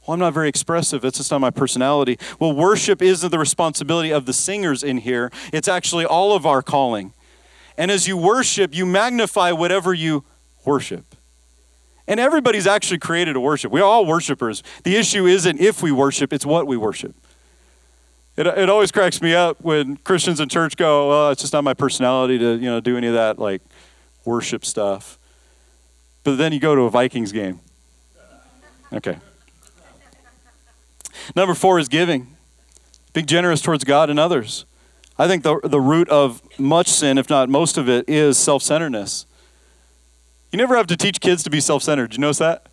Well, 0.05 0.13
I'm 0.13 0.19
not 0.19 0.33
very 0.33 0.49
expressive. 0.49 1.05
It's 1.05 1.17
just 1.17 1.31
not 1.31 1.39
my 1.39 1.51
personality. 1.51 2.19
Well, 2.37 2.51
worship 2.51 3.01
isn't 3.01 3.29
the 3.29 3.39
responsibility 3.39 4.11
of 4.11 4.25
the 4.25 4.33
singers 4.33 4.83
in 4.83 4.97
here, 4.97 5.31
it's 5.53 5.69
actually 5.69 6.05
all 6.05 6.35
of 6.35 6.45
our 6.45 6.61
calling. 6.61 7.13
And 7.77 7.89
as 7.89 8.07
you 8.07 8.17
worship, 8.17 8.75
you 8.75 8.85
magnify 8.85 9.51
whatever 9.53 9.93
you 9.93 10.25
worship. 10.65 11.05
And 12.07 12.19
everybody's 12.19 12.67
actually 12.67 12.99
created 12.99 13.33
to 13.33 13.39
worship. 13.39 13.71
We're 13.71 13.83
all 13.83 14.05
worshipers. 14.05 14.61
The 14.83 14.97
issue 14.97 15.25
isn't 15.25 15.59
if 15.61 15.81
we 15.81 15.91
worship, 15.91 16.33
it's 16.33 16.45
what 16.45 16.67
we 16.67 16.75
worship. 16.75 17.15
It, 18.35 18.47
it 18.47 18.69
always 18.69 18.91
cracks 18.91 19.21
me 19.21 19.35
up 19.35 19.61
when 19.61 19.97
Christians 19.97 20.39
in 20.39 20.49
church 20.49 20.75
go, 20.75 21.09
"Well, 21.09 21.31
it's 21.31 21.41
just 21.41 21.53
not 21.53 21.63
my 21.63 21.73
personality 21.73 22.39
to 22.39 22.53
you 22.55 22.69
know 22.69 22.79
do 22.79 22.97
any 22.97 23.07
of 23.07 23.13
that 23.13 23.37
like 23.37 23.61
worship 24.25 24.65
stuff." 24.65 25.19
But 26.23 26.37
then 26.37 26.53
you 26.53 26.59
go 26.59 26.75
to 26.75 26.81
a 26.81 26.89
Vikings 26.89 27.31
game. 27.31 27.59
Okay. 28.91 29.17
Number 31.35 31.53
four 31.53 31.79
is 31.79 31.87
giving. 31.87 32.35
Be 33.13 33.21
generous 33.21 33.61
towards 33.61 33.83
God 33.83 34.09
and 34.09 34.19
others. 34.19 34.65
I 35.17 35.27
think 35.27 35.43
the, 35.43 35.59
the 35.63 35.79
root 35.79 36.09
of 36.09 36.41
much 36.59 36.87
sin, 36.87 37.17
if 37.17 37.29
not 37.29 37.49
most 37.49 37.77
of 37.77 37.87
it, 37.87 38.09
is 38.09 38.37
self 38.37 38.63
centeredness. 38.63 39.25
You 40.51 40.57
never 40.57 40.75
have 40.75 40.87
to 40.87 40.97
teach 40.97 41.19
kids 41.19 41.43
to 41.43 41.49
be 41.49 41.59
self 41.59 41.83
centered. 41.83 42.11
Did 42.11 42.17
you 42.17 42.21
notice 42.21 42.39
that? 42.39 42.67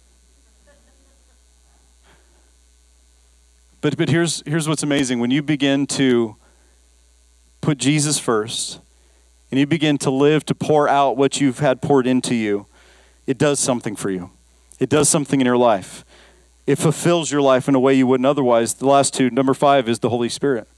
But, 3.81 3.97
but 3.97 4.09
here's, 4.09 4.43
here's 4.47 4.69
what's 4.69 4.83
amazing 4.83 5.21
when 5.21 5.31
you 5.31 5.43
begin 5.43 5.87
to 5.89 6.37
put 7.61 7.79
Jesus 7.79 8.19
first 8.19 8.81
and 9.51 9.59
you 9.59 9.67
begin 9.67 9.99
to 9.99 10.11
live 10.11 10.45
to 10.47 10.55
pour 10.55 10.89
out 10.89 11.17
what 11.17 11.41
you've 11.41 11.59
had 11.59 11.83
poured 11.83 12.07
into 12.07 12.35
you, 12.35 12.67
it 13.27 13.39
does 13.39 13.59
something 13.59 13.97
for 13.97 14.11
you. 14.11 14.31
It 14.79 14.89
does 14.89 15.09
something 15.09 15.41
in 15.41 15.47
your 15.47 15.57
life. 15.57 16.05
It 16.67 16.77
fulfills 16.77 17.33
your 17.33 17.43
life 17.43 17.69
in 17.69 17.75
a 17.75 17.81
way 17.81 17.95
you 17.95 18.07
wouldn't 18.07 18.27
otherwise. 18.27 18.75
The 18.75 18.87
last 18.87 19.15
two, 19.15 19.31
number 19.31 19.55
five, 19.55 19.89
is 19.89 19.99
the 19.99 20.09
Holy 20.09 20.29
Spirit. 20.29 20.69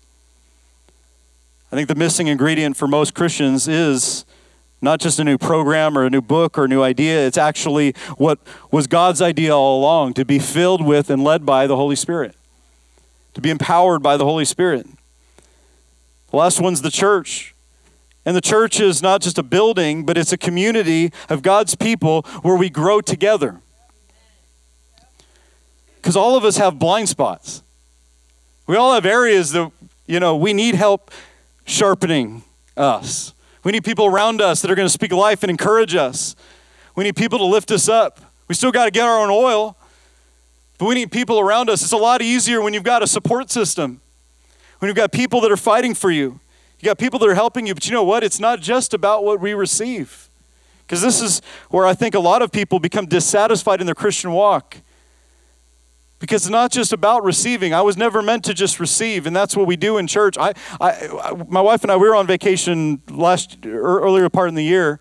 I 1.71 1.77
think 1.77 1.89
the 1.89 1.95
missing 1.95 2.27
ingredient 2.27 2.77
for 2.77 2.87
most 2.87 3.15
Christians 3.15 3.69
is 3.69 4.25
not 4.81 5.01
just 5.01 5.19
a 5.19 5.25
new 5.25 5.39
program 5.39 5.97
or 5.97 6.05
a 6.05 6.11
new 6.11 6.21
book 6.21 6.59
or 6.59 6.65
a 6.65 6.69
new 6.69 6.83
idea. 6.83 7.27
It's 7.27 7.39
actually 7.39 7.95
what 8.17 8.39
was 8.71 8.87
God's 8.87 9.23
idea 9.23 9.57
all 9.57 9.79
along 9.79 10.15
to 10.15 10.25
be 10.25 10.39
filled 10.39 10.85
with 10.85 11.09
and 11.09 11.23
led 11.23 11.47
by 11.47 11.67
the 11.67 11.77
Holy 11.77 11.97
Spirit, 11.97 12.35
to 13.35 13.41
be 13.41 13.51
empowered 13.51 14.03
by 14.03 14.17
the 14.17 14.25
Holy 14.25 14.45
Spirit. 14.45 14.87
The 16.31 16.37
last 16.37 16.61
one's 16.61 16.83
the 16.83 16.91
church. 16.91 17.55
And 18.25 18.37
the 18.37 18.41
church 18.41 18.81
is 18.81 19.03
not 19.03 19.21
just 19.21 19.39
a 19.39 19.43
building, 19.43 20.05
but 20.05 20.17
it's 20.17 20.33
a 20.33 20.39
community 20.39 21.13
of 21.29 21.43
God's 21.43 21.75
people 21.75 22.23
where 22.43 22.57
we 22.57 22.71
grow 22.71 23.01
together. 23.01 23.61
Because 25.97 26.17
all 26.17 26.37
of 26.37 26.45
us 26.45 26.57
have 26.57 26.79
blind 26.79 27.09
spots. 27.09 27.63
We 28.67 28.77
all 28.77 28.95
have 28.95 29.07
areas 29.07 29.53
that, 29.53 29.71
you 30.07 30.21
know, 30.21 30.37
we 30.37 30.53
need 30.53 30.75
help 30.75 31.11
sharpening 31.65 32.43
us. 32.77 33.35
We 33.65 33.73
need 33.73 33.85
people 33.85 34.07
around 34.07 34.41
us 34.41 34.63
that 34.63 34.71
are 34.71 34.75
going 34.75 34.87
to 34.87 34.93
speak 34.93 35.13
life 35.13 35.43
and 35.43 35.51
encourage 35.51 35.95
us. 35.95 36.35
We 36.97 37.05
need 37.05 37.17
people 37.17 37.39
to 37.39 37.45
lift 37.45 37.71
us 37.71 37.89
up. 37.89 38.21
We 38.49 38.55
still 38.55 38.73
got 38.73 38.87
to 38.87 38.91
get 38.91 39.05
our 39.05 39.19
own 39.21 39.31
oil, 39.31 39.77
but 40.83 40.89
we 40.89 40.97
need 40.97 41.13
people 41.13 41.39
around 41.39 41.71
us. 41.71 41.81
It's 41.85 41.93
a 41.93 41.97
lot 41.97 42.23
easier 42.23 42.61
when 42.61 42.75
you've 42.75 42.83
got 42.83 43.05
a 43.05 43.07
support 43.07 43.53
system, 43.53 44.01
when 44.81 44.89
you've 44.89 44.97
got 44.97 45.13
people 45.13 45.41
that 45.43 45.53
are 45.53 45.57
fighting 45.57 45.95
for 45.95 46.11
you. 46.11 46.41
You 46.81 46.87
got 46.87 46.99
people 46.99 47.21
that 47.21 47.29
are 47.29 47.37
helping 47.37 47.69
you, 47.69 47.75
but 47.75 47.87
you 47.87 47.93
know 47.93 48.03
what? 48.03 48.25
It's 48.25 48.41
not 48.41 48.61
just 48.61 48.93
about 48.93 49.23
what 49.23 49.39
we 49.39 49.55
receive. 49.55 50.29
Because 50.81 51.01
this 51.01 51.23
is 51.23 51.41
where 51.71 51.87
I 51.87 51.95
think 51.95 52.17
a 52.17 52.19
lot 52.19 52.43
of 52.43 52.51
people 52.51 52.81
become 52.81 53.07
dissatisfied 53.07 53.79
in 53.81 53.87
their 53.87 53.95
Christian 53.95 54.33
walk. 54.33 54.79
Because 56.19 56.47
it's 56.47 56.51
not 56.51 56.73
just 56.73 56.93
about 56.93 57.23
receiving. 57.23 57.73
I 57.73 57.83
was 57.83 57.97
never 57.97 58.21
meant 58.21 58.43
to 58.47 58.53
just 58.53 58.81
receive, 58.81 59.25
and 59.25 59.37
that's 59.37 59.57
what 59.57 59.69
we 59.69 59.77
do 59.77 59.99
in 59.99 60.09
church. 60.09 60.37
I, 60.37 60.53
I, 60.81 61.45
my 61.47 61.61
wife 61.61 61.85
and 61.85 61.93
I, 61.93 61.97
we 61.97 62.09
were 62.09 62.17
on 62.17 62.27
vacation 62.27 63.03
last 63.09 63.65
earlier 63.65 64.29
part 64.29 64.49
in 64.49 64.57
the 64.57 64.65
year, 64.65 64.99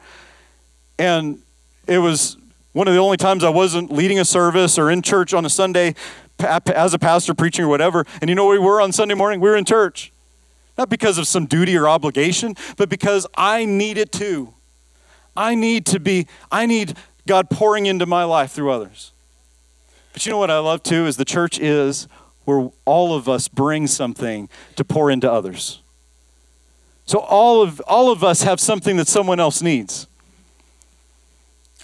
and 1.00 1.42
it 1.88 1.98
was 1.98 2.38
one 2.74 2.88
of 2.88 2.94
the 2.94 3.00
only 3.00 3.18
times 3.18 3.44
I 3.44 3.50
wasn't 3.50 3.92
leading 3.92 4.20
a 4.20 4.26
service 4.26 4.78
or 4.78 4.90
in 4.90 5.02
church 5.02 5.34
on 5.34 5.46
a 5.46 5.50
Sunday 5.50 5.96
as 6.40 6.94
a 6.94 7.00
pastor 7.00 7.34
preaching 7.34 7.66
or 7.66 7.68
whatever. 7.68 8.06
And 8.22 8.30
you 8.30 8.36
know 8.36 8.46
where 8.46 8.60
we 8.60 8.66
were 8.66 8.82
on 8.82 8.92
Sunday 8.92 9.14
morning? 9.14 9.40
We 9.40 9.50
were 9.50 9.58
in 9.58 9.66
church. 9.66 10.12
Not 10.78 10.90
because 10.90 11.18
of 11.18 11.28
some 11.28 11.46
duty 11.46 11.78
or 11.78 11.88
obligation, 11.88 12.56
but 12.78 12.90
because 12.90 13.28
I 13.36 13.66
need 13.66 13.98
it 13.98 14.12
too. 14.12 14.54
I 15.36 15.54
need 15.54 15.86
to 15.88 16.00
be, 16.00 16.28
I 16.52 16.66
need 16.66 16.96
God 17.28 17.50
pouring 17.50 17.86
into 17.86 18.06
my 18.06 18.24
life 18.24 18.52
through 18.52 18.72
others. 18.72 19.12
But 20.14 20.26
you 20.26 20.32
know 20.32 20.38
what 20.38 20.52
I 20.52 20.60
love 20.60 20.84
too 20.84 21.06
is 21.06 21.18
the 21.18 21.26
church 21.26 21.60
is 21.60 22.08
where 22.46 22.70
all 22.86 23.14
of 23.14 23.30
us 23.30 23.48
bring 23.48 23.88
something 23.88 24.50
to 24.76 24.84
pour 24.84 25.12
into 25.12 25.32
others. 25.32 25.82
So 27.06 27.20
all 27.20 27.62
of 27.62 27.82
all 27.82 28.12
of 28.12 28.24
us 28.24 28.44
have 28.44 28.60
something 28.60 28.98
that 28.98 29.08
someone 29.08 29.40
else 29.40 29.62
needs. 29.62 30.08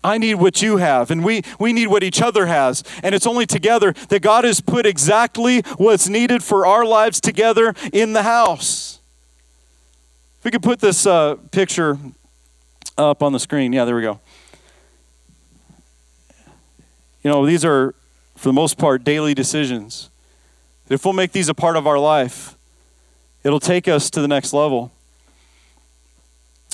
I 0.08 0.18
need 0.18 0.36
what 0.36 0.62
you 0.62 0.78
have, 0.78 1.12
and 1.12 1.24
we, 1.24 1.42
we 1.60 1.74
need 1.74 1.88
what 1.88 2.02
each 2.02 2.22
other 2.22 2.46
has. 2.46 2.84
And 3.04 3.14
it's 3.14 3.28
only 3.28 3.46
together 3.46 3.94
that 4.10 4.22
God 4.22 4.46
has 4.46 4.62
put 4.62 4.86
exactly 4.86 5.62
what's 5.78 6.08
needed 6.08 6.42
for 6.44 6.66
our 6.66 6.86
lives 6.86 7.20
together 7.20 7.76
in 7.92 8.14
the 8.14 8.24
house. 8.24 9.00
If 10.40 10.46
we 10.46 10.52
could 10.52 10.64
put 10.64 10.80
this 10.80 11.06
uh, 11.06 11.36
picture 11.52 11.98
up 12.98 13.22
on 13.22 13.34
the 13.34 13.40
screen. 13.40 13.74
Yeah, 13.74 13.86
there 13.86 13.96
we 13.96 14.02
go. 14.02 14.20
You 17.24 17.32
know, 17.32 17.46
these 17.46 17.64
are, 17.66 17.94
for 18.36 18.50
the 18.50 18.54
most 18.54 18.78
part, 18.78 19.04
daily 19.04 19.34
decisions. 19.34 20.10
If 20.90 21.04
we'll 21.04 21.14
make 21.14 21.32
these 21.32 21.50
a 21.50 21.54
part 21.54 21.76
of 21.76 21.86
our 21.86 22.00
life, 22.00 22.56
it'll 23.44 23.60
take 23.60 23.88
us 23.88 24.10
to 24.12 24.22
the 24.22 24.28
next 24.28 24.54
level. 24.54 24.92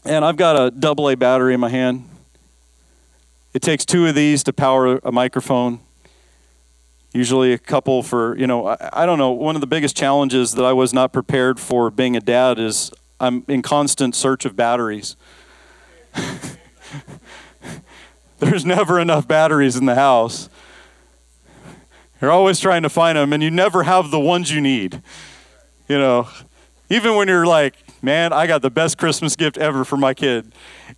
And 0.05 0.23
I've 0.23 0.37
got 0.37 0.55
a 0.55 0.71
double 0.71 1.09
A 1.09 1.15
battery 1.15 1.53
in 1.53 1.59
my 1.59 1.69
hand. 1.69 2.07
It 3.53 3.61
takes 3.61 3.85
two 3.85 4.07
of 4.07 4.15
these 4.15 4.43
to 4.43 4.53
power 4.53 4.99
a 5.03 5.11
microphone. 5.11 5.79
Usually 7.13 7.53
a 7.53 7.59
couple 7.59 8.01
for, 8.01 8.35
you 8.37 8.47
know, 8.47 8.67
I, 8.67 9.03
I, 9.03 9.05
don't 9.05 9.19
know. 9.19 9.29
One 9.29 9.53
of 9.55 9.61
the 9.61 9.67
biggest 9.67 9.95
challenges 9.95 10.53
that 10.53 10.65
I 10.65 10.73
was 10.73 10.93
not 10.93 11.13
prepared 11.13 11.59
for 11.59 11.91
being 11.91 12.15
a 12.15 12.19
dad 12.19 12.57
is 12.57 12.91
I'm 13.19 13.45
in 13.47 13.61
constant 13.61 14.15
search 14.15 14.45
of 14.45 14.55
batteries. 14.55 15.15
There's 18.39 18.65
never 18.65 18.99
enough 18.99 19.27
batteries 19.27 19.75
in 19.75 19.85
the 19.85 19.93
house. 19.93 20.49
You're 22.19 22.31
always 22.31 22.59
trying 22.59 22.81
to 22.83 22.89
find 22.89 23.17
them, 23.17 23.31
and 23.33 23.43
you 23.43 23.51
never 23.51 23.83
have 23.83 24.09
the 24.09 24.19
ones 24.19 24.51
you 24.51 24.59
need. 24.59 25.01
You 25.87 25.99
know, 25.99 26.27
even 26.89 27.15
when 27.15 27.27
you're 27.27 27.45
like, 27.45 27.75
man, 28.01 28.33
I 28.33 28.47
got 28.47 28.61
the 28.61 28.71
best 28.71 28.97
Christmas 28.97 29.35
gift 29.35 29.57
ever 29.57 29.85
for 29.85 29.97
my 29.97 30.13
kid, 30.13 30.51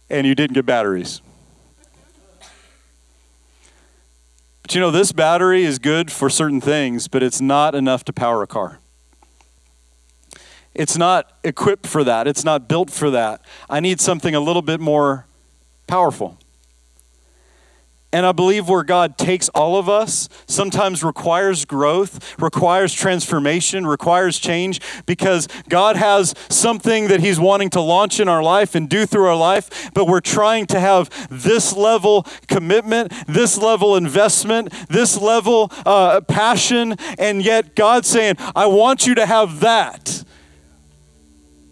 and 0.10 0.26
you 0.26 0.36
didn't 0.36 0.54
get 0.54 0.66
batteries. 0.66 1.22
But 4.66 4.74
you 4.74 4.82
know, 4.82 4.90
this 4.90 5.12
battery 5.12 5.64
is 5.64 5.78
good 5.78 6.12
for 6.12 6.28
certain 6.28 6.60
things, 6.60 7.08
but 7.08 7.22
it's 7.22 7.40
not 7.40 7.76
enough 7.76 8.04
to 8.06 8.12
power 8.12 8.42
a 8.42 8.48
car. 8.48 8.80
It's 10.74 10.98
not 10.98 11.32
equipped 11.44 11.86
for 11.86 12.04
that. 12.04 12.26
It's 12.26 12.44
not 12.44 12.68
built 12.68 12.90
for 12.90 13.12
that. 13.12 13.46
I 13.70 13.80
need 13.80 14.02
something 14.02 14.34
a 14.34 14.40
little 14.40 14.64
bit 14.64 14.80
more 14.80 15.28
powerful. 15.86 16.40
And 18.16 18.26
I 18.26 18.32
believe 18.32 18.70
where 18.70 18.86
God 18.86 19.18
takes 19.18 19.50
all 19.50 19.76
of 19.76 19.90
us 19.90 20.30
sometimes 20.48 21.04
requires 21.04 21.66
growth, 21.66 22.42
requires 22.42 22.94
transformation, 22.94 23.86
requires 23.86 24.40
change, 24.40 24.80
because 25.06 25.50
God 25.68 25.98
has 25.98 26.34
something 26.48 27.10
that 27.10 27.20
He's 27.20 27.42
wanting 27.42 27.70
to 27.72 27.82
launch 27.82 28.22
in 28.22 28.30
our 28.30 28.42
life 28.42 28.74
and 28.74 28.88
do 28.88 29.06
through 29.06 29.26
our 29.26 29.36
life, 29.36 29.92
but 29.94 30.08
we're 30.08 30.22
trying 30.22 30.66
to 30.68 30.80
have 30.80 31.10
this 31.30 31.74
level 31.74 32.26
commitment, 32.48 33.12
this 33.28 33.58
level 33.58 33.98
investment, 33.98 34.72
this 34.88 35.20
level 35.20 35.70
uh, 35.86 36.22
passion, 36.22 36.96
and 37.20 37.44
yet 37.44 37.76
God's 37.76 38.08
saying, 38.08 38.36
I 38.56 38.68
want 38.68 39.06
you 39.06 39.16
to 39.16 39.26
have 39.26 39.60
that 39.60 40.24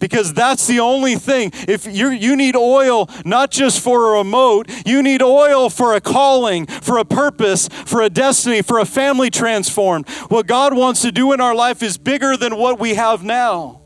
because 0.03 0.33
that's 0.33 0.67
the 0.67 0.81
only 0.81 1.15
thing. 1.15 1.49
If 1.65 1.85
you 1.85 2.09
you 2.09 2.35
need 2.35 2.57
oil 2.57 3.09
not 3.23 3.51
just 3.51 3.79
for 3.79 4.13
a 4.13 4.17
remote, 4.17 4.69
you 4.85 5.01
need 5.01 5.21
oil 5.21 5.69
for 5.69 5.93
a 5.95 6.01
calling, 6.01 6.65
for 6.65 6.97
a 6.97 7.05
purpose, 7.05 7.69
for 7.69 8.01
a 8.01 8.09
destiny, 8.09 8.61
for 8.61 8.79
a 8.79 8.85
family 8.85 9.29
transformed. 9.29 10.09
What 10.27 10.45
God 10.45 10.75
wants 10.75 11.03
to 11.03 11.11
do 11.13 11.31
in 11.31 11.39
our 11.39 11.55
life 11.55 11.81
is 11.81 11.97
bigger 11.97 12.35
than 12.35 12.57
what 12.57 12.81
we 12.81 12.95
have 12.95 13.23
now. 13.23 13.79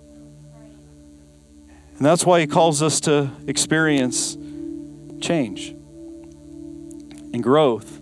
And 1.98 2.04
that's 2.04 2.26
why 2.26 2.40
he 2.40 2.48
calls 2.48 2.82
us 2.82 3.00
to 3.02 3.30
experience 3.46 4.36
change 5.22 5.70
and 7.32 7.44
growth. 7.44 7.96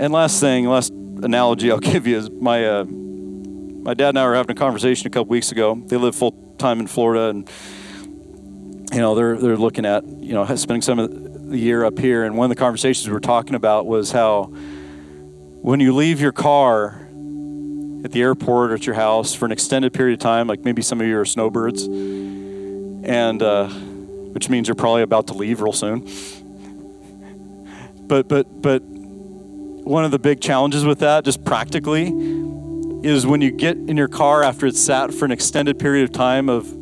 And 0.00 0.14
last 0.14 0.40
thing, 0.40 0.66
last 0.66 0.94
analogy 0.94 1.70
I'll 1.70 1.78
give 1.92 2.06
you 2.06 2.16
is 2.16 2.30
my 2.30 2.64
uh, 2.64 2.84
my 2.84 3.92
dad 3.92 4.08
and 4.08 4.18
I 4.18 4.26
were 4.26 4.34
having 4.34 4.56
a 4.56 4.58
conversation 4.58 5.06
a 5.08 5.10
couple 5.10 5.26
weeks 5.26 5.52
ago. 5.52 5.74
They 5.74 5.98
live 5.98 6.16
full 6.16 6.43
time 6.58 6.80
in 6.80 6.86
Florida, 6.86 7.28
and 7.28 7.50
you 8.92 8.98
know 8.98 9.14
they're 9.14 9.36
they're 9.36 9.56
looking 9.56 9.86
at 9.86 10.04
you 10.04 10.32
know 10.34 10.44
spending 10.56 10.82
some 10.82 10.98
of 10.98 11.50
the 11.50 11.58
year 11.58 11.84
up 11.84 11.98
here. 11.98 12.24
And 12.24 12.36
one 12.36 12.50
of 12.50 12.56
the 12.56 12.60
conversations 12.60 13.06
we 13.06 13.12
were 13.12 13.20
talking 13.20 13.54
about 13.54 13.86
was 13.86 14.12
how 14.12 14.44
when 15.62 15.80
you 15.80 15.94
leave 15.94 16.20
your 16.20 16.32
car 16.32 17.00
at 18.04 18.12
the 18.12 18.20
airport 18.20 18.70
or 18.70 18.74
at 18.74 18.86
your 18.86 18.94
house 18.94 19.34
for 19.34 19.46
an 19.46 19.52
extended 19.52 19.94
period 19.94 20.14
of 20.14 20.20
time, 20.20 20.46
like 20.46 20.64
maybe 20.64 20.82
some 20.82 21.00
of 21.00 21.06
you 21.06 21.18
are 21.18 21.24
snowbirds, 21.24 21.84
and 21.84 23.42
uh, 23.42 23.68
which 23.68 24.50
means 24.50 24.68
you're 24.68 24.74
probably 24.74 25.02
about 25.02 25.26
to 25.28 25.34
leave 25.34 25.60
real 25.60 25.72
soon. 25.72 26.08
But 28.06 28.28
but 28.28 28.60
but 28.60 28.82
one 28.82 30.04
of 30.04 30.10
the 30.10 30.18
big 30.18 30.40
challenges 30.40 30.84
with 30.84 31.00
that, 31.00 31.24
just 31.24 31.44
practically, 31.44 32.10
is 33.04 33.26
when 33.26 33.40
you 33.40 33.50
get 33.50 33.76
in 33.76 33.96
your 33.96 34.08
car 34.08 34.42
after 34.42 34.66
it's 34.66 34.80
sat 34.80 35.12
for 35.12 35.24
an 35.24 35.30
extended 35.30 35.78
period 35.78 36.04
of 36.04 36.12
time 36.12 36.48
of 36.48 36.72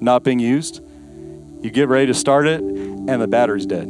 not 0.00 0.22
being 0.22 0.38
used, 0.38 0.82
you 1.62 1.70
get 1.70 1.88
ready 1.88 2.06
to 2.06 2.14
start 2.14 2.46
it, 2.46 2.60
and 2.60 3.20
the 3.22 3.26
battery's 3.26 3.64
dead. 3.64 3.86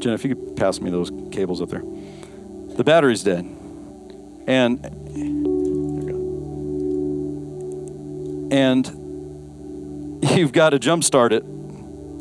Jen, 0.00 0.12
if 0.12 0.24
you 0.24 0.34
could 0.34 0.56
pass 0.56 0.80
me 0.80 0.90
those 0.90 1.10
cables 1.32 1.62
up 1.62 1.70
there. 1.70 1.82
The 2.76 2.84
battery's 2.84 3.22
dead. 3.22 3.44
And 4.46 4.84
and 8.52 8.86
you've 10.36 10.52
got 10.52 10.70
to 10.70 10.78
jump 10.78 11.04
start 11.04 11.32
it. 11.32 11.42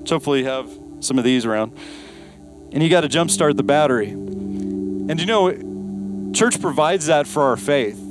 So 0.06 0.16
hopefully 0.16 0.40
you 0.40 0.46
have 0.46 0.70
some 1.02 1.18
of 1.18 1.24
these 1.24 1.46
around. 1.46 1.78
And 2.72 2.82
you 2.82 2.90
got 2.90 3.02
to 3.02 3.08
jump 3.08 3.30
start 3.30 3.56
the 3.58 3.64
battery. 3.64 4.10
And 4.10 5.20
you 5.20 5.26
know, 5.26 5.50
Church 6.34 6.62
provides 6.62 7.08
that 7.08 7.28
for 7.28 7.44
our 7.44 7.58
faith. 7.58 8.04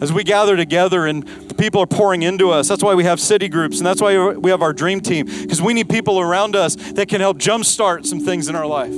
As 0.00 0.12
we 0.12 0.24
gather 0.24 0.56
together 0.56 1.06
and 1.06 1.24
people 1.56 1.80
are 1.80 1.86
pouring 1.86 2.22
into 2.22 2.50
us, 2.50 2.68
that's 2.68 2.82
why 2.82 2.94
we 2.94 3.04
have 3.04 3.18
city 3.18 3.48
groups 3.48 3.78
and 3.78 3.86
that's 3.86 4.00
why 4.00 4.34
we 4.34 4.50
have 4.50 4.60
our 4.60 4.74
dream 4.74 5.00
team, 5.00 5.24
because 5.24 5.62
we 5.62 5.72
need 5.72 5.88
people 5.88 6.20
around 6.20 6.54
us 6.54 6.76
that 6.92 7.08
can 7.08 7.20
help 7.20 7.38
jumpstart 7.38 8.04
some 8.04 8.20
things 8.20 8.48
in 8.48 8.56
our 8.56 8.66
life. 8.66 8.92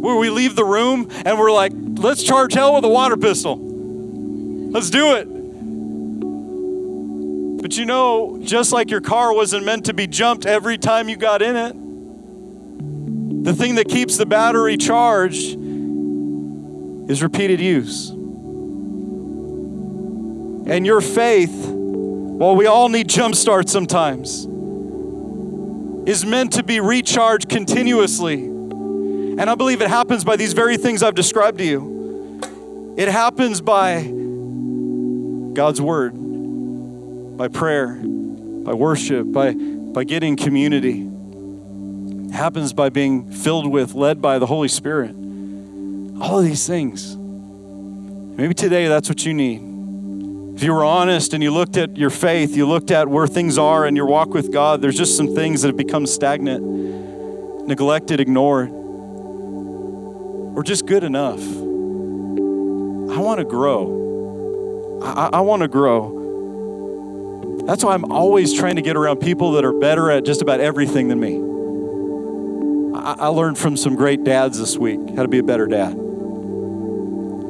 Where 0.00 0.16
we 0.16 0.28
leave 0.30 0.54
the 0.54 0.64
room 0.64 1.08
and 1.24 1.38
we're 1.38 1.52
like, 1.52 1.72
let's 1.74 2.22
charge 2.22 2.52
hell 2.52 2.74
with 2.74 2.84
a 2.84 2.88
water 2.88 3.16
pistol. 3.16 3.58
Let's 4.70 4.90
do 4.90 5.14
it. 5.14 5.28
But 7.62 7.76
you 7.76 7.84
know, 7.84 8.38
just 8.42 8.72
like 8.72 8.90
your 8.90 9.00
car 9.00 9.32
wasn't 9.34 9.64
meant 9.64 9.86
to 9.86 9.94
be 9.94 10.06
jumped 10.06 10.46
every 10.46 10.78
time 10.78 11.08
you 11.08 11.16
got 11.16 11.42
in 11.42 11.56
it, 11.56 11.74
the 13.42 13.54
thing 13.54 13.76
that 13.76 13.88
keeps 13.88 14.16
the 14.16 14.26
battery 14.26 14.76
charged 14.76 15.56
is 17.10 17.22
repeated 17.22 17.60
use. 17.60 18.10
And 20.66 20.84
your 20.86 21.00
faith, 21.00 21.66
while 21.66 22.54
we 22.54 22.66
all 22.66 22.88
need 22.88 23.08
jump 23.08 23.34
starts 23.34 23.72
sometimes, 23.72 24.46
is 26.08 26.24
meant 26.24 26.52
to 26.52 26.62
be 26.62 26.80
recharged 26.80 27.48
continuously. 27.48 28.44
And 28.44 29.50
I 29.50 29.54
believe 29.54 29.82
it 29.82 29.88
happens 29.88 30.22
by 30.22 30.36
these 30.36 30.52
very 30.52 30.76
things 30.76 31.02
I've 31.02 31.14
described 31.14 31.58
to 31.58 31.64
you. 31.64 32.94
It 32.96 33.08
happens 33.08 33.60
by 33.60 34.02
God's 35.54 35.80
word, 35.80 36.12
by 37.36 37.48
prayer, 37.48 37.94
by 37.94 38.74
worship, 38.74 39.32
by, 39.32 39.54
by 39.54 40.04
getting 40.04 40.36
community. 40.36 41.09
Happens 42.32 42.72
by 42.72 42.88
being 42.88 43.30
filled 43.30 43.70
with, 43.70 43.94
led 43.94 44.22
by 44.22 44.38
the 44.38 44.46
Holy 44.46 44.68
Spirit. 44.68 45.10
All 46.20 46.38
of 46.38 46.44
these 46.44 46.66
things. 46.66 47.16
Maybe 47.16 48.54
today 48.54 48.88
that's 48.88 49.08
what 49.08 49.26
you 49.26 49.34
need. 49.34 50.56
If 50.56 50.62
you 50.62 50.72
were 50.72 50.84
honest 50.84 51.32
and 51.34 51.42
you 51.42 51.50
looked 51.50 51.76
at 51.76 51.96
your 51.96 52.10
faith, 52.10 52.54
you 52.56 52.66
looked 52.66 52.90
at 52.90 53.08
where 53.08 53.26
things 53.26 53.56
are 53.58 53.86
in 53.86 53.96
your 53.96 54.06
walk 54.06 54.28
with 54.34 54.52
God, 54.52 54.82
there's 54.82 54.96
just 54.96 55.16
some 55.16 55.34
things 55.34 55.62
that 55.62 55.68
have 55.68 55.76
become 55.76 56.06
stagnant, 56.06 57.66
neglected, 57.66 58.20
ignored, 58.20 58.70
or 58.70 60.62
just 60.62 60.86
good 60.86 61.02
enough. 61.04 61.40
I 61.40 63.18
want 63.18 63.38
to 63.38 63.44
grow. 63.44 65.00
I, 65.02 65.30
I 65.32 65.40
want 65.40 65.62
to 65.62 65.68
grow. 65.68 67.62
That's 67.66 67.82
why 67.84 67.94
I'm 67.94 68.10
always 68.10 68.52
trying 68.52 68.76
to 68.76 68.82
get 68.82 68.96
around 68.96 69.20
people 69.20 69.52
that 69.52 69.64
are 69.64 69.72
better 69.72 70.10
at 70.10 70.24
just 70.24 70.42
about 70.42 70.60
everything 70.60 71.08
than 71.08 71.20
me. 71.20 71.59
I, 73.00 73.28
learned 73.28 73.58
from 73.58 73.76
some 73.76 73.96
great 73.96 74.24
dads 74.24 74.58
this 74.58 74.76
week 74.76 75.00
how 75.16 75.22
to 75.22 75.28
be 75.28 75.38
a 75.38 75.42
better 75.42 75.66
dad. 75.66 75.92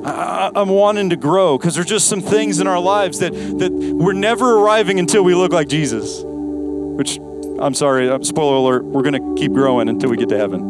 I, 0.05 0.51
am 0.55 0.69
wanting 0.69 1.11
to 1.11 1.17
grow 1.17 1.59
because 1.59 1.75
there's 1.75 1.87
just 1.87 2.09
some 2.09 2.21
things 2.21 2.61
in 2.61 2.67
our 2.67 2.81
lives 2.81 3.19
that, 3.19 3.33
that 3.33 3.73
we're 3.73 4.13
never 4.13 4.59
arriving 4.59 4.99
until 4.99 5.23
we 5.23 5.35
look 5.35 5.53
like 5.53 5.69
Jesus. 5.69 6.23
Which, 6.25 7.19
I'm 7.59 7.75
sorry, 7.75 8.09
uh, 8.09 8.23
spoiler 8.23 8.57
alert, 8.57 8.85
we're 8.85 9.03
going 9.03 9.15
to 9.15 9.35
keep 9.41 9.53
growing 9.53 9.89
until 9.89 10.11
we 10.11 10.17
get 10.17 10.29
to 10.31 10.39
heaven. 10.39 10.61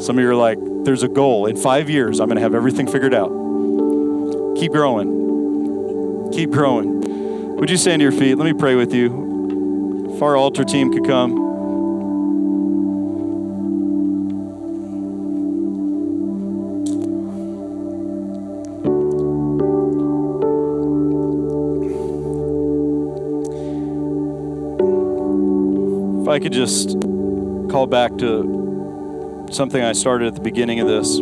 Some 0.00 0.18
of 0.18 0.22
you 0.22 0.30
are 0.30 0.34
like, 0.34 0.58
there's 0.84 1.02
a 1.02 1.08
goal. 1.08 1.46
In 1.46 1.56
five 1.56 1.90
years, 1.90 2.20
I'm 2.20 2.28
going 2.28 2.36
to 2.36 2.42
have 2.42 2.54
everything 2.54 2.86
figured 2.86 3.14
out. 3.14 3.30
Keep 4.56 4.72
growing. 4.72 6.30
Keep 6.32 6.50
growing. 6.50 7.56
Would 7.56 7.70
you 7.70 7.76
stand 7.76 8.00
to 8.00 8.04
your 8.04 8.12
feet? 8.12 8.36
Let 8.36 8.44
me 8.44 8.52
pray 8.52 8.74
with 8.74 8.92
you. 8.94 10.12
If 10.14 10.22
our 10.22 10.36
altar 10.36 10.64
team 10.64 10.92
could 10.92 11.04
come. 11.04 11.45
I 26.36 26.38
could 26.38 26.52
just 26.52 27.00
call 27.70 27.86
back 27.86 28.18
to 28.18 29.48
something 29.50 29.82
I 29.82 29.94
started 29.94 30.28
at 30.28 30.34
the 30.34 30.42
beginning 30.42 30.80
of 30.80 30.86
this 30.86 31.18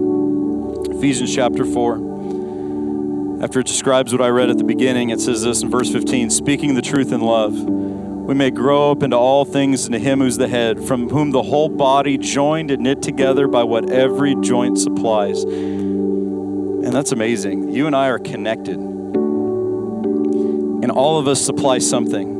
Ephesians 0.90 1.32
chapter 1.32 1.64
4. 1.64 3.44
After 3.44 3.60
it 3.60 3.68
describes 3.68 4.10
what 4.10 4.20
I 4.20 4.26
read 4.30 4.50
at 4.50 4.58
the 4.58 4.64
beginning, 4.64 5.10
it 5.10 5.20
says 5.20 5.44
this 5.44 5.62
in 5.62 5.70
verse 5.70 5.92
15 5.92 6.30
speaking 6.30 6.74
the 6.74 6.82
truth 6.82 7.12
in 7.12 7.20
love, 7.20 7.56
we 7.56 8.34
may 8.34 8.50
grow 8.50 8.90
up 8.90 9.04
into 9.04 9.16
all 9.16 9.44
things 9.44 9.86
into 9.86 10.00
Him 10.00 10.18
who's 10.18 10.36
the 10.36 10.48
head, 10.48 10.82
from 10.82 11.08
whom 11.08 11.30
the 11.30 11.44
whole 11.44 11.68
body, 11.68 12.18
joined 12.18 12.72
and 12.72 12.82
knit 12.82 13.00
together 13.00 13.46
by 13.46 13.62
what 13.62 13.90
every 13.90 14.34
joint 14.40 14.80
supplies. 14.80 15.44
And 15.44 16.92
that's 16.92 17.12
amazing. 17.12 17.70
You 17.70 17.86
and 17.86 17.94
I 17.94 18.08
are 18.08 18.18
connected, 18.18 18.78
and 18.78 20.90
all 20.90 21.20
of 21.20 21.28
us 21.28 21.40
supply 21.40 21.78
something. 21.78 22.32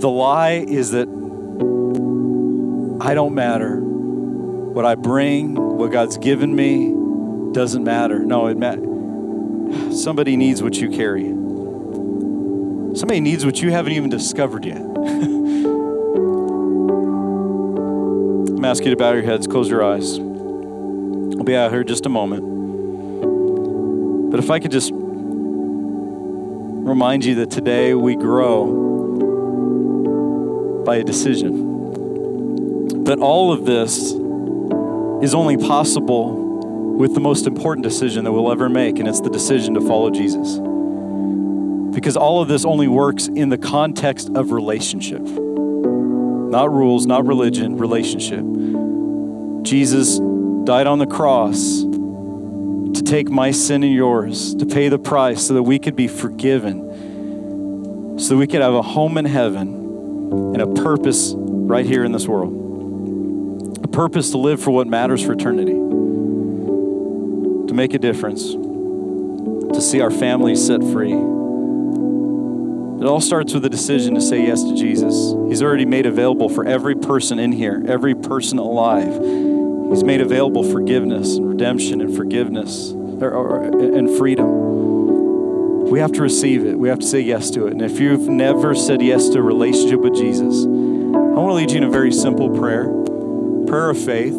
The 0.00 0.08
lie 0.08 0.64
is 0.66 0.90
that 0.90 1.19
I 3.00 3.14
don't 3.14 3.34
matter. 3.34 3.80
What 3.80 4.84
I 4.84 4.94
bring, 4.94 5.54
what 5.54 5.90
God's 5.90 6.18
given 6.18 6.54
me, 6.54 6.92
doesn't 7.52 7.82
matter. 7.82 8.18
No, 8.18 8.48
it 8.48 8.58
matters. 8.58 10.02
Somebody 10.02 10.36
needs 10.36 10.62
what 10.62 10.76
you 10.76 10.90
carry. 10.90 11.28
Somebody 12.94 13.20
needs 13.20 13.46
what 13.46 13.62
you 13.62 13.70
haven't 13.70 13.92
even 13.92 14.10
discovered 14.10 14.66
yet. 14.66 14.76
I'm 18.60 18.66
asking 18.66 18.88
you 18.88 18.94
to 18.94 18.98
bow 18.98 19.12
your 19.12 19.22
heads, 19.22 19.46
close 19.46 19.70
your 19.70 19.82
eyes. 19.82 20.18
I'll 20.18 21.44
be 21.44 21.56
out 21.56 21.72
here 21.72 21.84
just 21.84 22.04
a 22.04 22.10
moment. 22.10 22.42
But 24.30 24.40
if 24.40 24.50
I 24.50 24.58
could 24.58 24.72
just 24.72 24.92
remind 24.92 27.24
you 27.24 27.36
that 27.36 27.50
today 27.50 27.94
we 27.94 28.14
grow 28.14 28.90
by 30.84 30.96
a 30.96 31.04
decision. 31.04 31.69
But 33.10 33.18
all 33.18 33.52
of 33.52 33.66
this 33.66 34.12
is 35.20 35.34
only 35.34 35.56
possible 35.56 36.96
with 36.96 37.12
the 37.12 37.18
most 37.18 37.48
important 37.48 37.82
decision 37.82 38.22
that 38.22 38.30
we'll 38.30 38.52
ever 38.52 38.68
make, 38.68 39.00
and 39.00 39.08
it's 39.08 39.20
the 39.20 39.30
decision 39.30 39.74
to 39.74 39.80
follow 39.80 40.10
Jesus. 40.10 40.60
Because 41.92 42.16
all 42.16 42.40
of 42.40 42.46
this 42.46 42.64
only 42.64 42.86
works 42.86 43.26
in 43.26 43.48
the 43.48 43.58
context 43.58 44.30
of 44.36 44.52
relationship. 44.52 45.22
Not 45.22 46.72
rules, 46.72 47.04
not 47.04 47.26
religion, 47.26 47.78
relationship. 47.78 48.44
Jesus 49.64 50.20
died 50.62 50.86
on 50.86 51.00
the 51.00 51.08
cross 51.08 51.82
to 51.82 53.02
take 53.04 53.28
my 53.28 53.50
sin 53.50 53.82
and 53.82 53.92
yours, 53.92 54.54
to 54.54 54.66
pay 54.66 54.88
the 54.88 55.00
price 55.00 55.44
so 55.44 55.54
that 55.54 55.64
we 55.64 55.80
could 55.80 55.96
be 55.96 56.06
forgiven, 56.06 58.16
so 58.20 58.28
that 58.28 58.36
we 58.36 58.46
could 58.46 58.62
have 58.62 58.74
a 58.74 58.82
home 58.82 59.18
in 59.18 59.24
heaven 59.24 59.74
and 60.54 60.62
a 60.62 60.68
purpose 60.80 61.34
right 61.36 61.84
here 61.84 62.04
in 62.04 62.12
this 62.12 62.28
world. 62.28 62.59
Purpose 63.92 64.30
to 64.30 64.38
live 64.38 64.62
for 64.62 64.70
what 64.70 64.86
matters 64.86 65.24
for 65.24 65.32
eternity, 65.32 65.72
to 67.66 67.74
make 67.74 67.92
a 67.92 67.98
difference, 67.98 68.52
to 68.52 69.80
see 69.80 70.00
our 70.00 70.12
families 70.12 70.64
set 70.64 70.80
free. 70.80 71.12
It 71.12 73.06
all 73.06 73.20
starts 73.20 73.52
with 73.52 73.64
a 73.64 73.68
decision 73.68 74.14
to 74.14 74.20
say 74.20 74.46
yes 74.46 74.62
to 74.62 74.76
Jesus. 74.76 75.34
He's 75.48 75.60
already 75.60 75.86
made 75.86 76.06
available 76.06 76.48
for 76.48 76.64
every 76.64 76.94
person 76.94 77.40
in 77.40 77.50
here, 77.50 77.82
every 77.88 78.14
person 78.14 78.58
alive. 78.58 79.12
He's 79.90 80.04
made 80.04 80.20
available 80.20 80.62
forgiveness 80.62 81.36
and 81.36 81.48
redemption 81.48 82.00
and 82.00 82.14
forgiveness 82.14 82.92
or, 82.92 83.32
or, 83.32 83.64
and 83.64 84.08
freedom. 84.16 85.88
We 85.90 85.98
have 85.98 86.12
to 86.12 86.22
receive 86.22 86.64
it. 86.64 86.78
We 86.78 86.88
have 86.88 87.00
to 87.00 87.06
say 87.06 87.20
yes 87.20 87.50
to 87.50 87.66
it. 87.66 87.72
And 87.72 87.82
if 87.82 87.98
you've 87.98 88.28
never 88.28 88.76
said 88.76 89.02
yes 89.02 89.30
to 89.30 89.40
a 89.40 89.42
relationship 89.42 89.98
with 89.98 90.14
Jesus, 90.14 90.64
I 90.64 90.68
want 90.68 91.50
to 91.50 91.54
lead 91.54 91.72
you 91.72 91.78
in 91.78 91.84
a 91.84 91.90
very 91.90 92.12
simple 92.12 92.56
prayer 92.56 92.84
prayer 93.70 93.90
of 93.90 94.04
faith. 94.04 94.34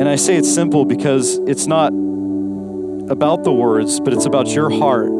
And 0.00 0.08
I 0.08 0.16
say 0.16 0.34
it's 0.36 0.52
simple 0.52 0.84
because 0.84 1.38
it's 1.46 1.68
not 1.68 1.92
about 3.08 3.44
the 3.44 3.52
words, 3.52 4.00
but 4.00 4.12
it's 4.12 4.26
about 4.26 4.48
your 4.48 4.68
heart 4.68 5.12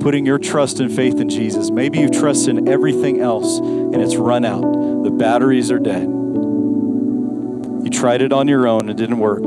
putting 0.00 0.24
your 0.24 0.38
trust 0.38 0.78
and 0.78 0.94
faith 0.94 1.20
in 1.20 1.28
Jesus. 1.28 1.70
Maybe 1.70 1.98
you 1.98 2.08
trust 2.08 2.46
in 2.46 2.68
everything 2.68 3.20
else 3.20 3.58
and 3.58 3.96
it's 3.96 4.14
run 4.14 4.44
out. 4.44 4.62
The 5.02 5.10
batteries 5.10 5.72
are 5.72 5.80
dead. 5.80 6.04
You 6.04 7.88
tried 7.90 8.22
it 8.22 8.32
on 8.32 8.46
your 8.46 8.68
own, 8.68 8.88
it 8.88 8.96
didn't 8.96 9.18
work. 9.18 9.42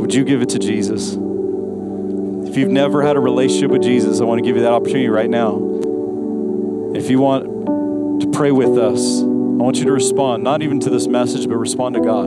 Would 0.00 0.14
you 0.14 0.24
give 0.24 0.40
it 0.40 0.48
to 0.50 0.58
Jesus? 0.58 1.12
If 2.48 2.56
you've 2.56 2.70
never 2.70 3.02
had 3.02 3.16
a 3.16 3.20
relationship 3.20 3.70
with 3.70 3.82
Jesus, 3.82 4.22
I 4.22 4.24
want 4.24 4.38
to 4.38 4.44
give 4.44 4.56
you 4.56 4.62
that 4.62 4.72
opportunity 4.72 5.10
right 5.10 5.28
now. 5.28 5.66
If 6.94 7.08
you 7.08 7.20
want 7.20 7.49
pray 8.40 8.52
with 8.52 8.78
us, 8.78 9.20
I 9.20 9.26
want 9.26 9.76
you 9.76 9.84
to 9.84 9.92
respond, 9.92 10.42
not 10.42 10.62
even 10.62 10.80
to 10.80 10.88
this 10.88 11.06
message, 11.06 11.46
but 11.46 11.58
respond 11.58 11.94
to 11.96 12.00
God. 12.00 12.24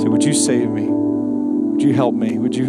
Say, 0.00 0.08
Would 0.08 0.24
you 0.24 0.32
save 0.32 0.70
me? 0.70 0.86
Would 0.88 1.82
you 1.82 1.92
help 1.92 2.14
me? 2.14 2.38
Would 2.38 2.56
you 2.56 2.68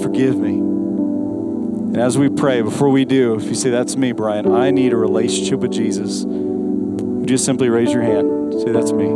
forgive 0.00 0.38
me? 0.38 0.58
And 0.60 1.96
as 1.96 2.16
we 2.16 2.28
pray, 2.28 2.62
before 2.62 2.90
we 2.90 3.04
do, 3.04 3.34
if 3.34 3.46
you 3.46 3.56
say, 3.56 3.70
That's 3.70 3.96
me, 3.96 4.12
Brian, 4.12 4.46
I 4.46 4.70
need 4.70 4.92
a 4.92 4.96
relationship 4.96 5.58
with 5.58 5.72
Jesus, 5.72 6.22
would 6.24 7.28
you 7.28 7.36
simply 7.36 7.68
raise 7.68 7.92
your 7.92 8.02
hand? 8.02 8.54
Say, 8.62 8.70
That's 8.70 8.92
me. 8.92 9.06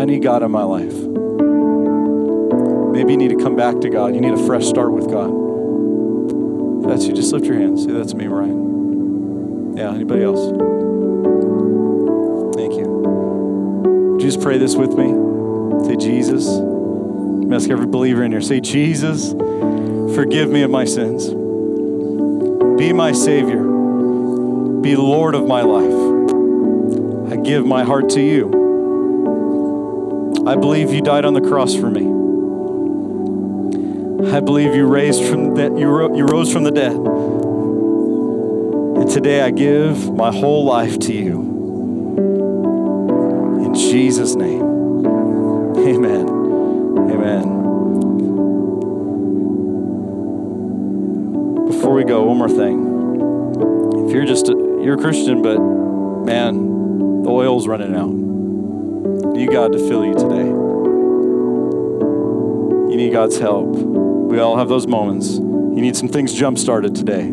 I 0.00 0.06
need 0.06 0.22
God 0.22 0.42
in 0.42 0.50
my 0.50 0.62
life. 0.62 0.94
Maybe 2.94 3.12
you 3.12 3.18
need 3.18 3.36
to 3.36 3.44
come 3.44 3.54
back 3.54 3.82
to 3.82 3.90
God. 3.90 4.14
You 4.14 4.22
need 4.22 4.32
a 4.32 4.46
fresh 4.46 4.64
start 4.64 4.92
with 4.92 5.10
God. 5.10 5.28
If 6.80 6.88
that's 6.88 7.06
you, 7.06 7.12
just 7.12 7.34
lift 7.34 7.44
your 7.44 7.58
hand. 7.58 7.78
Say, 7.78 7.90
That's 7.92 8.14
me, 8.14 8.28
Ryan. 8.28 8.67
Yeah, 9.78 9.94
anybody 9.94 10.24
else? 10.24 10.40
Thank 12.56 12.74
you. 12.74 12.88
Would 14.10 14.20
you 14.20 14.28
just 14.28 14.40
pray 14.40 14.58
this 14.58 14.74
with 14.74 14.90
me? 14.94 15.14
Say, 15.86 15.94
Jesus. 15.94 16.48
I'm 16.48 17.52
ask 17.52 17.70
every 17.70 17.86
believer 17.86 18.24
in 18.24 18.32
here. 18.32 18.40
Say, 18.40 18.58
Jesus, 18.58 19.34
forgive 20.16 20.50
me 20.50 20.62
of 20.62 20.70
my 20.72 20.84
sins. 20.84 21.28
Be 22.76 22.92
my 22.92 23.12
Savior. 23.12 23.62
Be 24.80 24.96
Lord 24.96 25.36
of 25.36 25.46
my 25.46 25.62
life. 25.62 27.32
I 27.32 27.36
give 27.36 27.64
my 27.64 27.84
heart 27.84 28.08
to 28.10 28.20
you. 28.20 28.48
I 30.44 30.56
believe 30.56 30.92
you 30.92 31.02
died 31.02 31.24
on 31.24 31.34
the 31.34 31.40
cross 31.40 31.76
for 31.76 31.88
me. 31.88 32.02
I 34.32 34.40
believe 34.40 34.74
you 34.74 34.86
raised 34.86 35.22
from 35.22 35.54
that 35.54 35.78
you, 35.78 35.86
ro- 35.86 36.16
you 36.16 36.26
rose 36.26 36.52
from 36.52 36.64
the 36.64 36.72
dead. 36.72 36.96
Today 39.10 39.40
I 39.40 39.50
give 39.50 40.12
my 40.12 40.30
whole 40.30 40.66
life 40.66 40.98
to 40.98 41.14
you. 41.14 41.40
In 43.64 43.72
Jesus' 43.72 44.34
name. 44.34 44.60
Amen. 45.78 46.28
Amen. 47.10 47.42
Before 51.68 51.94
we 51.94 52.04
go, 52.04 52.24
one 52.24 52.36
more 52.36 52.50
thing. 52.50 54.06
If 54.06 54.12
you're 54.12 54.26
just 54.26 54.50
a, 54.50 54.52
you're 54.52 54.96
a 54.96 54.98
Christian, 54.98 55.40
but 55.40 55.58
man, 55.58 57.22
the 57.22 57.30
oil's 57.30 57.66
running 57.66 57.94
out. 57.94 58.10
You 58.10 59.46
need 59.46 59.50
God 59.50 59.72
to 59.72 59.78
fill 59.78 60.04
you 60.04 60.12
today. 60.12 60.48
You 62.90 62.96
need 62.96 63.12
God's 63.12 63.38
help. 63.38 63.68
We 63.74 64.38
all 64.38 64.58
have 64.58 64.68
those 64.68 64.86
moments. 64.86 65.38
You 65.38 65.80
need 65.80 65.96
some 65.96 66.08
things 66.08 66.34
jump 66.34 66.58
started 66.58 66.94
today. 66.94 67.30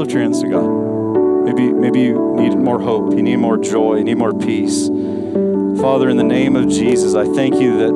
Lift 0.00 0.12
your 0.12 0.22
hands 0.22 0.40
to 0.40 0.48
God. 0.48 0.66
Maybe, 1.44 1.70
maybe 1.70 2.00
you 2.00 2.34
need 2.34 2.56
more 2.56 2.80
hope. 2.80 3.12
You 3.12 3.22
need 3.22 3.36
more 3.36 3.58
joy. 3.58 3.96
You 3.96 4.04
need 4.04 4.16
more 4.16 4.32
peace. 4.32 4.88
Father, 4.88 6.08
in 6.08 6.16
the 6.16 6.24
name 6.24 6.56
of 6.56 6.70
Jesus, 6.70 7.14
I 7.14 7.26
thank 7.26 7.56
you 7.56 7.76
that 7.80 7.92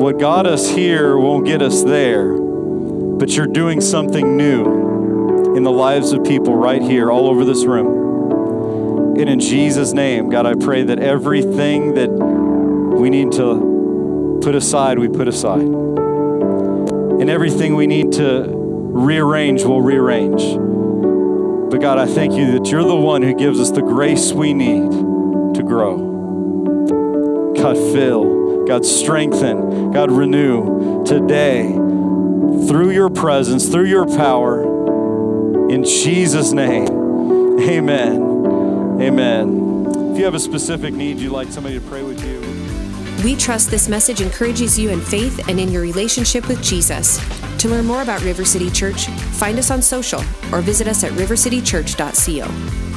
what 0.00 0.20
got 0.20 0.46
us 0.46 0.70
here 0.70 1.18
won't 1.18 1.46
get 1.46 1.62
us 1.62 1.82
there, 1.82 2.32
but 2.32 3.30
you're 3.30 3.48
doing 3.48 3.80
something 3.80 4.36
new 4.36 5.56
in 5.56 5.64
the 5.64 5.72
lives 5.72 6.12
of 6.12 6.22
people 6.22 6.54
right 6.54 6.80
here, 6.80 7.10
all 7.10 7.28
over 7.28 7.44
this 7.44 7.64
room. 7.64 9.16
And 9.18 9.28
in 9.28 9.40
Jesus' 9.40 9.92
name, 9.92 10.30
God, 10.30 10.46
I 10.46 10.54
pray 10.54 10.84
that 10.84 11.00
everything 11.00 11.94
that 11.94 12.10
we 12.10 13.10
need 13.10 13.32
to 13.32 14.38
put 14.44 14.54
aside, 14.54 15.00
we 15.00 15.08
put 15.08 15.26
aside. 15.26 15.62
And 15.62 17.28
everything 17.28 17.74
we 17.74 17.88
need 17.88 18.12
to 18.12 18.57
rearrange, 18.98 19.64
we'll 19.64 19.80
rearrange. 19.80 20.42
But 21.70 21.80
God, 21.80 21.98
I 21.98 22.06
thank 22.06 22.34
you 22.34 22.58
that 22.58 22.70
you're 22.70 22.82
the 22.82 22.96
one 22.96 23.22
who 23.22 23.34
gives 23.34 23.60
us 23.60 23.70
the 23.70 23.82
grace 23.82 24.32
we 24.32 24.54
need 24.54 24.90
to 25.54 25.62
grow. 25.62 26.08
God, 27.54 27.76
fill, 27.76 28.64
God, 28.66 28.84
strengthen, 28.84 29.92
God, 29.92 30.10
renew 30.10 31.04
today 31.04 31.72
through 32.66 32.90
your 32.90 33.10
presence, 33.10 33.68
through 33.68 33.86
your 33.86 34.06
power. 34.06 34.62
In 35.70 35.84
Jesus' 35.84 36.52
name, 36.52 36.88
amen. 37.60 38.22
Amen. 39.00 39.86
If 40.12 40.18
you 40.18 40.24
have 40.24 40.34
a 40.34 40.40
specific 40.40 40.94
need 40.94 41.18
you'd 41.18 41.32
like 41.32 41.48
somebody 41.48 41.78
to 41.78 41.86
pray 41.86 42.02
with 42.02 42.24
you, 42.24 42.37
We 43.24 43.34
trust 43.34 43.70
this 43.70 43.88
message 43.88 44.20
encourages 44.20 44.78
you 44.78 44.90
in 44.90 45.00
faith 45.00 45.48
and 45.48 45.58
in 45.58 45.70
your 45.70 45.82
relationship 45.82 46.46
with 46.46 46.62
Jesus. 46.62 47.18
To 47.58 47.68
learn 47.68 47.84
more 47.86 48.02
about 48.02 48.22
River 48.22 48.44
City 48.44 48.70
Church, 48.70 49.06
find 49.06 49.58
us 49.58 49.70
on 49.70 49.82
social 49.82 50.20
or 50.52 50.60
visit 50.60 50.86
us 50.86 51.02
at 51.02 51.10
rivercitychurch.co. 51.12 52.87